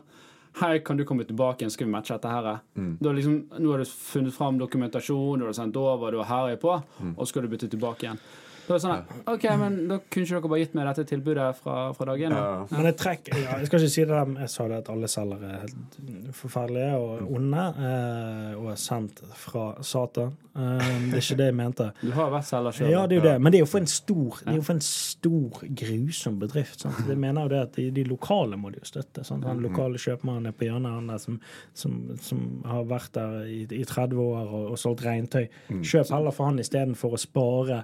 Hei, 0.59 0.79
kan 0.85 0.97
du 0.97 1.03
komme 1.05 1.23
tilbake 1.25 1.63
igjen, 1.63 1.71
skal 1.73 1.87
vi 1.87 1.91
matche 1.95 2.13
dette 2.13 2.29
her? 2.29 2.59
Mm. 2.77 2.97
Liksom, 3.01 3.37
nå 3.59 3.71
har 3.73 3.81
du 3.81 3.85
funnet 3.89 4.33
fram 4.35 4.59
dokumentasjon, 4.61 5.39
du 5.41 5.45
har 5.47 5.53
sendt 5.57 5.75
over, 5.81 6.11
du 6.13 6.19
har 6.21 6.29
herjet 6.29 6.61
på, 6.61 6.75
Mm. 7.01 7.15
og 7.17 7.25
så 7.25 7.29
skal 7.31 7.41
du 7.41 7.47
bytte 7.47 7.67
tilbake 7.69 8.03
igjen. 8.05 8.19
Det 8.67 8.77
sånn 8.79 8.93
at, 8.95 9.09
OK, 9.27 9.45
men 9.59 9.73
da 9.89 9.97
kunne 10.01 10.23
ikke 10.23 10.37
dere 10.37 10.51
bare 10.53 10.61
gitt 10.61 10.75
meg 10.77 10.87
dette 10.87 11.03
tilbudet 11.09 11.47
fra, 11.59 11.77
fra 11.97 12.07
dag 12.07 12.21
én? 12.23 12.35
Ja. 12.37 12.45
Men 12.71 12.87
jeg 12.87 13.19
ja, 13.33 13.57
Jeg 13.59 13.67
skal 13.67 13.83
ikke 13.83 13.91
si 13.91 14.05
det 14.05 14.13
der 14.13 14.31
Jeg 14.43 14.51
sa 14.53 14.67
det 14.71 14.77
at 14.83 14.91
alle 14.93 15.09
selgere 15.11 15.49
er 15.49 15.65
helt 15.65 15.97
forferdelige 16.37 17.01
og 17.01 17.33
onde 17.35 17.65
eh, 17.89 18.53
og 18.59 18.69
er 18.71 18.79
sendt 18.79 19.19
fra 19.37 19.65
Satan. 19.83 20.31
Eh, 20.55 20.85
det 21.09 21.17
er 21.17 21.25
ikke 21.25 21.37
det 21.41 21.47
jeg 21.49 21.57
mente. 21.57 21.89
Du 21.99 22.11
har 22.15 22.31
vært 22.33 22.47
selger 22.47 22.77
sjøl. 22.77 22.91
Ja, 22.93 23.03
det 23.09 23.17
er 23.17 23.21
jo 23.21 23.25
det. 23.25 23.35
Men 23.41 23.53
det 23.53 23.59
er 23.59 23.65
jo 23.65 23.69
for 23.73 23.83
en 23.83 23.91
stor, 23.91 24.39
det 24.43 24.53
er 24.53 24.59
jo 24.59 24.65
for 24.69 24.77
en 24.77 24.85
stor 24.87 25.65
grusom 25.81 26.39
bedrift. 26.41 26.85
Sant? 26.85 27.03
Jeg 27.09 27.19
mener 27.19 27.47
jo 27.47 27.53
det 27.53 27.61
at 27.67 27.75
de, 27.79 27.89
de 27.95 28.05
lokale 28.07 28.59
må 28.59 28.71
de 28.73 28.79
jo 28.79 28.87
støtte. 28.87 29.25
Sant? 29.27 29.43
Den 29.47 29.63
lokale 29.65 30.01
kjøpmannen 30.01 30.51
er 30.51 30.55
på 30.57 30.69
hjørnet 30.69 30.97
han 30.99 31.11
der 31.11 31.21
som, 31.23 31.41
som, 31.77 31.99
som 32.23 32.47
har 32.69 32.87
vært 32.89 33.11
der 33.17 33.37
i, 33.49 33.61
i 33.81 33.83
30 33.89 34.23
år 34.23 34.41
og, 34.45 34.65
og 34.71 34.79
solgt 34.79 35.03
regntøy. 35.07 35.45
Kjøp 35.81 36.13
heller 36.13 36.35
for 36.35 36.51
han 36.51 36.63
istedenfor 36.63 37.17
å 37.17 37.21
spare 37.21 37.83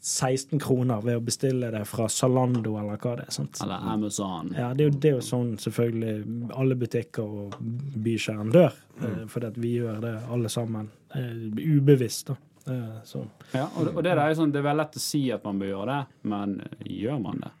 16 0.00 0.60
kroner 0.62 1.00
ved 1.02 1.16
å 1.18 1.22
bestille 1.26 1.70
det 1.74 1.80
fra 1.90 2.06
Zalando 2.08 2.76
eller 2.78 2.98
hva 3.02 3.16
det 3.18 3.24
er. 3.26 3.32
sant? 3.34 3.58
Eller 3.64 3.86
Amazon. 3.92 4.52
Ja, 4.56 4.68
det 4.74 4.84
er, 4.84 4.90
jo, 4.92 4.98
det 5.02 5.10
er 5.10 5.16
jo 5.16 5.24
sånn 5.26 5.56
selvfølgelig 5.58 6.50
alle 6.54 6.76
butikker 6.78 7.32
og 7.44 7.56
bykjernen 8.04 8.52
dør. 8.54 8.76
Mm. 9.00 9.16
Fordi 9.32 9.50
at 9.50 9.58
vi 9.58 9.72
gjør 9.78 9.98
det 10.04 10.14
alle 10.30 10.48
sammen 10.52 10.90
eh, 11.14 11.34
ubevisst. 11.78 12.30
da. 12.30 12.38
Eh, 12.68 13.00
Sånn. 13.08 13.28
Ja, 13.54 13.66
og, 13.74 13.90
og 13.96 14.02
det, 14.06 14.14
er 14.14 14.34
sånn, 14.38 14.52
det 14.54 14.62
er 14.62 14.68
veldig 14.70 14.84
lett 14.84 14.96
å 15.00 15.02
si 15.02 15.24
at 15.34 15.44
man 15.48 15.58
bør 15.62 15.72
gjøre 15.74 15.90
det, 15.98 16.22
men 16.34 16.56
gjør 16.84 17.20
man 17.26 17.42
det? 17.46 17.52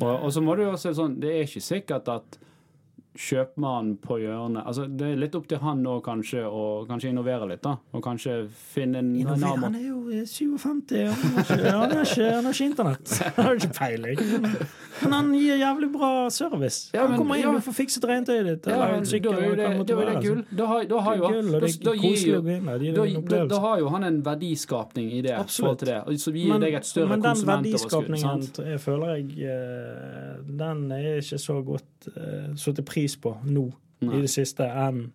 Og, 0.00 0.10
og 0.12 0.28
så 0.34 0.42
må 0.44 0.54
du 0.58 0.66
jo 0.66 0.72
også 0.74 0.90
sånn, 0.96 1.14
Det 1.22 1.30
er 1.32 1.46
ikke 1.46 1.62
sikkert 1.64 2.08
at 2.12 2.38
kjøpmannen 3.18 3.96
på 4.02 4.20
hjørnet 4.22 4.62
altså 4.62 4.84
Det 4.86 5.06
er 5.10 5.18
litt 5.18 5.34
opp 5.34 5.48
til 5.50 5.58
han 5.62 5.80
nå 5.82 5.96
kanskje 6.06 6.44
å 6.46 6.64
kanskje 6.88 7.10
innovere 7.10 7.48
litt, 7.50 7.62
da. 7.64 7.74
Og 7.96 8.02
kanskje 8.04 8.36
finne 8.52 9.00
en 9.02 9.08
Innover, 9.18 9.64
Han 9.64 9.74
er 9.74 9.86
jo 9.88 9.98
eh, 10.14 10.22
57, 10.28 10.92
han 11.08 11.34
har 11.34 11.42
ikke, 11.42 11.56
han 11.64 11.94
har 11.96 12.04
ikke, 12.04 12.28
han 12.28 12.48
har 12.48 12.54
ikke 12.54 12.68
internett. 12.68 13.14
Han 13.38 13.44
har 13.44 13.58
ikke 13.58 13.74
peiling. 13.76 14.20
Men 15.02 15.12
han 15.14 15.28
gir 15.36 15.58
jævlig 15.60 15.88
bra 15.92 16.10
service. 16.32 16.90
Ja, 16.94 17.06
Han 17.06 17.18
kommer 17.18 17.38
inn 17.38 17.46
ja. 17.46 17.52
og 17.54 17.62
får 17.66 17.76
fikset 17.76 18.06
regntøyet 18.08 18.46
ditt. 18.48 18.66
Ja, 18.66 18.74
eller 18.74 18.94
men 18.94 19.04
en 19.04 19.08
da 19.08 19.34
er 19.34 19.56
det, 19.60 19.68
det 19.78 19.96
da 19.96 20.06
det 20.08 20.22
gull. 20.24 20.40
Da 20.58 20.68
har, 20.70 20.86
da 20.90 21.02
har 21.06 21.18
jo 21.18 21.24
da, 23.52 23.60
har 23.62 23.82
jo 23.82 23.92
han 23.94 24.08
en 24.08 24.20
verdiskapning 24.26 25.12
i 25.18 25.22
det. 25.26 25.34
Absolutt. 25.38 25.84
det, 25.86 26.00
Som 26.22 26.38
gir 26.38 26.52
Men, 26.52 26.64
deg 26.64 26.78
et 26.80 26.88
større 26.88 27.12
men 27.12 27.24
den 27.24 27.44
verdiskapningen 27.52 28.46
jeg 28.58 28.80
føler 28.82 29.14
jeg 29.18 29.52
eh, 29.54 30.34
Den 30.58 30.86
er 30.94 31.20
ikke 31.22 31.38
så 31.42 31.60
godt 31.66 32.08
så 32.58 32.72
til 32.74 32.84
pris 32.86 33.07
på 33.16 33.32
nå 33.46 33.64
Nei. 34.04 34.18
i 34.18 34.20
det 34.26 34.30
siste 34.32 34.66
enn 34.68 35.06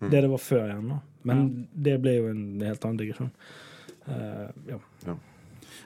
det 0.00 0.20
det 0.24 0.28
var 0.32 0.40
før 0.40 0.66
igjen. 0.66 0.92
da. 0.94 1.00
Men 1.28 1.48
det 1.72 1.98
ble 2.00 2.14
jo 2.16 2.28
en 2.30 2.44
helt 2.64 2.84
annen 2.84 3.00
digresjon. 3.00 3.32
Uh, 4.06 4.48
ja. 4.70 4.78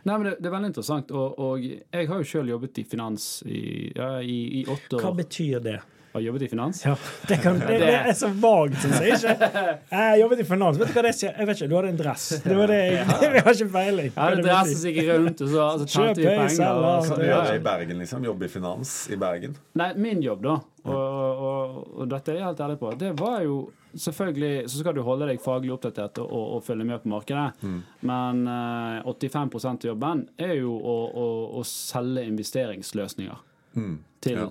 Nei, 0.04 0.14
men 0.18 0.26
det, 0.28 0.34
det 0.38 0.48
er 0.48 0.54
veldig 0.54 0.70
interessant. 0.70 1.10
Og, 1.16 1.38
og 1.40 1.64
jeg 1.64 2.08
har 2.10 2.20
jo 2.20 2.28
sjøl 2.28 2.52
jobbet 2.52 2.78
i 2.78 2.84
finans 2.86 3.26
i, 3.48 3.90
ja, 3.96 4.18
i, 4.20 4.38
i 4.60 4.64
åtte 4.70 5.00
Hva 5.02 5.14
betyr 5.16 5.64
det? 5.64 5.78
Har 6.14 6.22
jobbet 6.22 6.42
i 6.46 6.48
finans? 6.48 6.78
Ja, 6.86 6.92
det, 7.28 7.36
kan, 7.42 7.56
det, 7.58 7.78
det 7.82 7.94
er 8.06 8.12
så 8.14 8.28
vagt, 8.38 8.76
syns 8.84 9.00
jeg. 9.02 9.16
Ikke? 9.16 9.48
Jeg 9.90 9.98
har 9.98 10.16
jobbet 10.20 10.42
i 10.44 10.46
finans. 10.46 10.76
Vet 10.78 10.92
du 10.92 10.94
hva 10.94 11.02
det 11.08 11.10
sier? 11.18 11.32
Jeg 11.34 11.48
vet 11.48 11.58
ikke, 11.58 11.68
Du 11.72 11.74
hadde 11.74 11.88
en 11.90 11.98
dress. 11.98 12.26
Det 12.44 12.54
var 12.58 12.70
det 12.70 12.76
jeg, 12.78 13.06
jeg 13.24 13.42
har 13.48 13.50
ikke 13.56 13.68
peiling. 13.74 14.10
Jeg 14.12 14.20
hadde 14.20 14.44
dressen 14.46 14.78
som 14.78 14.94
gikk 14.94 15.08
rundt, 15.10 15.42
og 15.42 15.50
så 15.56 15.64
altså, 15.72 15.88
tjente 15.90 16.20
vi 16.22 16.28
penger. 16.28 16.54
Selv, 16.54 16.86
Og, 16.92 17.08
så, 17.08 17.18
ja. 17.26 17.40
i 17.56 17.62
Bergen, 17.66 17.98
liksom? 18.04 18.28
Jobbe 18.30 18.46
i 18.46 18.52
finans 18.54 18.92
i 19.10 19.18
Bergen? 19.18 19.56
Nei, 19.82 19.88
min 20.06 20.22
jobb, 20.22 20.44
da, 20.46 20.54
og, 20.84 21.42
og, 21.48 21.80
og 22.04 22.08
dette 22.14 22.30
er 22.30 22.38
jeg 22.38 22.46
helt 22.46 22.62
ærlig 22.68 22.78
på, 22.84 22.94
det 23.00 23.14
var 23.20 23.40
jo 23.46 23.64
Selvfølgelig 23.94 24.64
så 24.66 24.80
skal 24.80 24.94
du 24.96 25.04
holde 25.06 25.28
deg 25.28 25.38
faglig 25.38 25.70
oppdatert 25.70 26.18
og, 26.18 26.26
og, 26.34 26.46
og 26.56 26.64
følge 26.66 26.82
med 26.88 26.98
på 27.04 27.10
markedet, 27.12 27.68
men 28.02 28.40
eh, 28.50 29.06
85% 29.06 29.68
av 29.86 29.86
jobben 29.92 30.24
er 30.42 30.56
jo 30.58 30.72
å, 30.74 30.94
å, 31.14 31.26
å 31.60 31.62
selge 31.68 32.24
investeringsløsninger 32.26 33.42
Mm. 33.74 33.94
til, 34.22 34.36
Ja. 34.38 34.48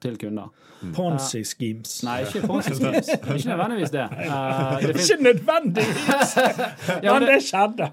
Til 0.00 0.16
kunder. 0.20 0.48
Ponzi 0.96 1.42
schemes. 1.44 1.98
Nei, 2.06 2.22
ikke 2.24 2.40
Ponzi 2.48 2.72
schemes. 2.78 3.08
Ikke 3.36 3.50
nødvendigvis 3.50 3.90
det. 3.92 4.06
Uh, 4.16 4.78
det 4.80 4.94
finnes- 4.94 5.10
Ikke 5.10 5.24
nødvendigvis, 5.26 6.30
Ja, 7.04 7.12
men 7.18 7.26
det- 7.26 7.34
det 7.34 7.42
skjedde. 7.44 7.88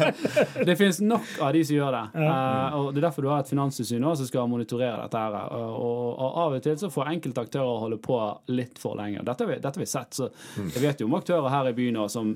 Det 0.66 0.74
finnes 0.80 0.98
nok 1.06 1.28
av 1.46 1.52
de 1.54 1.62
som 1.68 1.76
gjør 1.76 1.94
det. 1.94 2.02
Uh, 2.18 2.74
og 2.80 2.88
Det 2.94 2.98
er 2.98 3.06
derfor 3.06 3.22
du 3.22 3.28
har 3.30 3.44
et 3.44 3.52
finanstilsyn 3.52 4.02
som 4.16 4.26
skal 4.26 4.48
monitorere 4.50 5.04
dette. 5.04 5.22
her. 5.22 5.38
Og, 5.54 5.78
og, 5.86 6.18
og 6.18 6.40
Av 6.46 6.56
og 6.58 6.62
til 6.66 6.76
så 6.82 6.90
får 6.90 7.12
enkelte 7.14 7.44
aktører 7.46 7.78
holde 7.84 8.00
på 8.02 8.18
litt 8.48 8.78
for 8.82 8.98
lenge. 8.98 9.22
Dette 9.22 9.46
har 9.46 9.52
vi, 9.52 9.60
dette 9.62 9.78
har 9.78 9.84
vi 9.86 9.90
sett. 9.94 10.18
så 10.18 10.28
Jeg 10.74 10.82
vet 10.82 11.00
jo 11.00 11.06
om 11.06 11.14
aktører 11.20 11.48
her 11.54 11.70
i 11.70 11.76
byen 11.78 12.02
som 12.10 12.34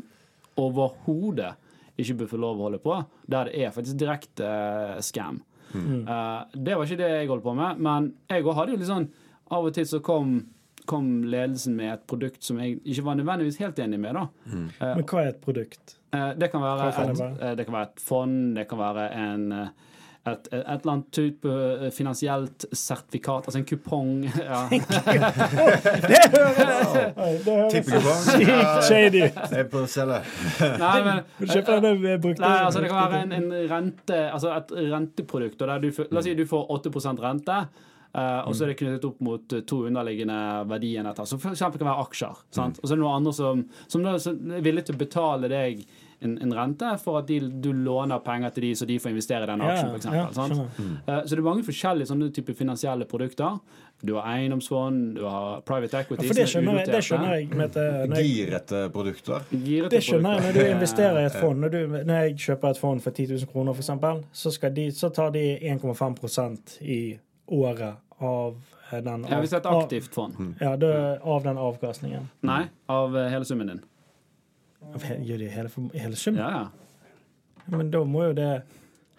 overhodet 0.60 1.54
ikke 2.00 2.14
bør 2.22 2.30
få 2.30 2.38
lov 2.40 2.60
å 2.60 2.68
holde 2.68 2.78
på, 2.80 2.94
der 3.28 3.50
det 3.50 3.58
er 3.66 3.72
faktisk 3.74 3.98
direkte 4.00 4.46
eh, 4.46 5.00
scam. 5.04 5.42
Eh, 5.74 6.44
det 6.54 6.76
var 6.76 6.84
ikke 6.84 6.96
det 7.02 7.10
jeg 7.10 7.28
holdt 7.28 7.44
på 7.44 7.54
med, 7.54 7.78
men 7.78 8.12
jeg 8.28 8.44
òg 8.44 8.54
hadde 8.58 8.72
jo 8.72 8.80
litt 8.80 8.88
sånn 8.90 9.08
Av 9.50 9.64
og 9.66 9.74
til 9.74 9.86
så 9.86 10.00
kom 10.02 10.40
kom 10.86 11.22
ledelsen 11.30 11.76
med 11.76 11.92
et 11.92 12.06
produkt 12.08 12.42
som 12.42 12.58
jeg 12.58 12.80
ikke 12.84 13.04
var 13.06 13.14
nødvendigvis 13.18 13.58
helt 13.60 13.78
enig 13.78 13.98
med. 14.00 14.14
da. 14.16 14.22
Eh, 14.80 14.96
Men 14.96 15.04
hva 15.04 15.20
er 15.22 15.28
et 15.28 15.40
produkt? 15.44 15.96
Uh, 16.14 16.32
Det 16.34 16.50
kan 16.50 16.62
være, 16.64 16.88
et, 16.88 17.56
det 17.58 17.66
kan 17.66 17.74
være 17.74 17.88
et 17.92 18.00
fond, 18.02 18.56
det 18.56 18.64
kan 18.68 18.78
være 18.78 19.04
en 19.14 19.52
et, 20.28 20.48
et, 20.52 20.64
eller 20.66 20.92
annet 20.92 21.06
type 21.16 21.48
eh, 21.48 21.86
finansielt 21.96 22.66
sertifikat, 22.76 23.46
altså 23.48 23.58
en 23.60 23.68
kupong. 23.68 24.10
Ja. 24.50 24.60
Det 24.70 26.20
høres 26.34 26.92
Tippekupong? 27.72 28.22
sykt 28.26 28.88
shady 28.88 29.22
ut. 29.24 29.38
Jeg 29.40 29.62
er 29.62 29.68
på 29.70 29.84
å 29.84 29.88
selge. 29.90 30.20
Nei, 30.84 30.96
men 31.06 31.22
brukte? 32.20 32.42
Nei, 32.42 32.56
altså 32.66 32.82
Det 32.82 32.90
kan 32.92 33.12
være 33.14 33.22
en, 33.24 33.36
en 33.38 33.70
rente, 33.70 34.18
altså 34.28 34.52
et 34.56 34.74
renteprodukt. 34.92 35.62
og 35.62 35.72
Der 35.72 35.86
du, 35.86 35.88
la 36.10 36.20
oss 36.20 36.28
si 36.28 36.36
du 36.36 36.44
får 36.48 36.68
8 36.78 37.16
rente, 37.20 37.62
Uh, 38.10 38.42
og 38.42 38.56
så 38.58 38.64
er 38.64 38.72
det 38.72 38.80
knyttet 38.80 39.04
opp 39.06 39.20
mot 39.22 39.52
eh, 39.54 39.60
to 39.70 39.84
underliggende 39.86 40.34
verdier, 40.66 41.06
Som 41.22 41.38
f.eks. 41.38 41.60
kan 41.62 41.86
være 41.86 42.08
aksjer. 42.08 42.40
Sant? 42.50 42.80
Og 42.82 42.88
så 42.88 42.96
er 42.96 42.98
det 42.98 43.04
noen 43.04 43.20
andre 43.20 43.32
som, 43.36 43.60
som, 43.86 44.08
som 44.18 44.56
er 44.56 44.64
villige 44.66 44.88
til 44.88 44.96
å 44.96 45.02
betale 45.04 45.50
deg 45.52 45.84
en, 46.22 46.38
en 46.44 46.52
rente 46.52 46.88
for 47.00 47.18
at 47.20 47.26
de, 47.30 47.38
du 47.64 47.70
låner 47.72 48.18
penger 48.24 48.50
til 48.56 48.62
de, 48.66 48.72
så 48.76 48.86
de 48.88 48.98
får 49.00 49.10
investere 49.14 49.46
i 49.46 49.50
den 49.50 49.62
Ja, 49.64 49.70
aksjen, 49.72 49.92
f.eks. 49.94 50.04
ja, 50.04 50.14
ja, 50.18 50.26
skjønner. 50.36 50.66
Eh, 51.06 51.20
Så 51.24 51.30
det 51.34 51.38
er 51.38 51.46
mange 51.46 51.64
forskjellige 51.64 52.10
sånne 52.10 52.28
typer 52.36 52.56
finansielle 52.58 53.06
produkter. 53.08 53.60
Du 54.04 54.14
har 54.16 54.28
eiendomsfond, 54.34 55.14
du 55.18 55.24
har 55.28 55.60
private 55.68 55.96
Ja, 55.96 56.02
equity 56.04 56.26
for 56.28 56.34
det 56.38 56.44
er 56.46 56.50
skjønner 56.52 56.78
jeg. 56.80 56.86
Det 56.92 57.00
skjønner 57.04 57.34
jeg 57.36 57.48
med 57.56 57.74
når 58.08 58.16
jeg 58.22 58.30
Girete 58.36 58.82
produkter. 58.94 59.42
Girete 59.52 59.90
Det 59.96 60.02
skjønner 60.06 60.36
jeg 60.38 60.44
når 60.46 60.58
du 60.60 60.70
investerer 60.74 61.20
i 61.20 61.24
et 61.28 61.36
fond. 61.40 61.60
Når, 61.60 61.74
du, 61.74 61.80
når 62.08 62.22
jeg 62.24 62.36
kjøper 62.46 62.70
et 62.76 62.80
fond 62.80 63.00
for 63.04 63.10
10 63.10 63.26
000 63.34 63.50
kroner, 63.52 63.74
eksempel, 63.84 64.22
så, 64.32 64.52
de, 64.80 64.86
så 64.92 65.08
tar 65.12 65.30
de 65.36 65.44
1,5% 65.72 66.78
i 66.82 67.00
året 67.48 67.96
av 68.20 68.56
den, 68.90 69.24
Ja, 69.30 69.38
hvis 69.40 69.50
det 69.52 69.60
er 69.60 69.68
et 69.68 69.70
aktivt 69.84 70.14
fond. 70.14 70.34
ja, 70.60 70.76
det, 70.76 71.20
av 71.22 71.44
den 71.44 71.56
avkastningen. 71.60 72.28
Nei, 72.42 72.64
av 72.90 73.16
eh, 73.16 73.28
hele 73.30 73.44
summen 73.44 73.68
din. 73.70 73.82
Av 74.82 75.00
de 75.00 75.06
hele, 75.06 75.48
hele 75.94 76.16
summen? 76.16 76.40
Ja, 76.40 76.50
ja. 76.50 76.68
Men 77.76 77.90
da 77.92 78.00
må 78.04 78.24
jo 78.30 78.32
det 78.32 78.62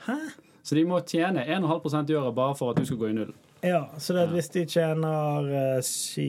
Hæ? 0.07 0.15
Så 0.63 0.75
de 0.75 0.83
må 0.85 0.99
tjene 1.05 1.43
1,5% 1.45 2.09
i 2.11 2.15
året 2.17 2.35
bare 2.35 2.55
for 2.57 2.71
at 2.71 2.77
du 2.77 2.85
skal 2.85 2.97
gå 2.97 3.07
i 3.09 3.13
null. 3.13 3.31
Ja, 3.63 3.83
så 4.01 4.13
det 4.17 4.23
hvis 4.33 4.49
de 4.53 4.63
tjener 4.65 5.47
eh, 5.53 5.81
Si 5.85 6.25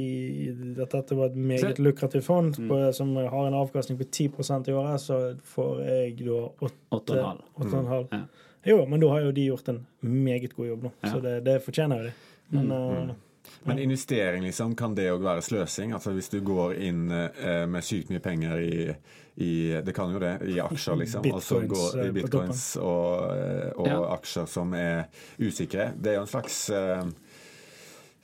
at 0.81 0.91
dette 0.93 1.17
var 1.17 1.31
et 1.31 1.37
meget 1.37 1.79
lukrativt 1.81 2.25
fond 2.25 2.59
Mm. 2.59 2.69
på, 2.69 2.93
som 2.93 3.15
har 3.17 3.47
en 3.49 3.55
avkastning 3.57 3.99
på 3.99 4.05
10% 4.05 4.69
i 4.69 4.73
året, 4.73 5.01
så 5.01 5.37
får 5.45 5.81
jeg 5.85 6.19
da 6.27 6.41
8,5. 6.61 7.41
8,5. 7.59 8.09
Ja. 8.13 8.21
Jo, 8.67 8.85
men 8.87 9.01
da 9.01 9.09
har 9.09 9.21
jo 9.25 9.33
de 9.33 9.47
gjort 9.49 9.69
en 9.69 9.87
meget 10.01 10.55
god 10.57 10.67
jobb 10.69 10.83
nå, 10.83 10.91
så 11.09 11.21
det, 11.25 11.45
det 11.45 11.63
fortjener 11.65 11.97
jo 11.99 12.05
de. 12.05 12.13
Men 12.51 12.67
Mm. 12.69 13.13
Eh, 13.61 13.67
Men 13.69 13.79
investering, 13.79 14.43
liksom, 14.43 14.75
kan 14.77 14.95
det 14.95 15.11
òg 15.13 15.23
være 15.23 15.43
sløsing? 15.43 15.93
Altså 15.93 16.13
Hvis 16.17 16.29
du 16.33 16.41
går 16.41 16.75
inn 16.83 17.11
eh, 17.11 17.67
med 17.67 17.85
sykt 17.85 18.11
mye 18.11 18.21
penger 18.25 18.59
i, 18.59 18.95
i 19.37 19.51
Det 19.85 19.95
kan 19.95 20.13
jo 20.13 20.19
det, 20.19 20.35
i 20.49 20.59
aksjer, 20.61 20.97
liksom. 20.97 21.29
og 21.33 21.43
så 21.43 21.61
går 21.67 22.01
eh, 22.03 22.09
i 22.09 22.13
bitcoins 22.19 22.77
og, 22.77 23.37
eh, 23.37 23.71
og 23.77 23.87
Ja. 23.89 24.01
aksjer 24.17 24.47
som 24.47 24.75
er 24.75 25.05
usikre. 25.41 25.93
Det 25.97 26.13
er 26.13 26.15
jo 26.21 26.27
en 26.27 26.33
slags 26.35 26.59
eh, 26.71 27.05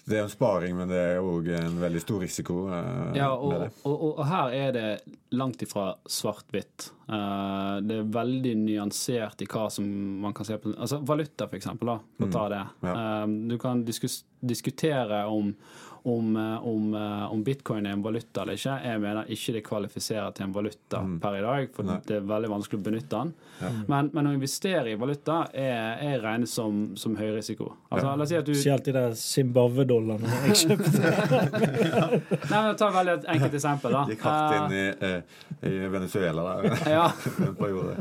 Det 0.09 0.17
er 0.19 0.25
en 0.25 0.33
sparing, 0.33 0.77
men 0.79 0.91
det 0.91 0.99
er 0.99 1.25
òg 1.25 1.51
en 1.59 1.81
veldig 1.83 2.01
stor 2.03 2.23
risiko 2.25 2.61
eh, 2.73 3.17
Ja, 3.19 3.31
og, 3.35 3.69
og, 3.85 3.93
og, 3.93 4.07
og 4.15 4.23
her 4.29 4.55
er 4.57 4.73
det 4.77 4.87
langt 5.37 5.63
ifra 5.63 5.91
svart-hvitt. 6.09 6.89
Eh, 7.09 7.75
det 7.85 7.99
er 8.01 8.09
veldig 8.15 8.55
nyansert 8.63 9.45
i 9.45 9.49
hva 9.51 9.67
som 9.73 9.89
man 10.23 10.37
kan 10.37 10.49
se 10.49 10.57
på. 10.61 10.73
Altså 10.77 11.01
Valuta, 11.05 11.49
for 11.49 11.59
eksempel. 11.61 11.93
Da, 11.93 11.99
for 12.17 12.29
å 12.29 12.35
ta 12.35 12.47
det. 12.55 12.63
Mm. 12.81 12.89
Ja. 12.89 12.97
Eh, 13.03 13.27
du 13.53 13.57
kan 13.61 13.85
diskus, 13.87 14.23
diskutere 14.41 15.25
om, 15.29 15.53
om, 16.05 16.37
eh, 16.37 16.67
om, 16.67 16.95
eh, 16.95 17.33
om 17.33 17.43
bitcoin 17.45 17.87
er 17.87 17.93
en 17.97 18.03
valuta 18.03 18.43
eller 18.43 18.55
ikke. 18.55 18.77
Jeg 18.85 19.01
mener 19.01 19.25
ikke 19.35 19.53
det 19.53 19.63
kvalifiserer 19.67 20.35
til 20.35 20.45
en 20.47 20.53
valuta 20.55 21.01
per 21.21 21.37
i 21.39 21.41
dag, 21.43 21.69
for 21.75 21.83
Mm. 21.83 21.87
Nei. 21.89 22.01
det 22.07 22.17
er 22.17 22.21
veldig 22.21 22.49
vanskelig 22.51 22.79
å 22.81 22.85
benytte 22.85 23.09
den. 23.11 23.35
Men, 23.89 24.11
men 24.15 24.27
å 24.27 24.33
investere 24.35 24.93
i 24.93 24.95
valuta 24.97 25.49
er, 25.53 25.99
er 26.01 26.21
regnet 26.23 26.49
som, 26.49 26.95
som 26.97 27.17
høy 27.17 27.35
risiko. 27.37 27.73
Altså, 27.91 28.17
La 28.17 28.23
oss 28.23 28.29
si 28.29 28.37
at 28.37 28.45
du 28.47 28.53
Spesielt 28.55 28.85
de 28.85 28.93
der 28.93 29.11
Zimbabwe-dollarene 29.19 30.29
jeg 30.47 30.61
kjøpte. 30.63 31.13
Nei, 32.51 32.63
men 32.63 32.77
Ta 32.77 32.91
veldig 32.95 33.15
et 33.19 33.25
enkelt 33.35 33.55
eksempel. 33.59 33.93
da. 33.93 34.05
Gikk 34.09 34.21
hardt 34.29 34.57
inn 34.59 34.77
i, 34.79 34.87
eh, 35.01 35.23
i 35.69 35.89
Venezuela 35.89 36.45
der 36.63 36.91
ja. 36.99 37.07
en 37.49 37.55
periode. 37.59 37.97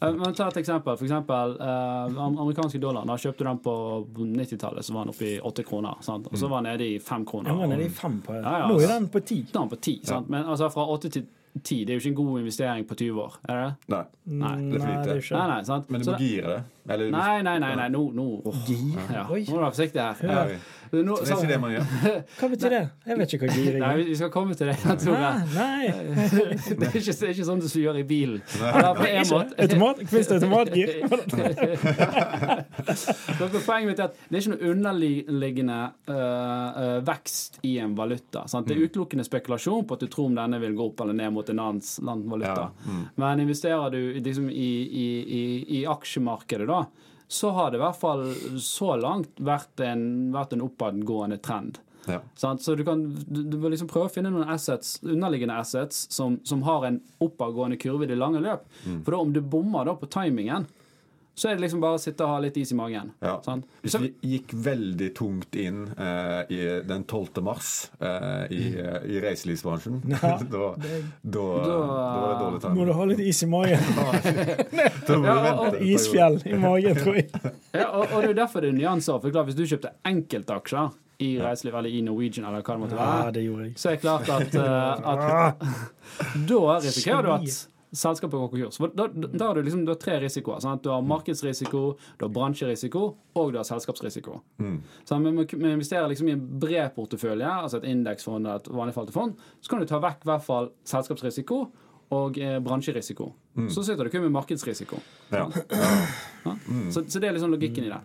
Eh, 0.00 0.12
Men 0.14 0.34
ta 0.34 0.48
et 0.48 0.56
eksempel. 0.60 0.96
For 0.96 1.04
eksempel 1.08 1.56
eh, 1.60 2.18
amerikanske 2.24 2.78
dollar. 2.82 3.06
Da 3.08 3.16
kjøpte 3.18 3.42
du 3.42 3.48
den 3.50 3.58
på 3.64 3.74
90-tallet, 4.18 4.84
så 4.86 4.94
var 4.94 5.04
den 5.08 5.14
oppe 5.14 5.26
i 5.26 5.38
8 5.40 5.64
kroner. 5.66 5.98
Sant? 6.06 6.28
Og 6.30 6.38
så 6.38 6.48
var 6.50 6.62
den 6.62 6.72
nede 6.72 6.86
i 6.94 6.98
5 7.02 7.24
kroner. 7.26 7.50
Ja, 7.50 7.66
nede 7.66 7.86
i 7.86 7.90
fem 7.90 8.20
på 8.22 8.34
Ja, 8.36 8.42
ja, 8.62 8.68
Nå 8.68 8.76
er 8.78 8.84
altså. 8.84 8.94
den 8.98 9.08
på 9.16 9.20
ti. 9.26 9.40
da 9.52 9.58
er 9.58 9.66
den 9.66 9.72
på 9.74 9.80
10. 9.82 10.00
Sant? 10.06 10.30
Men 10.30 10.44
altså, 10.46 10.68
fra 10.70 10.86
8 10.94 11.08
til 11.16 11.26
10 11.58 11.84
det 11.84 11.90
er 11.90 11.96
jo 11.96 12.02
ikke 12.04 12.08
en 12.12 12.14
god 12.14 12.40
investering 12.40 12.84
på 12.86 12.94
20 12.94 13.20
år. 13.22 13.38
Er 13.48 13.54
det 13.64 13.74
det? 13.90 14.02
Nei. 14.30 14.54
Nei. 14.54 14.56
Det 14.70 14.76
er 14.76 14.80
for 14.80 14.88
lite. 14.92 15.02
det 15.02 15.10
er 15.10 15.14
jo 15.16 15.22
ikke 15.24 15.38
Nei, 15.38 15.46
nei, 15.50 15.62
sant? 15.66 15.90
Men 15.90 16.00
du 16.04 16.10
må 16.12 16.18
gire 16.20 16.52
det. 16.52 16.58
Eller 16.94 17.10
Nei, 17.10 17.42
nei, 17.42 17.58
nei, 17.58 17.74
nei, 17.80 17.88
nå 17.88 18.02
nå, 18.14 18.26
oh, 18.46 18.60
ja. 19.10 19.24
Nå 19.26 19.34
er 19.34 19.64
du 19.64 19.70
forsiktig 19.72 20.00
her. 20.04 20.22
Ja, 20.22 20.44
Nå, 20.92 21.16
Det 21.20 21.30
er 21.30 21.36
ikke 21.36 21.48
det 21.52 21.60
man 21.60 21.72
gjør. 21.74 21.84
Hva 22.40 22.48
betyr 22.52 22.70
det? 22.74 22.80
Jeg 23.08 23.18
vet 23.18 23.32
ikke 23.36 23.46
hva 23.48 23.54
giring 23.58 23.82
Nei, 23.82 23.90
er. 23.92 24.02
vi 24.08 24.14
skal 24.18 24.30
komme 24.34 24.54
til 24.58 24.66
det. 24.70 24.76
Jeg 24.84 24.98
tror 25.02 25.16
jeg. 25.18 25.34
Nei. 25.54 25.84
Det 26.78 26.86
er 26.88 26.96
ikke, 27.00 27.12
det 27.12 27.26
er 27.28 27.32
ikke 27.34 27.46
sånn 27.48 27.60
du 27.62 27.68
gjør 27.80 27.98
i 28.00 28.04
bilen. 28.08 28.40
Automat? 28.62 29.48
Det 29.58 30.22
automatgir? 30.38 30.88
Så 33.38 33.48
Poenget 33.66 33.88
mitt 33.90 34.00
er 34.00 34.08
at 34.08 34.16
det 34.28 34.38
er 34.38 34.42
ikke 34.42 34.52
noe 34.54 34.70
underliggende 34.72 35.78
øh, 36.10 36.68
øh, 36.82 36.98
vekst 37.08 37.58
i 37.68 37.74
en 37.82 37.94
valuta. 37.98 38.44
Sant? 38.48 38.68
Det 38.68 38.76
er 38.76 38.78
Mm. 38.78 38.86
utelukkende 38.88 39.24
spekulasjon 39.26 39.86
på 39.88 39.94
at 39.96 40.00
du 40.00 40.06
tror 40.12 40.26
om 40.30 40.34
denne 40.38 40.60
vil 40.62 40.74
gå 40.78 40.84
opp 40.90 41.00
eller 41.04 41.16
ned 41.18 41.32
mot 41.34 41.48
en 41.50 41.58
annen 41.58 41.82
valuta. 42.30 42.68
Ja, 42.70 42.90
mm. 42.92 43.04
Men 43.16 43.40
investerer 43.44 43.90
du 43.90 44.00
liksom, 44.22 44.48
i, 44.50 44.70
i, 44.86 45.06
i, 45.40 45.80
i 45.80 45.84
aksjemarkedet, 45.86 46.66
da, 46.68 46.84
så 47.28 47.50
har 47.56 47.70
det 47.70 47.78
i 47.78 47.82
hvert 47.82 48.00
fall 48.00 48.24
så 48.64 48.94
langt 48.96 49.40
vært 49.44 49.82
en, 49.84 50.32
vært 50.32 50.54
en 50.56 50.64
oppadgående 50.64 51.38
trend. 51.44 51.80
Ja. 52.08 52.22
Så 52.34 52.74
du, 52.74 52.84
kan, 52.84 53.02
du, 53.28 53.42
du 53.42 53.58
må 53.60 53.68
liksom 53.68 53.90
prøve 53.90 54.08
å 54.08 54.12
finne 54.12 54.32
noen 54.32 54.48
assets, 54.48 54.96
underliggende 55.04 55.58
assets 55.60 56.06
som, 56.14 56.38
som 56.48 56.62
har 56.64 56.86
en 56.88 57.02
oppadgående 57.20 57.76
kurve 57.80 58.06
i 58.06 58.10
det 58.10 58.16
lange 58.16 58.40
løp. 58.40 58.64
Mm. 58.86 59.02
For 59.04 59.12
da, 59.12 59.20
om 59.20 59.34
du 59.34 59.42
bommer 59.44 59.84
da 59.88 59.96
på 59.98 60.08
timingen, 60.12 60.64
så 61.38 61.48
er 61.52 61.54
det 61.58 61.62
liksom 61.68 61.80
bare 61.84 61.96
å 61.96 62.02
sitte 62.02 62.26
og 62.26 62.32
ha 62.34 62.38
litt 62.42 62.56
is 62.58 62.72
i 62.74 62.76
magen. 62.78 63.12
Ja. 63.22 63.36
Sånn? 63.46 63.62
Hvis 63.84 63.94
Så, 63.94 64.00
vi 64.02 64.10
gikk 64.34 64.52
veldig 64.64 65.08
tungt 65.14 65.54
inn 65.58 65.84
eh, 65.94 66.40
i 66.50 66.58
den 66.88 67.04
12. 67.06 67.38
mars 67.46 67.70
eh, 68.02 68.50
i, 68.50 68.62
i 69.14 69.20
reiselivsbransjen, 69.22 70.00
Ja, 70.16 70.34
da, 70.54 70.72
da, 70.74 70.98
da, 71.22 71.46
Da- 71.62 71.78
var 72.18 72.34
det 72.34 72.60
dårlig 72.66 72.74
Må 72.80 72.88
du 72.88 72.92
ha 72.98 73.06
litt 73.12 73.22
is 73.30 73.42
i 73.46 73.50
magen? 73.50 73.78
Ja, 75.08 75.36
og, 75.54 75.60
og- 75.68 75.80
Isfjell 75.82 76.40
i 76.46 76.56
magen, 76.58 76.96
tror 76.98 77.16
jeg. 77.20 77.30
ja, 77.72 77.86
og, 77.88 78.10
og 78.12 78.22
det 78.26 78.30
er 78.34 78.38
derfor 78.42 78.64
det 78.64 78.72
er 78.72 78.76
nyanser. 78.78 79.20
For 79.22 79.30
klart, 79.34 79.48
hvis 79.48 79.56
du 79.58 79.64
kjøpte 79.68 79.94
enkeltaksjer 80.08 80.90
i 81.24 81.32
reiseliv 81.42 81.74
eller 81.80 81.90
i 81.90 82.02
Norwegian 82.06 82.44
eller 82.46 82.62
hva 82.62 82.76
det 82.76 82.82
måtte 82.84 82.98
Ja, 82.98 83.30
det 83.34 83.42
jeg. 83.42 83.72
så 83.80 83.90
er 83.90 83.96
det 83.96 84.02
klart 84.04 84.28
at, 84.30 84.54
eh, 84.54 85.08
at 85.12 86.44
da 86.48 86.60
risikerer 86.78 87.26
du 87.26 87.32
at 87.34 87.56
selskapet 87.92 88.36
går 88.38 88.48
konkurs. 88.52 88.76
For 88.80 88.92
Da, 88.94 89.06
da, 89.08 89.28
da 89.32 89.46
har 89.48 89.54
du 89.54 89.62
liksom 89.62 89.84
du 89.86 89.92
har 89.92 89.98
tre 90.00 90.18
risikoer. 90.20 90.60
Sant? 90.60 90.82
Du 90.84 90.90
har 90.92 91.02
markedsrisiko, 91.02 91.82
du 92.18 92.24
har 92.26 92.32
bransjerisiko 92.34 93.02
og 93.38 93.52
du 93.52 93.58
har 93.60 93.64
selskapsrisiko. 93.68 94.40
Så 95.04 95.18
vi 95.24 95.32
vi 95.58 95.72
investerer 95.72 96.08
liksom 96.08 96.28
i 96.28 96.32
en 96.36 96.46
bred 96.60 96.94
portefølje, 96.96 97.48
altså 97.48 97.78
et 97.80 97.88
indeksfond 97.92 98.46
og 98.46 98.54
et 98.56 98.72
vanlig 98.72 99.12
fond, 99.14 99.36
så 99.60 99.70
kan 99.70 99.80
du 99.80 99.86
ta 99.86 100.00
vekk 100.02 100.24
i 100.26 100.30
hvert 100.32 100.44
fall 100.44 100.70
selskapsrisiko 100.84 101.60
og 102.16 102.38
eh, 102.40 102.58
bransjerisiko. 102.64 103.32
Så 103.68 103.82
sitter 103.84 104.04
du 104.04 104.10
kun 104.10 104.22
med 104.22 104.32
markedsrisiko. 104.32 104.96
Ja. 105.32 105.48
Ja? 106.44 106.54
Så, 106.90 107.02
så 107.08 107.18
det 107.20 107.28
er 107.28 107.32
liksom 107.36 107.50
logikken 107.52 107.84
i 107.84 107.90
det. 107.90 108.00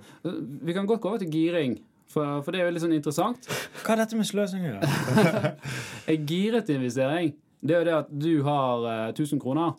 Vi 0.66 0.74
kan 0.74 0.88
godt 0.90 1.02
gå 1.02 1.10
over 1.10 1.22
til 1.22 1.30
giring, 1.32 1.78
for, 2.10 2.42
for 2.44 2.52
det 2.52 2.62
er 2.62 2.68
jo 2.68 2.74
litt 2.76 2.84
sånn 2.84 2.96
interessant. 2.96 3.48
Hva 3.84 3.94
er 3.96 4.02
dette 4.04 4.18
med 4.20 4.28
sløsing 4.28 4.66
å 4.66 4.74
gjøre? 4.74 5.54
En 6.12 6.26
giret 6.28 6.70
investering 6.74 7.32
det 7.64 7.76
er 7.76 7.82
jo 7.82 7.88
det 7.88 7.96
at 7.96 8.12
du 8.12 8.44
har 8.44 8.86
uh, 8.86 9.14
1000 9.14 9.40
kroner, 9.42 9.74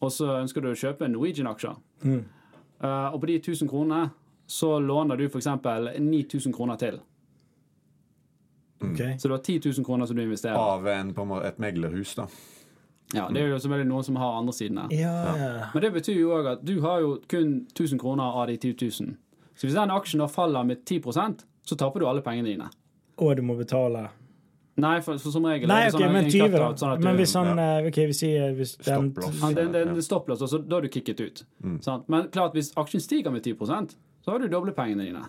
og 0.00 0.12
så 0.12 0.38
ønsker 0.38 0.62
du 0.62 0.70
å 0.70 0.78
kjøpe 0.78 1.08
Norwegian-aksjer. 1.10 1.76
Mm. 2.04 2.22
Uh, 2.84 3.08
og 3.10 3.20
på 3.22 3.30
de 3.32 3.38
1000 3.40 3.70
kronene 3.70 4.10
så 4.46 4.76
låner 4.78 5.18
du 5.18 5.26
f.eks. 5.26 5.48
9000 5.98 6.54
kroner 6.54 6.78
til. 6.78 7.00
Okay. 8.80 9.18
Så 9.18 9.28
du 9.28 9.34
har 9.34 9.40
10 9.40 9.60
000 9.64 9.84
kroner 9.84 10.06
som 10.06 10.16
du 10.16 10.22
investerer. 10.22 10.54
Av 10.54 10.86
en, 10.88 11.14
på 11.14 11.24
et 11.42 11.58
meglerhus, 11.58 12.14
da. 12.14 12.28
Ja, 13.14 13.28
Det 13.30 13.40
er 13.40 13.52
jo 13.52 13.58
selvfølgelig 13.62 13.88
noen 13.88 14.04
som 14.04 14.16
har 14.18 14.38
andre 14.38 14.52
sidene. 14.52 14.86
Ja, 14.90 15.14
ja. 15.38 15.68
Men 15.74 15.82
det 15.82 15.92
betyr 15.94 16.18
jo 16.18 16.32
òg 16.34 16.48
at 16.56 16.64
du 16.66 16.80
har 16.82 17.00
jo 17.02 17.12
kun 17.30 17.60
1000 17.72 18.00
kroner 18.02 18.38
av 18.42 18.50
de 18.50 18.56
10 18.58 18.74
000. 19.02 19.14
Så 19.54 19.66
hvis 19.66 19.78
den 19.78 19.94
aksjen 19.94 20.20
da 20.20 20.28
faller 20.28 20.66
med 20.66 20.82
10% 20.84 21.46
så 21.66 21.76
taper 21.78 22.00
du 22.00 22.06
alle 22.06 22.22
pengene 22.22 22.50
dine. 22.50 22.68
Og 23.16 23.36
du 23.36 23.42
må 23.46 23.56
betale 23.58 24.08
Nei, 24.76 24.96
for, 25.00 25.16
for 25.22 25.32
som 25.32 25.46
regel 25.48 25.70
Nei, 25.70 25.86
er 25.86 25.90
det 25.90 25.96
ok, 25.96 26.02
sånn 26.02 26.12
men 26.12 26.26
20, 26.28 26.50
da. 26.52 26.66
sånn 26.76 26.90
at 26.96 27.04
Men 27.06 27.16
hvis 27.16 27.32
han 27.38 27.52
ja. 27.56 27.68
OK, 27.88 28.00
vi 28.10 28.16
sier 28.18 28.56
hvis 28.58 28.74
den 28.84 29.06
Stopplås. 29.14 29.38
Ja, 29.40 29.48
Ja. 29.56 29.68
det 29.72 29.84
er 29.84 30.00
stopplås, 30.04 30.42
altså, 30.44 30.58
da 30.60 30.76
er 30.76 30.84
du 30.84 30.88
kicket 30.92 31.22
ut. 31.22 31.44
Mm. 31.64 31.78
Sant? 31.86 32.08
Men 32.12 32.28
klart, 32.34 32.52
hvis 32.58 32.72
aksjen 32.76 33.00
stiger 33.00 33.32
med 33.32 33.46
10% 33.46 33.96
så 34.26 34.32
har 34.34 34.42
du 34.42 34.48
doble 34.50 34.72
pengene 34.74 35.04
dine. 35.06 35.22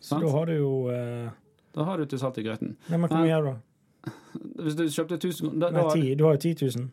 Så 0.00 0.12
Sant? 0.14 0.22
da 0.22 0.30
har 0.30 0.46
du 0.46 0.52
jo 0.54 0.72
uh... 0.88 1.30
Da 1.74 1.84
har 1.84 1.98
du 1.98 2.04
til 2.06 2.20
salt 2.22 2.38
i 2.38 2.44
grøten. 2.46 2.76
Nei, 2.88 2.96
men 3.02 3.10
hvor 3.10 3.18
mye 3.18 3.34
er 3.34 3.42
det, 3.42 3.54
da? 3.56 4.12
Hvis 4.64 4.76
du 4.78 4.84
kjøpte 4.86 5.18
1000 5.18 5.58
da, 5.58 5.70
Nei, 5.74 5.82
10, 5.90 6.14
du 6.14 6.24
har 6.24 6.36
jo 6.36 6.42
10 6.46 6.54
000. 6.78 6.86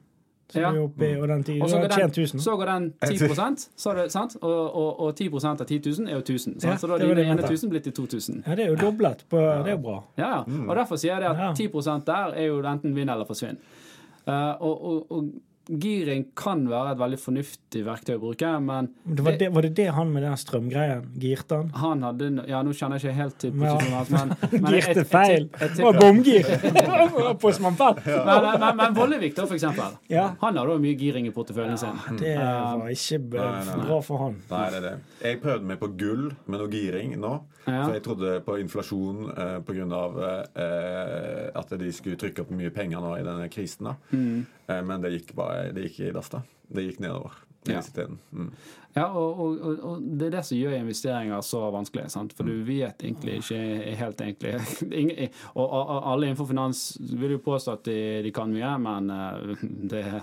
Så 0.47 0.59
Ja. 0.61 0.69
er 0.71 0.79
oppe 0.79 1.07
i, 1.07 1.15
og 1.17 1.27
den 1.27 1.43
10, 1.43 1.61
Og 1.61 1.69
så 1.69 1.77
går, 1.81 1.87
den, 1.87 2.09
1000. 2.11 2.41
så 2.41 2.55
går 2.55 2.65
den 2.65 2.93
10% 3.01 3.69
så 3.75 3.89
er 3.89 3.95
det, 3.95 4.11
sant? 4.11 4.35
Og, 4.41 4.75
og, 4.75 4.99
og 4.99 5.13
10% 5.19 5.61
av 5.61 5.65
10 5.65 5.79
000 5.85 6.07
er 6.07 6.13
jo 6.13 6.21
1000. 6.21 6.59
Sant? 6.61 6.63
Ja, 6.63 6.75
så 6.77 6.87
da 6.87 6.93
er 6.93 6.97
det 6.97 7.17
dine 7.17 7.31
ene 7.31 7.41
1000 7.41 7.69
blitt 7.69 7.83
til 7.83 7.93
2000. 7.93 8.43
Ja, 8.47 8.55
det 8.55 8.65
er 8.65 8.69
jo 8.69 8.75
doblet. 8.75 9.25
På, 9.29 9.37
Det 9.37 9.67
er 9.67 9.71
jo 9.71 9.81
bra. 9.81 10.03
Ja, 10.17 10.29
ja. 10.35 10.43
Og 10.69 10.75
derfor 10.75 10.95
sier 11.01 11.17
jeg 11.17 11.21
det 11.21 11.29
at 11.33 11.57
10% 11.57 12.05
der 12.05 12.37
er 12.37 12.45
jo 12.45 12.61
enten 12.61 12.95
vinn 12.95 13.09
eller 13.09 13.25
forsvinn. 13.25 13.57
Uh, 14.27 14.33
og, 14.61 14.85
og, 14.85 15.11
og 15.11 15.29
giring 15.69 16.27
kan 16.37 16.65
være 16.69 16.93
et 16.93 16.99
veldig 16.99 17.19
fornuftig 17.21 17.83
verktøy 17.85 18.15
å 18.15 18.21
bruke, 18.21 18.51
men 18.63 18.89
det 19.03 19.25
var, 19.25 19.37
det, 19.39 19.49
var 19.55 19.65
det 19.65 19.71
det 19.79 19.87
han 19.95 20.11
med 20.13 20.25
den 20.25 20.37
strømgreien 20.39 21.07
girte 21.21 21.61
han? 21.61 21.71
han 21.81 22.05
hadde 22.05 22.29
Ja, 22.49 22.61
nå 22.65 22.73
kjenner 22.75 22.99
jeg 22.99 23.09
ikke 23.09 23.19
helt 23.21 23.37
til 23.41 23.53
posisjonen 23.55 23.95
hans, 23.97 24.11
men, 24.13 24.35
men 24.65 24.75
Girte 24.75 25.05
feil! 25.09 25.47
Det 25.59 25.85
var 25.85 25.99
bomgir! 25.99 26.51
På 27.41 27.51
smampett! 27.55 28.03
Men, 28.05 28.49
men, 28.61 28.77
men 28.81 28.95
Vollevik, 28.97 29.35
da, 29.37 29.47
for 29.47 29.57
eksempel. 29.57 29.97
Ja. 30.11 30.29
Han 30.43 30.59
har 30.59 30.69
da 30.69 30.77
mye 30.81 30.95
giring 30.99 31.27
i 31.29 31.33
porteføljen 31.35 31.79
sin. 31.81 31.97
Det 32.19 32.35
var 32.37 32.85
ikke 32.93 33.19
bra, 33.35 33.49
Nei, 33.55 33.65
nei, 33.65 33.75
nei. 33.75 33.87
bra 33.89 33.99
for 34.05 34.23
han. 34.25 34.39
Nei, 34.51 34.63
det 34.73 34.79
er 34.81 34.87
det. 34.89 34.95
Jeg 35.25 35.41
prøvde 35.43 35.69
meg 35.71 35.81
på 35.81 35.91
gull 35.99 36.25
med 36.45 36.61
noe 36.61 36.71
giring 36.71 37.15
nå. 37.19 37.35
Ja. 37.65 37.79
For 37.87 37.95
jeg 37.95 38.03
trodde 38.05 38.33
på 38.45 38.57
inflasjon 38.61 39.23
eh, 39.33 39.55
pga. 39.65 40.01
Eh, 40.53 41.47
at 41.57 41.71
de 41.81 41.89
skulle 41.95 42.19
trykke 42.21 42.43
opp 42.43 42.51
mye 42.53 42.69
penger 42.73 43.01
nå 43.01 43.15
i 43.17 43.25
denne 43.25 43.47
krisen. 43.53 43.89
da. 43.89 43.95
Mm. 44.13 44.45
Eh, 44.67 44.81
men 44.85 45.01
det 45.03 45.13
gikk 45.15 45.33
bare 45.37 45.54
det 45.75 45.89
gikk 45.89 45.99
i 46.09 46.13
dass, 46.15 46.31
da. 46.33 46.43
Det 46.69 46.87
gikk 46.87 47.03
nedover. 47.03 47.35
Ja. 47.67 47.81
Mm. 48.31 48.51
Ja, 48.93 49.05
og, 49.09 49.39
og, 49.39 49.79
og, 49.83 50.03
det 50.19 50.27
er 50.27 50.33
det 50.37 50.41
som 50.47 50.57
gjør 50.57 50.75
investeringer 50.77 51.41
så 51.43 51.65
vanskelig. 51.73 52.05
Sant? 52.13 52.33
For 52.37 52.45
Mm. 52.45 52.51
du 52.51 52.63
vet 52.63 53.03
egentlig 53.03 53.33
ikke 53.41 53.95
helt 53.99 54.21
egentlig 54.21 55.29
og, 55.59 56.11
alle 56.11 56.27
innenfor 56.27 56.45
finans 56.45 56.97
vil 57.01 57.31
jo 57.35 57.41
påstå 57.43 57.73
at 57.73 57.83
de, 57.89 57.97
de 58.23 58.31
kan 58.31 58.53
mye, 58.53 58.71
men 58.79 59.09
eh, 59.09 59.65
det 59.91 60.03
er 60.05 60.21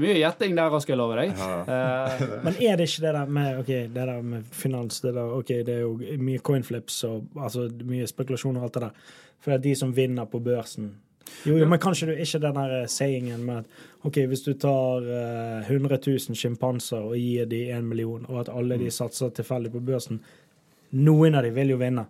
mye 0.00 0.16
gjetting 0.20 0.56
der, 0.56 0.78
skal 0.78 0.94
jeg 0.94 1.02
love 1.02 1.18
deg. 1.18 1.34
Eh, 1.34 2.24
Men 2.46 2.56
er 2.62 2.78
det 2.78 2.88
ikke 2.88 3.06
det 3.06 3.14
der 3.18 3.26
med 3.26 3.58
okay, 3.58 3.82
det 3.88 4.08
der 4.08 4.22
med 4.22 4.46
finans 4.52 5.00
det 5.00 5.14
der, 5.14 5.34
okay, 5.34 5.64
det 5.66 5.74
er 5.74 5.84
jo 5.84 5.98
mye 6.22 6.38
coinflips 6.38 7.02
og 7.10 7.26
altså, 7.36 7.68
mye 7.84 8.06
spekulasjon 8.06 8.56
og 8.56 8.68
alt 8.68 8.78
det 8.78 8.86
der. 8.86 9.08
For 9.40 9.52
det 9.52 9.58
er 9.58 9.66
de 9.68 9.74
som 9.76 9.96
vinner 9.96 10.24
på 10.30 10.40
børsen. 10.40 10.94
Jo, 11.44 11.56
jo, 11.58 11.66
men 11.68 11.80
kanskje 11.82 12.08
du 12.08 12.14
ikke 12.14 12.40
den 12.40 12.56
der 12.56 12.74
eh, 12.80 12.86
sayingen 12.90 13.42
med 13.44 13.64
at 13.64 14.06
ok, 14.08 14.20
hvis 14.30 14.44
du 14.44 14.52
tar 14.60 15.06
uh, 15.08 15.70
100 15.70 15.98
000 16.06 16.36
sjimpanser 16.38 17.04
og 17.08 17.16
gir 17.16 17.48
de 17.48 17.62
en 17.72 17.88
million, 17.88 18.24
og 18.28 18.44
at 18.44 18.52
alle 18.52 18.78
de 18.80 18.90
satser 18.92 19.32
tilfeldig 19.34 19.72
på 19.72 19.82
børsen 19.84 20.22
Noen 20.94 21.34
av 21.34 21.42
de 21.42 21.50
vil 21.50 21.72
jo 21.72 21.76
vinne. 21.80 22.04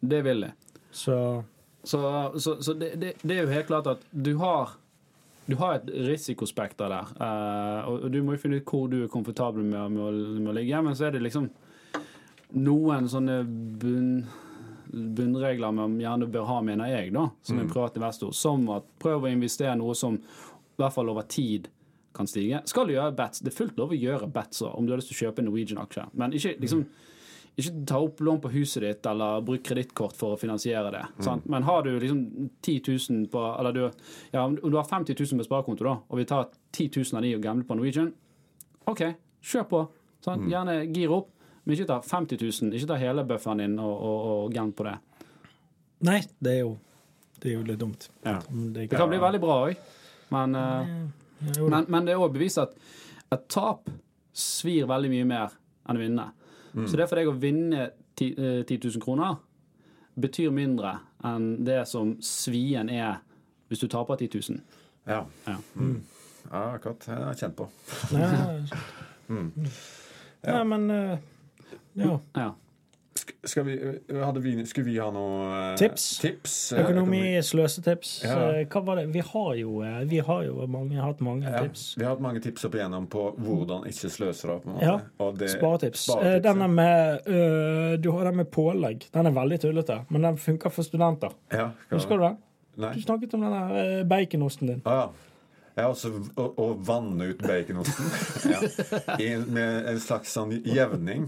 det 0.00 0.20
vil 0.22 0.44
de. 0.46 0.52
Så 0.92 1.44
Så, 1.84 2.00
så, 2.38 2.62
så 2.62 2.72
det, 2.72 2.94
det, 2.96 3.12
det 3.22 3.36
er 3.36 3.42
jo 3.42 3.50
helt 3.52 3.66
klart 3.66 3.86
at 3.86 4.04
du 4.10 4.36
har 4.40 4.78
du 5.46 5.56
har 5.60 5.74
et 5.74 5.90
risikospekter 6.06 6.88
der, 6.88 7.10
uh, 7.20 7.88
og 7.88 8.06
og 8.06 8.12
du 8.12 8.22
må 8.22 8.32
jo 8.32 8.40
finne 8.40 8.56
ut 8.56 8.70
hvor 8.70 8.86
du 8.88 9.02
er 9.02 9.10
komfortabel 9.12 9.64
med, 9.64 9.90
med, 9.92 10.00
å, 10.00 10.38
med 10.40 10.48
å 10.48 10.56
ligge. 10.56 10.80
Men 10.82 10.96
så 10.96 11.08
er 11.08 11.16
det 11.16 11.22
liksom 11.22 11.50
noen 12.54 13.08
sånne 13.10 13.42
bunn, 13.80 14.24
bunnregler 14.94 15.74
man 15.74 15.96
gjerne 16.00 16.28
bør 16.32 16.48
ha, 16.48 16.58
mener 16.64 16.90
jeg, 16.92 17.12
da, 17.14 17.28
som 17.42 17.60
en 17.60 17.70
privat 17.70 17.96
investor. 18.00 18.34
Som 18.36 18.68
at 18.74 18.86
prøv 19.02 19.26
å 19.26 19.32
investere 19.32 19.76
noe 19.80 19.96
som 19.98 20.18
i 20.18 20.82
hvert 20.82 20.94
fall 20.94 21.10
over 21.12 21.26
tid 21.30 21.70
kan 22.14 22.28
stige. 22.30 22.60
Skal 22.70 22.86
du 22.86 22.94
gjøre 22.94 23.14
bets? 23.16 23.42
Det 23.42 23.50
er 23.50 23.58
fullt 23.58 23.80
lov 23.80 23.94
å 23.94 23.98
gjøre 23.98 24.30
bets 24.30 24.62
om 24.66 24.86
du 24.86 24.94
har 24.94 25.00
lyst 25.00 25.10
til 25.10 25.18
å 25.18 25.26
kjøpe 25.26 25.42
en 25.42 25.50
Norwegian-aksje. 25.50 26.06
Men 26.18 26.36
ikke 26.36 26.56
liksom 26.62 26.86
ikke 27.54 27.84
ta 27.86 28.00
opp 28.02 28.20
lån 28.24 28.40
på 28.42 28.50
huset 28.50 28.82
ditt 28.82 29.06
eller 29.06 29.42
bruk 29.46 29.62
kredittkort 29.66 30.16
for 30.18 30.34
å 30.34 30.38
finansiere 30.38 30.90
det. 30.90 31.02
Sant? 31.22 31.44
Men 31.50 31.62
har 31.62 31.84
du 31.86 31.92
liksom 31.92 32.24
10 32.66 32.80
000 32.88 33.28
på 33.30 33.42
Eller 33.60 33.76
du, 33.76 33.82
ja, 34.32 34.42
om 34.42 34.56
du 34.58 34.76
har 34.76 34.88
50 34.88 35.14
000 35.14 35.38
på 35.38 35.46
sparekonto, 35.46 35.86
da, 35.86 35.94
og 36.08 36.18
vi 36.18 36.26
tar 36.26 36.48
10 36.72 36.90
000 36.96 37.20
av 37.20 37.22
de 37.22 37.34
og 37.36 37.44
gambler 37.44 37.68
på 37.68 37.76
Norwegian, 37.78 38.10
OK, 38.90 39.04
kjør 39.44 39.68
på. 39.70 39.84
Sant? 40.24 40.48
Gjerne 40.50 40.80
gir 40.88 41.14
opp, 41.14 41.30
men 41.64 41.74
ikke 41.74 41.88
ta 41.88 41.98
50 42.04 42.40
000. 42.62 42.76
Ikke 42.76 42.88
ta 42.92 42.98
hele 43.00 43.24
bufferen 43.28 43.62
din 43.62 43.78
og, 43.80 43.92
og, 43.94 44.24
og 44.30 44.54
gamble 44.54 44.76
på 44.76 44.86
det. 44.88 44.94
Nei, 46.04 46.20
det 46.44 46.52
er 46.58 46.62
jo 46.64 46.74
Det 47.40 47.50
er 47.50 47.54
jo 47.58 47.64
litt 47.66 47.80
dumt. 47.80 48.08
Ja. 48.24 48.38
Det, 48.48 48.86
Det 48.88 48.96
kan 48.96 49.08
bli 49.10 49.18
veldig 49.20 49.40
bra 49.42 49.56
òg, 49.66 49.80
men, 50.32 50.54
eh, 50.54 50.94
Ja, 51.58 51.66
men, 51.68 51.84
men 51.92 52.06
det 52.06 52.14
er 52.14 52.22
òg 52.22 52.32
bevist 52.32 52.60
at 52.62 52.72
et 53.34 53.48
tap 53.52 53.90
svir 54.32 54.86
veldig 54.88 55.10
mye 55.12 55.26
mer 55.28 55.56
enn 55.88 55.98
å 55.98 56.00
vinne. 56.00 56.24
Så 56.74 56.96
det 56.96 57.04
er 57.04 57.10
for 57.10 57.20
deg 57.20 57.28
å 57.30 57.36
vinne 57.38 57.90
10 58.18 58.30
eh, 58.38 58.62
10 58.64 58.78
000 58.96 59.02
kroner 59.04 59.36
betyr 60.14 60.50
mindre 60.54 60.96
enn 61.26 61.64
det 61.66 61.82
som 61.90 62.14
svien 62.22 62.90
er 62.90 63.20
hvis 63.68 63.82
du 63.82 63.88
taper 63.90 64.18
10 64.20 64.40
000. 64.54 64.60
Ja. 65.10 65.20
Ja. 65.46 65.56
Mm. 65.74 66.00
ja, 66.50 66.62
akkurat. 66.74 67.04
Det 67.04 67.14
har 67.14 67.30
jeg 67.32 67.40
kjent 67.42 67.56
på. 67.58 67.68
Nei, 68.14 68.24
Nei, 70.44 70.64
men 70.68 70.90
eh, 70.92 71.18
Ja. 71.96 72.18
Ja. 72.36 72.52
Sk- 73.14 73.34
Skal 73.46 73.64
vi, 73.68 73.74
hadde 74.10 74.40
vi, 74.42 74.52
skulle 74.66 74.86
vi 74.88 74.96
ha 74.98 75.06
noe 75.14 75.44
eh, 75.70 75.76
Tips. 75.78 76.18
tips 76.18 76.54
eh, 76.74 76.80
Økonomi, 76.82 77.20
sløsetips. 77.46 78.24
Ja. 78.24 78.38
Eh, 78.56 78.64
Hva 78.66 78.80
var 78.84 78.96
det? 78.98 79.04
Vi 79.14 79.20
har 79.22 79.52
jo, 79.54 79.76
eh, 79.86 80.00
vi 80.10 80.18
har 80.26 80.42
jo 80.48 80.66
mange, 80.66 80.96
hatt 80.98 81.20
mange 81.22 81.46
Ja, 81.46 81.60
tips. 81.62 81.84
vi 81.96 82.02
har 82.02 82.16
hatt 82.16 82.24
mange 82.24 82.40
tips 82.42 82.64
opp 82.66 82.74
igjennom 82.74 83.06
på 83.06 83.28
hvordan 83.38 83.86
ikke 83.86 84.10
sløse 84.10 84.48
en. 84.56 84.80
Ja, 84.82 84.96
det- 85.38 85.50
Sparetips. 85.54 86.08
Sparetips, 86.08 86.24
Eh, 86.26 86.40
Denne 86.42 86.68
med 86.68 87.20
øh, 87.28 87.96
Du 88.02 88.10
har 88.10 88.24
den 88.24 88.36
med 88.36 88.50
pålegg. 88.50 89.06
Den 89.14 89.26
er 89.26 89.30
veldig 89.30 89.60
tullete, 89.60 90.00
men 90.10 90.22
den 90.22 90.36
funker 90.36 90.70
for 90.70 90.82
studenter. 90.82 91.30
Ja, 91.52 91.68
Husker 91.92 92.16
du 92.18 92.22
den? 92.24 92.36
Nei. 92.76 92.94
Du 92.94 93.00
snakket 93.02 93.34
om 93.34 93.40
den 93.46 93.52
der 93.52 94.00
eh, 94.00 94.04
bacon-osten 94.04 94.66
din. 94.66 94.82
Ah, 94.84 94.90
ja. 94.98 95.06
Ja, 95.74 95.88
også, 95.90 96.12
å, 96.38 96.44
og 96.62 96.82
vanne 96.86 97.32
ut 97.32 97.40
baconosten 97.42 98.06
ja. 98.52 98.60
I, 99.18 99.32
med 99.42 99.88
en 99.90 99.96
slags 99.98 100.30
sånn 100.36 100.52
jevning. 100.62 101.24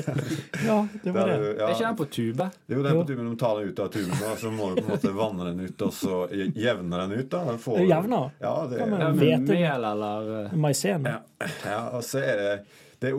Ja, 0.66 0.76
det 1.02 1.10
var 1.10 1.26
det. 1.26 1.34
Er 1.34 1.56
ja, 1.58 1.66
Er 1.66 1.72
ikke 1.74 1.88
den 1.88 1.98
på 1.98 2.06
tube? 2.14 2.46
Jo, 2.70 2.78
den 2.78 2.90
er 2.92 3.00
på 3.00 3.06
tuben, 3.08 3.30
du 3.32 3.40
tar 3.40 3.58
den 3.58 3.72
ut 3.72 3.82
av 3.82 3.88
tuben, 3.90 4.14
og 4.28 4.38
så 4.38 4.52
må 4.54 4.68
du 4.70 4.78
på 4.78 4.84
en 4.86 4.92
måte 4.92 5.12
vanne 5.16 5.48
den 5.50 5.66
ut, 5.66 5.82
og 5.82 5.96
så 5.96 6.20
jevne 6.30 7.00
den 7.02 7.16
ut. 7.18 7.28
da 7.32 7.56
Får, 7.58 7.80
Det 7.80 7.88
jevner? 7.90 8.30
Ja, 8.44 8.54
det, 8.70 8.78
er 8.78 8.84
Ja, 8.86 9.10
med 9.10 9.50
mel 9.50 9.66
eller 9.82 10.32
eh, 10.44 10.56
Maisen. 10.62 11.10
ja, 11.10 11.50
ja, 11.66 11.82
og 11.90 12.06
så 12.06 12.22
er 12.22 12.42
det 12.42 12.54
Det 13.02 13.10
er 13.10 13.18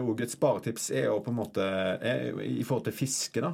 òg 0.00 0.22
et 0.24 0.32
sparetips 0.32 0.90
er 0.94 1.10
jo 1.10 1.18
på 1.24 1.32
en 1.34 1.40
måte 1.42 1.64
er, 1.66 2.30
i 2.46 2.62
forhold 2.64 2.88
til 2.88 2.96
fiske, 2.96 3.42
da. 3.44 3.52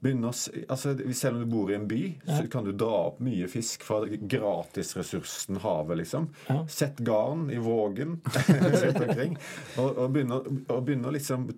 Begynne 0.00 0.30
å, 0.30 0.34
altså, 0.72 0.94
Selv 1.12 1.36
om 1.36 1.42
du 1.44 1.50
bor 1.52 1.70
i 1.70 1.76
en 1.76 1.88
by, 1.88 2.02
så 2.24 2.44
kan 2.52 2.64
du 2.64 2.72
dra 2.72 2.92
opp 3.10 3.18
mye 3.24 3.48
fisk 3.52 3.84
fra 3.84 4.00
gratisressursen 4.08 5.60
havet, 5.60 6.00
liksom. 6.00 6.30
Ja. 6.48 6.62
Sett 6.72 7.02
garn 7.04 7.50
i 7.52 7.58
vågen 7.60 8.20
rundt 8.48 9.02
omkring, 9.04 9.36
og, 9.76 10.00
og 10.00 10.14
begynne 10.16 11.10
å 11.10 11.14
liksom 11.14 11.50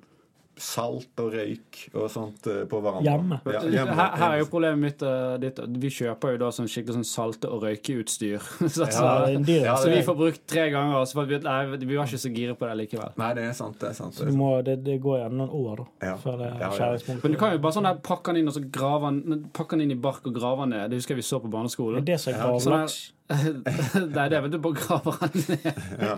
Salt 0.60 1.18
og 1.22 1.30
røyk 1.32 1.78
og 1.96 2.10
sånt 2.12 2.46
eh, 2.50 2.62
på 2.68 2.80
hverandre. 2.84 3.08
Hjemme. 3.08 3.38
Ja, 3.48 3.60
hjemme. 3.64 3.94
her, 3.96 4.16
her 4.20 4.34
er 4.36 4.42
jo 4.42 4.48
problemet 4.52 4.82
mitt 4.82 5.04
eh, 5.06 5.36
ditt, 5.40 5.60
Vi 5.80 5.90
kjøper 5.96 6.34
jo 6.34 6.40
da 6.42 6.50
sånn 6.52 6.68
skikkelig 6.68 6.98
sånn 6.98 7.06
salte- 7.08 7.48
og 7.48 7.64
røykeutstyr. 7.64 8.42
så, 8.76 8.84
Ja, 8.84 8.90
så, 8.92 9.06
det 9.46 9.56
er. 9.62 9.64
Ja, 9.70 9.76
så 9.80 9.88
vi 9.92 10.02
får 10.04 10.18
brukt 10.18 10.42
tre 10.52 10.66
ganger. 10.74 11.06
Så 11.08 11.16
for 11.18 11.30
vi, 11.30 11.38
nei, 11.46 11.56
vi 11.80 11.96
var 11.96 12.04
ikke 12.10 12.20
så 12.20 12.32
gira 12.36 12.56
på 12.58 12.68
det 12.68 12.76
likevel. 12.82 13.14
Nei, 13.22 13.30
det 13.38 13.46
er 13.48 13.56
sant. 13.56 13.78
det 13.80 13.90
er 13.94 13.96
sant. 13.96 14.14
Så 14.18 14.28
du 14.28 14.36
må, 14.36 14.52
det, 14.66 14.76
det 14.84 14.98
går 15.02 15.22
igjen 15.22 15.38
noen 15.40 15.56
år, 15.62 15.80
da. 15.82 15.88
Ja. 16.10 16.14
Før 16.20 16.38
det 16.42 16.52
Ja, 16.52 16.68
er 16.68 16.98
ja. 17.00 17.16
Men 17.24 17.32
du 17.36 17.40
kan 17.40 17.56
jo 17.56 17.62
bare 17.64 17.78
sånn 17.78 17.88
der 17.88 18.02
pakke 18.04 18.34
den 18.34 18.42
inn 18.42 18.52
og 18.52 18.58
så 18.58 18.64
grave 18.68 19.14
den 19.16 19.48
Pakke 19.56 19.76
den 19.78 19.86
inn 19.88 19.96
i 19.96 20.00
bark 20.04 20.26
og 20.28 20.36
grave 20.36 20.66
den 20.66 20.76
ned. 20.76 20.92
Det 20.92 21.00
husker 21.00 21.16
jeg 21.16 21.22
vi 21.24 21.26
så 21.32 21.40
på 21.40 21.48
Det 21.48 21.52
er 21.52 21.56
barneskolen. 21.56 22.04
det 22.06 22.20
som 22.20 22.36
er 22.36 22.60
sånn 22.60 22.86
gravlaks. 23.32 23.94
Nei, 24.16 24.26
det 24.28 24.36
er 24.38 24.42
vel 24.44 24.50
du 24.52 24.58
bare 24.62 24.76
graver 24.78 25.16
den 25.32 25.42
ned. 25.48 25.64
Ja. 26.02 26.16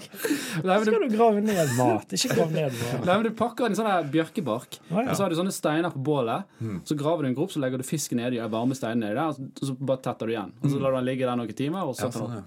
Skal 0.84 1.00
du 1.04 1.16
grave 1.16 1.40
ned 1.44 1.72
mat? 1.78 2.14
Ikke 2.16 2.34
grave 2.34 2.52
ned 2.54 2.72
mat. 2.80 3.04
nei, 3.06 3.14
men 3.16 3.24
du 3.28 3.30
pakker 3.38 3.66
en 3.68 3.76
sånn 3.78 3.88
der 3.90 4.08
bjørkebark. 4.14 4.78
ah, 4.90 5.00
ja. 5.02 5.08
Og 5.10 5.14
så 5.16 5.22
har 5.24 5.30
du 5.34 5.36
sånne 5.38 5.54
steiner 5.54 5.90
på 5.94 6.02
bålet. 6.06 6.44
Mm. 6.60 6.80
Så 6.88 6.96
graver 7.00 7.22
du 7.22 7.28
en 7.30 7.36
grop, 7.38 7.52
så 7.54 7.60
legger 7.62 7.78
du 7.82 7.86
fisken 7.88 8.18
nedi 8.22 8.40
de 8.40 8.48
varme 8.52 8.74
steinene 8.78 9.08
nedi 9.08 9.14
der, 9.14 9.28
og 9.28 9.64
så- 9.68 9.76
bare 9.78 10.02
tetter 10.04 10.26
du 10.26 10.32
igjen. 10.34 10.52
Og 10.62 10.70
så 10.70 10.80
lar 10.80 10.90
du 10.94 10.96
den 11.00 11.08
ligge 11.10 11.24
der 11.28 11.36
noen 11.36 11.54
timer, 11.56 11.82
og 11.88 11.94
så 11.96 12.04
Mm. 12.04 12.10
Ja, 12.10 12.10
tar 12.10 12.20
du 12.20 12.24
sånn, 12.24 12.44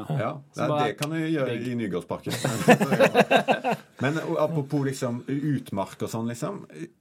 opp. 0.00 0.10
ja. 0.20 0.32
Å, 0.32 0.68
bare- 0.68 0.84
det 0.86 0.98
kan 0.98 1.10
du 1.10 1.16
gjøre 1.16 1.52
i 1.56 1.74
Nygårdsparken. 1.74 2.32
Men 4.00 4.18
apropos 4.38 4.84
liksom 4.86 5.22
utmark 5.26 6.02
og 6.04 6.10
sånn, 6.12 6.28
liksom. 6.28 6.58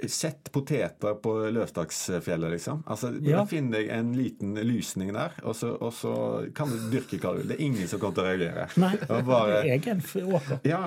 Sett 0.07 0.51
poteter 0.55 1.15
på 1.21 1.33
Løvstaksfjellet, 1.51 2.51
liksom. 2.55 2.83
Altså, 2.87 3.11
Ja. 3.25 3.43
Finn 3.45 3.69
deg 3.71 3.89
en 3.89 4.13
liten 4.15 4.55
lysning 4.55 5.11
der, 5.13 5.31
og 5.43 5.55
så, 5.55 5.75
og 5.81 5.91
så 5.93 6.13
kan 6.55 6.69
du 6.71 6.77
dyrke 6.91 7.17
hva 7.21 7.33
du 7.35 7.39
vil. 7.41 7.47
Det 7.51 7.55
er 7.57 7.63
ingen 7.65 7.87
som 7.91 7.99
kommer 8.01 8.15
til 8.17 8.23
å 8.23 8.27
reagere. 8.29 8.67
Nei, 8.81 8.91
Og 9.09 9.25
bare, 9.27 9.59
egen 9.75 10.01
åker. 10.35 10.59
ja, 10.67 10.81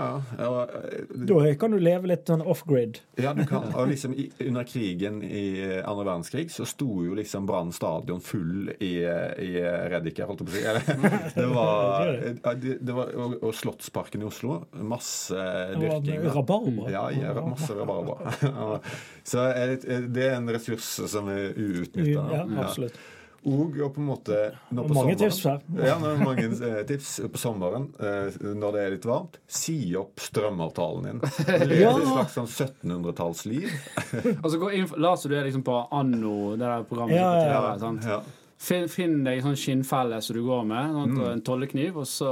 og, 0.47 0.75
eh, 0.93 1.05
Da 1.31 1.55
kan 1.61 1.71
du 1.75 1.79
leve 1.83 2.07
litt 2.11 2.27
sånn 2.31 2.43
off-grid. 2.45 3.01
ja, 3.19 3.33
du 3.35 3.45
kan. 3.49 3.69
Og 3.75 3.89
liksom 3.91 4.15
i, 4.15 4.29
under 4.47 4.65
krigen 4.69 5.23
i 5.25 5.45
andre 5.83 6.05
verdenskrig 6.09 6.49
så 6.55 6.67
sto 6.69 6.89
jo 7.07 7.15
liksom 7.19 7.47
Brann 7.49 7.73
stadion 7.73 8.21
full 8.21 8.71
i, 8.81 8.93
i 9.05 9.51
Reddiker, 9.93 10.27
holdt 10.31 10.45
jeg 10.47 10.49
på 10.49 10.53
å 10.53 10.57
si. 10.57 11.35
Det 11.39 11.47
var, 11.53 12.09
eh, 12.09 12.55
det, 12.63 12.79
det 12.85 12.95
var 12.97 13.13
og, 13.19 13.37
og 13.43 13.55
Slottsparken 13.55 14.23
i 14.23 14.29
Oslo. 14.29 14.61
Masse 14.73 15.35
dyrking. 15.79 16.23
da. 16.25 16.33
Rabarber. 16.35 16.91
Ja, 16.93 17.05
ja, 17.11 17.35
masse 17.47 17.75
rabarber. 17.77 18.81
Så 19.29 19.45
eh, 19.53 19.77
det 20.09 20.25
er 20.31 20.37
en 20.39 20.49
ressurs 20.53 20.87
som 21.11 21.29
er 21.33 21.53
uutnytta. 21.57 22.27
Ja, 22.33 22.45
absolutt. 22.65 22.99
Og, 23.47 23.77
og 23.81 23.93
på 23.95 24.01
en 24.03 24.07
måte 24.09 24.39
nå 24.75 24.83
på 24.83 24.95
Mange 24.95 25.15
sommeren- 25.15 25.19
tips 25.21 25.45
her. 25.47 25.61
Ja, 25.79 25.95
er 25.95 26.17
mange 26.25 26.43
eh, 26.67 26.81
tips 26.89 27.21
på 27.33 27.39
sommeren 27.39 27.85
eh, 28.01 28.35
når 28.43 28.73
det 28.75 28.81
er 28.83 28.91
litt 28.97 29.07
varmt. 29.07 29.39
Si 29.47 29.95
opp 29.97 30.19
strømavtalen 30.21 31.07
din. 31.07 31.21
Lev 31.71 31.81
Ja. 31.81 31.93
et 31.97 32.09
slags 32.11 32.35
sånn 32.35 32.51
1700-tallsliv. 32.83 33.71
Og 34.43 34.51
så 34.51 34.59
gå 34.61 34.73
inn, 34.75 34.91
La 34.99 35.13
oss 35.15 35.23
du 35.23 35.35
er 35.39 35.47
liksom 35.47 35.63
på 35.65 35.79
Anno, 35.95 36.57
det 36.57 36.67
der 36.67 36.85
programmet 36.91 37.17
Ja, 37.17 37.31
som 37.31 37.39
er 37.39 37.49
på 37.49 37.55
ja, 37.55 37.63
TV. 37.63 37.81
sant? 37.87 38.11
Ja. 38.11 38.21
Finn, 38.59 38.89
finn 38.91 39.19
deg 39.23 39.39
en 39.39 39.45
sånn 39.53 39.59
skinnfelle 39.63 40.17
som 40.21 40.35
du 40.35 40.43
går 40.43 40.65
med, 40.67 40.91
sånn, 40.97 41.13
Mm. 41.15 41.19
og 41.23 41.29
en 41.31 41.43
tollekniv, 41.47 41.97
og 42.03 42.07
så 42.11 42.31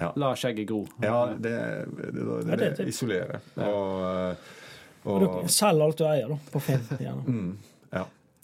Ja. 0.00 0.10
la 0.18 0.32
skjegget 0.34 0.66
gro. 0.66 0.80
Ja, 1.00 1.26
det, 1.30 1.42
det, 1.46 2.10
det, 2.10 2.24
det, 2.26 2.46
det 2.50 2.66
er 2.72 2.74
det 2.80 2.88
isolerer. 2.90 3.38
Og, 3.54 3.92
eh, 4.02 4.34
Og 5.06 5.22
og 5.22 5.42
du- 5.44 5.48
Selg 5.48 5.80
alt 5.80 5.96
du 5.96 6.04
eier, 6.10 6.28
da, 6.28 6.36
på 6.52 6.60
Finn. 6.60 6.82
Gjerne. 6.98 7.22
mm, 7.24 7.58
ja. 7.62 7.69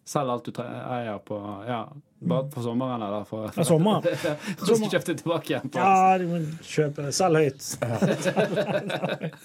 Selg 0.07 0.31
alt 0.31 0.45
du 0.47 0.61
eier 0.63 1.17
på 1.27 1.37
Ja, 1.67 1.81
bare 2.23 2.45
på 2.53 2.63
sommeren, 2.63 3.03
eller? 3.03 3.25
For, 3.27 3.49
Ja, 3.57 3.65
sommeren. 3.67 4.05
så 4.61 4.69
skal 4.69 4.85
du 4.85 4.93
kjøpe 4.93 5.09
det 5.09 5.17
tilbake 5.25 5.51
igjen. 5.51 5.67
På. 5.75 5.81
Ja, 5.83 6.19
du 6.23 6.29
må 6.31 6.39
kjøpe 6.63 7.09
Selg 7.17 7.41
høyt. 7.43 7.67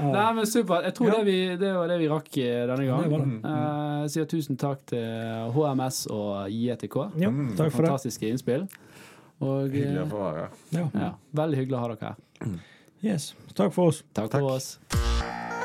Nei, 0.00 0.26
men 0.36 0.46
supert. 0.46 0.84
Jeg 0.90 0.94
tror 0.98 1.08
Ja. 1.10 1.16
det, 1.16 1.24
vi, 1.30 1.38
det 1.60 1.72
var 1.76 1.88
det 1.88 1.98
vi 2.02 2.08
rakk 2.12 2.36
eh, 2.44 2.66
denne 2.68 2.86
gangen. 2.90 3.24
Mm. 3.24 3.40
var. 3.42 4.04
Eh, 4.04 4.06
sier 4.12 4.28
tusen 4.30 4.56
takk 4.60 4.84
til 4.92 5.50
HMS 5.56 6.02
og 6.12 6.52
JTK. 6.52 6.96
Ja, 7.24 7.32
takk 7.32 7.72
for 7.72 7.80
det. 7.80 7.90
Fantastiske 7.90 8.28
innspill. 8.34 8.68
Og 9.40 9.70
Hyggelig 9.72 9.96
eh, 9.96 10.04
å 10.04 10.10
få 10.12 10.20
være 10.26 10.44
her. 10.44 10.50
Ja. 10.76 10.86
ja, 11.06 11.10
veldig 11.40 11.62
hyggelig 11.62 11.78
å 11.80 11.82
ha 11.86 11.92
dere 11.94 12.12
her. 12.12 12.58
Yes. 13.00 13.30
Takk 13.56 13.72
for 13.72 13.88
oss. 13.94 14.02
Takk 14.12 14.28
Takk. 14.28 14.44
for 14.44 14.60
oss. 14.60 15.58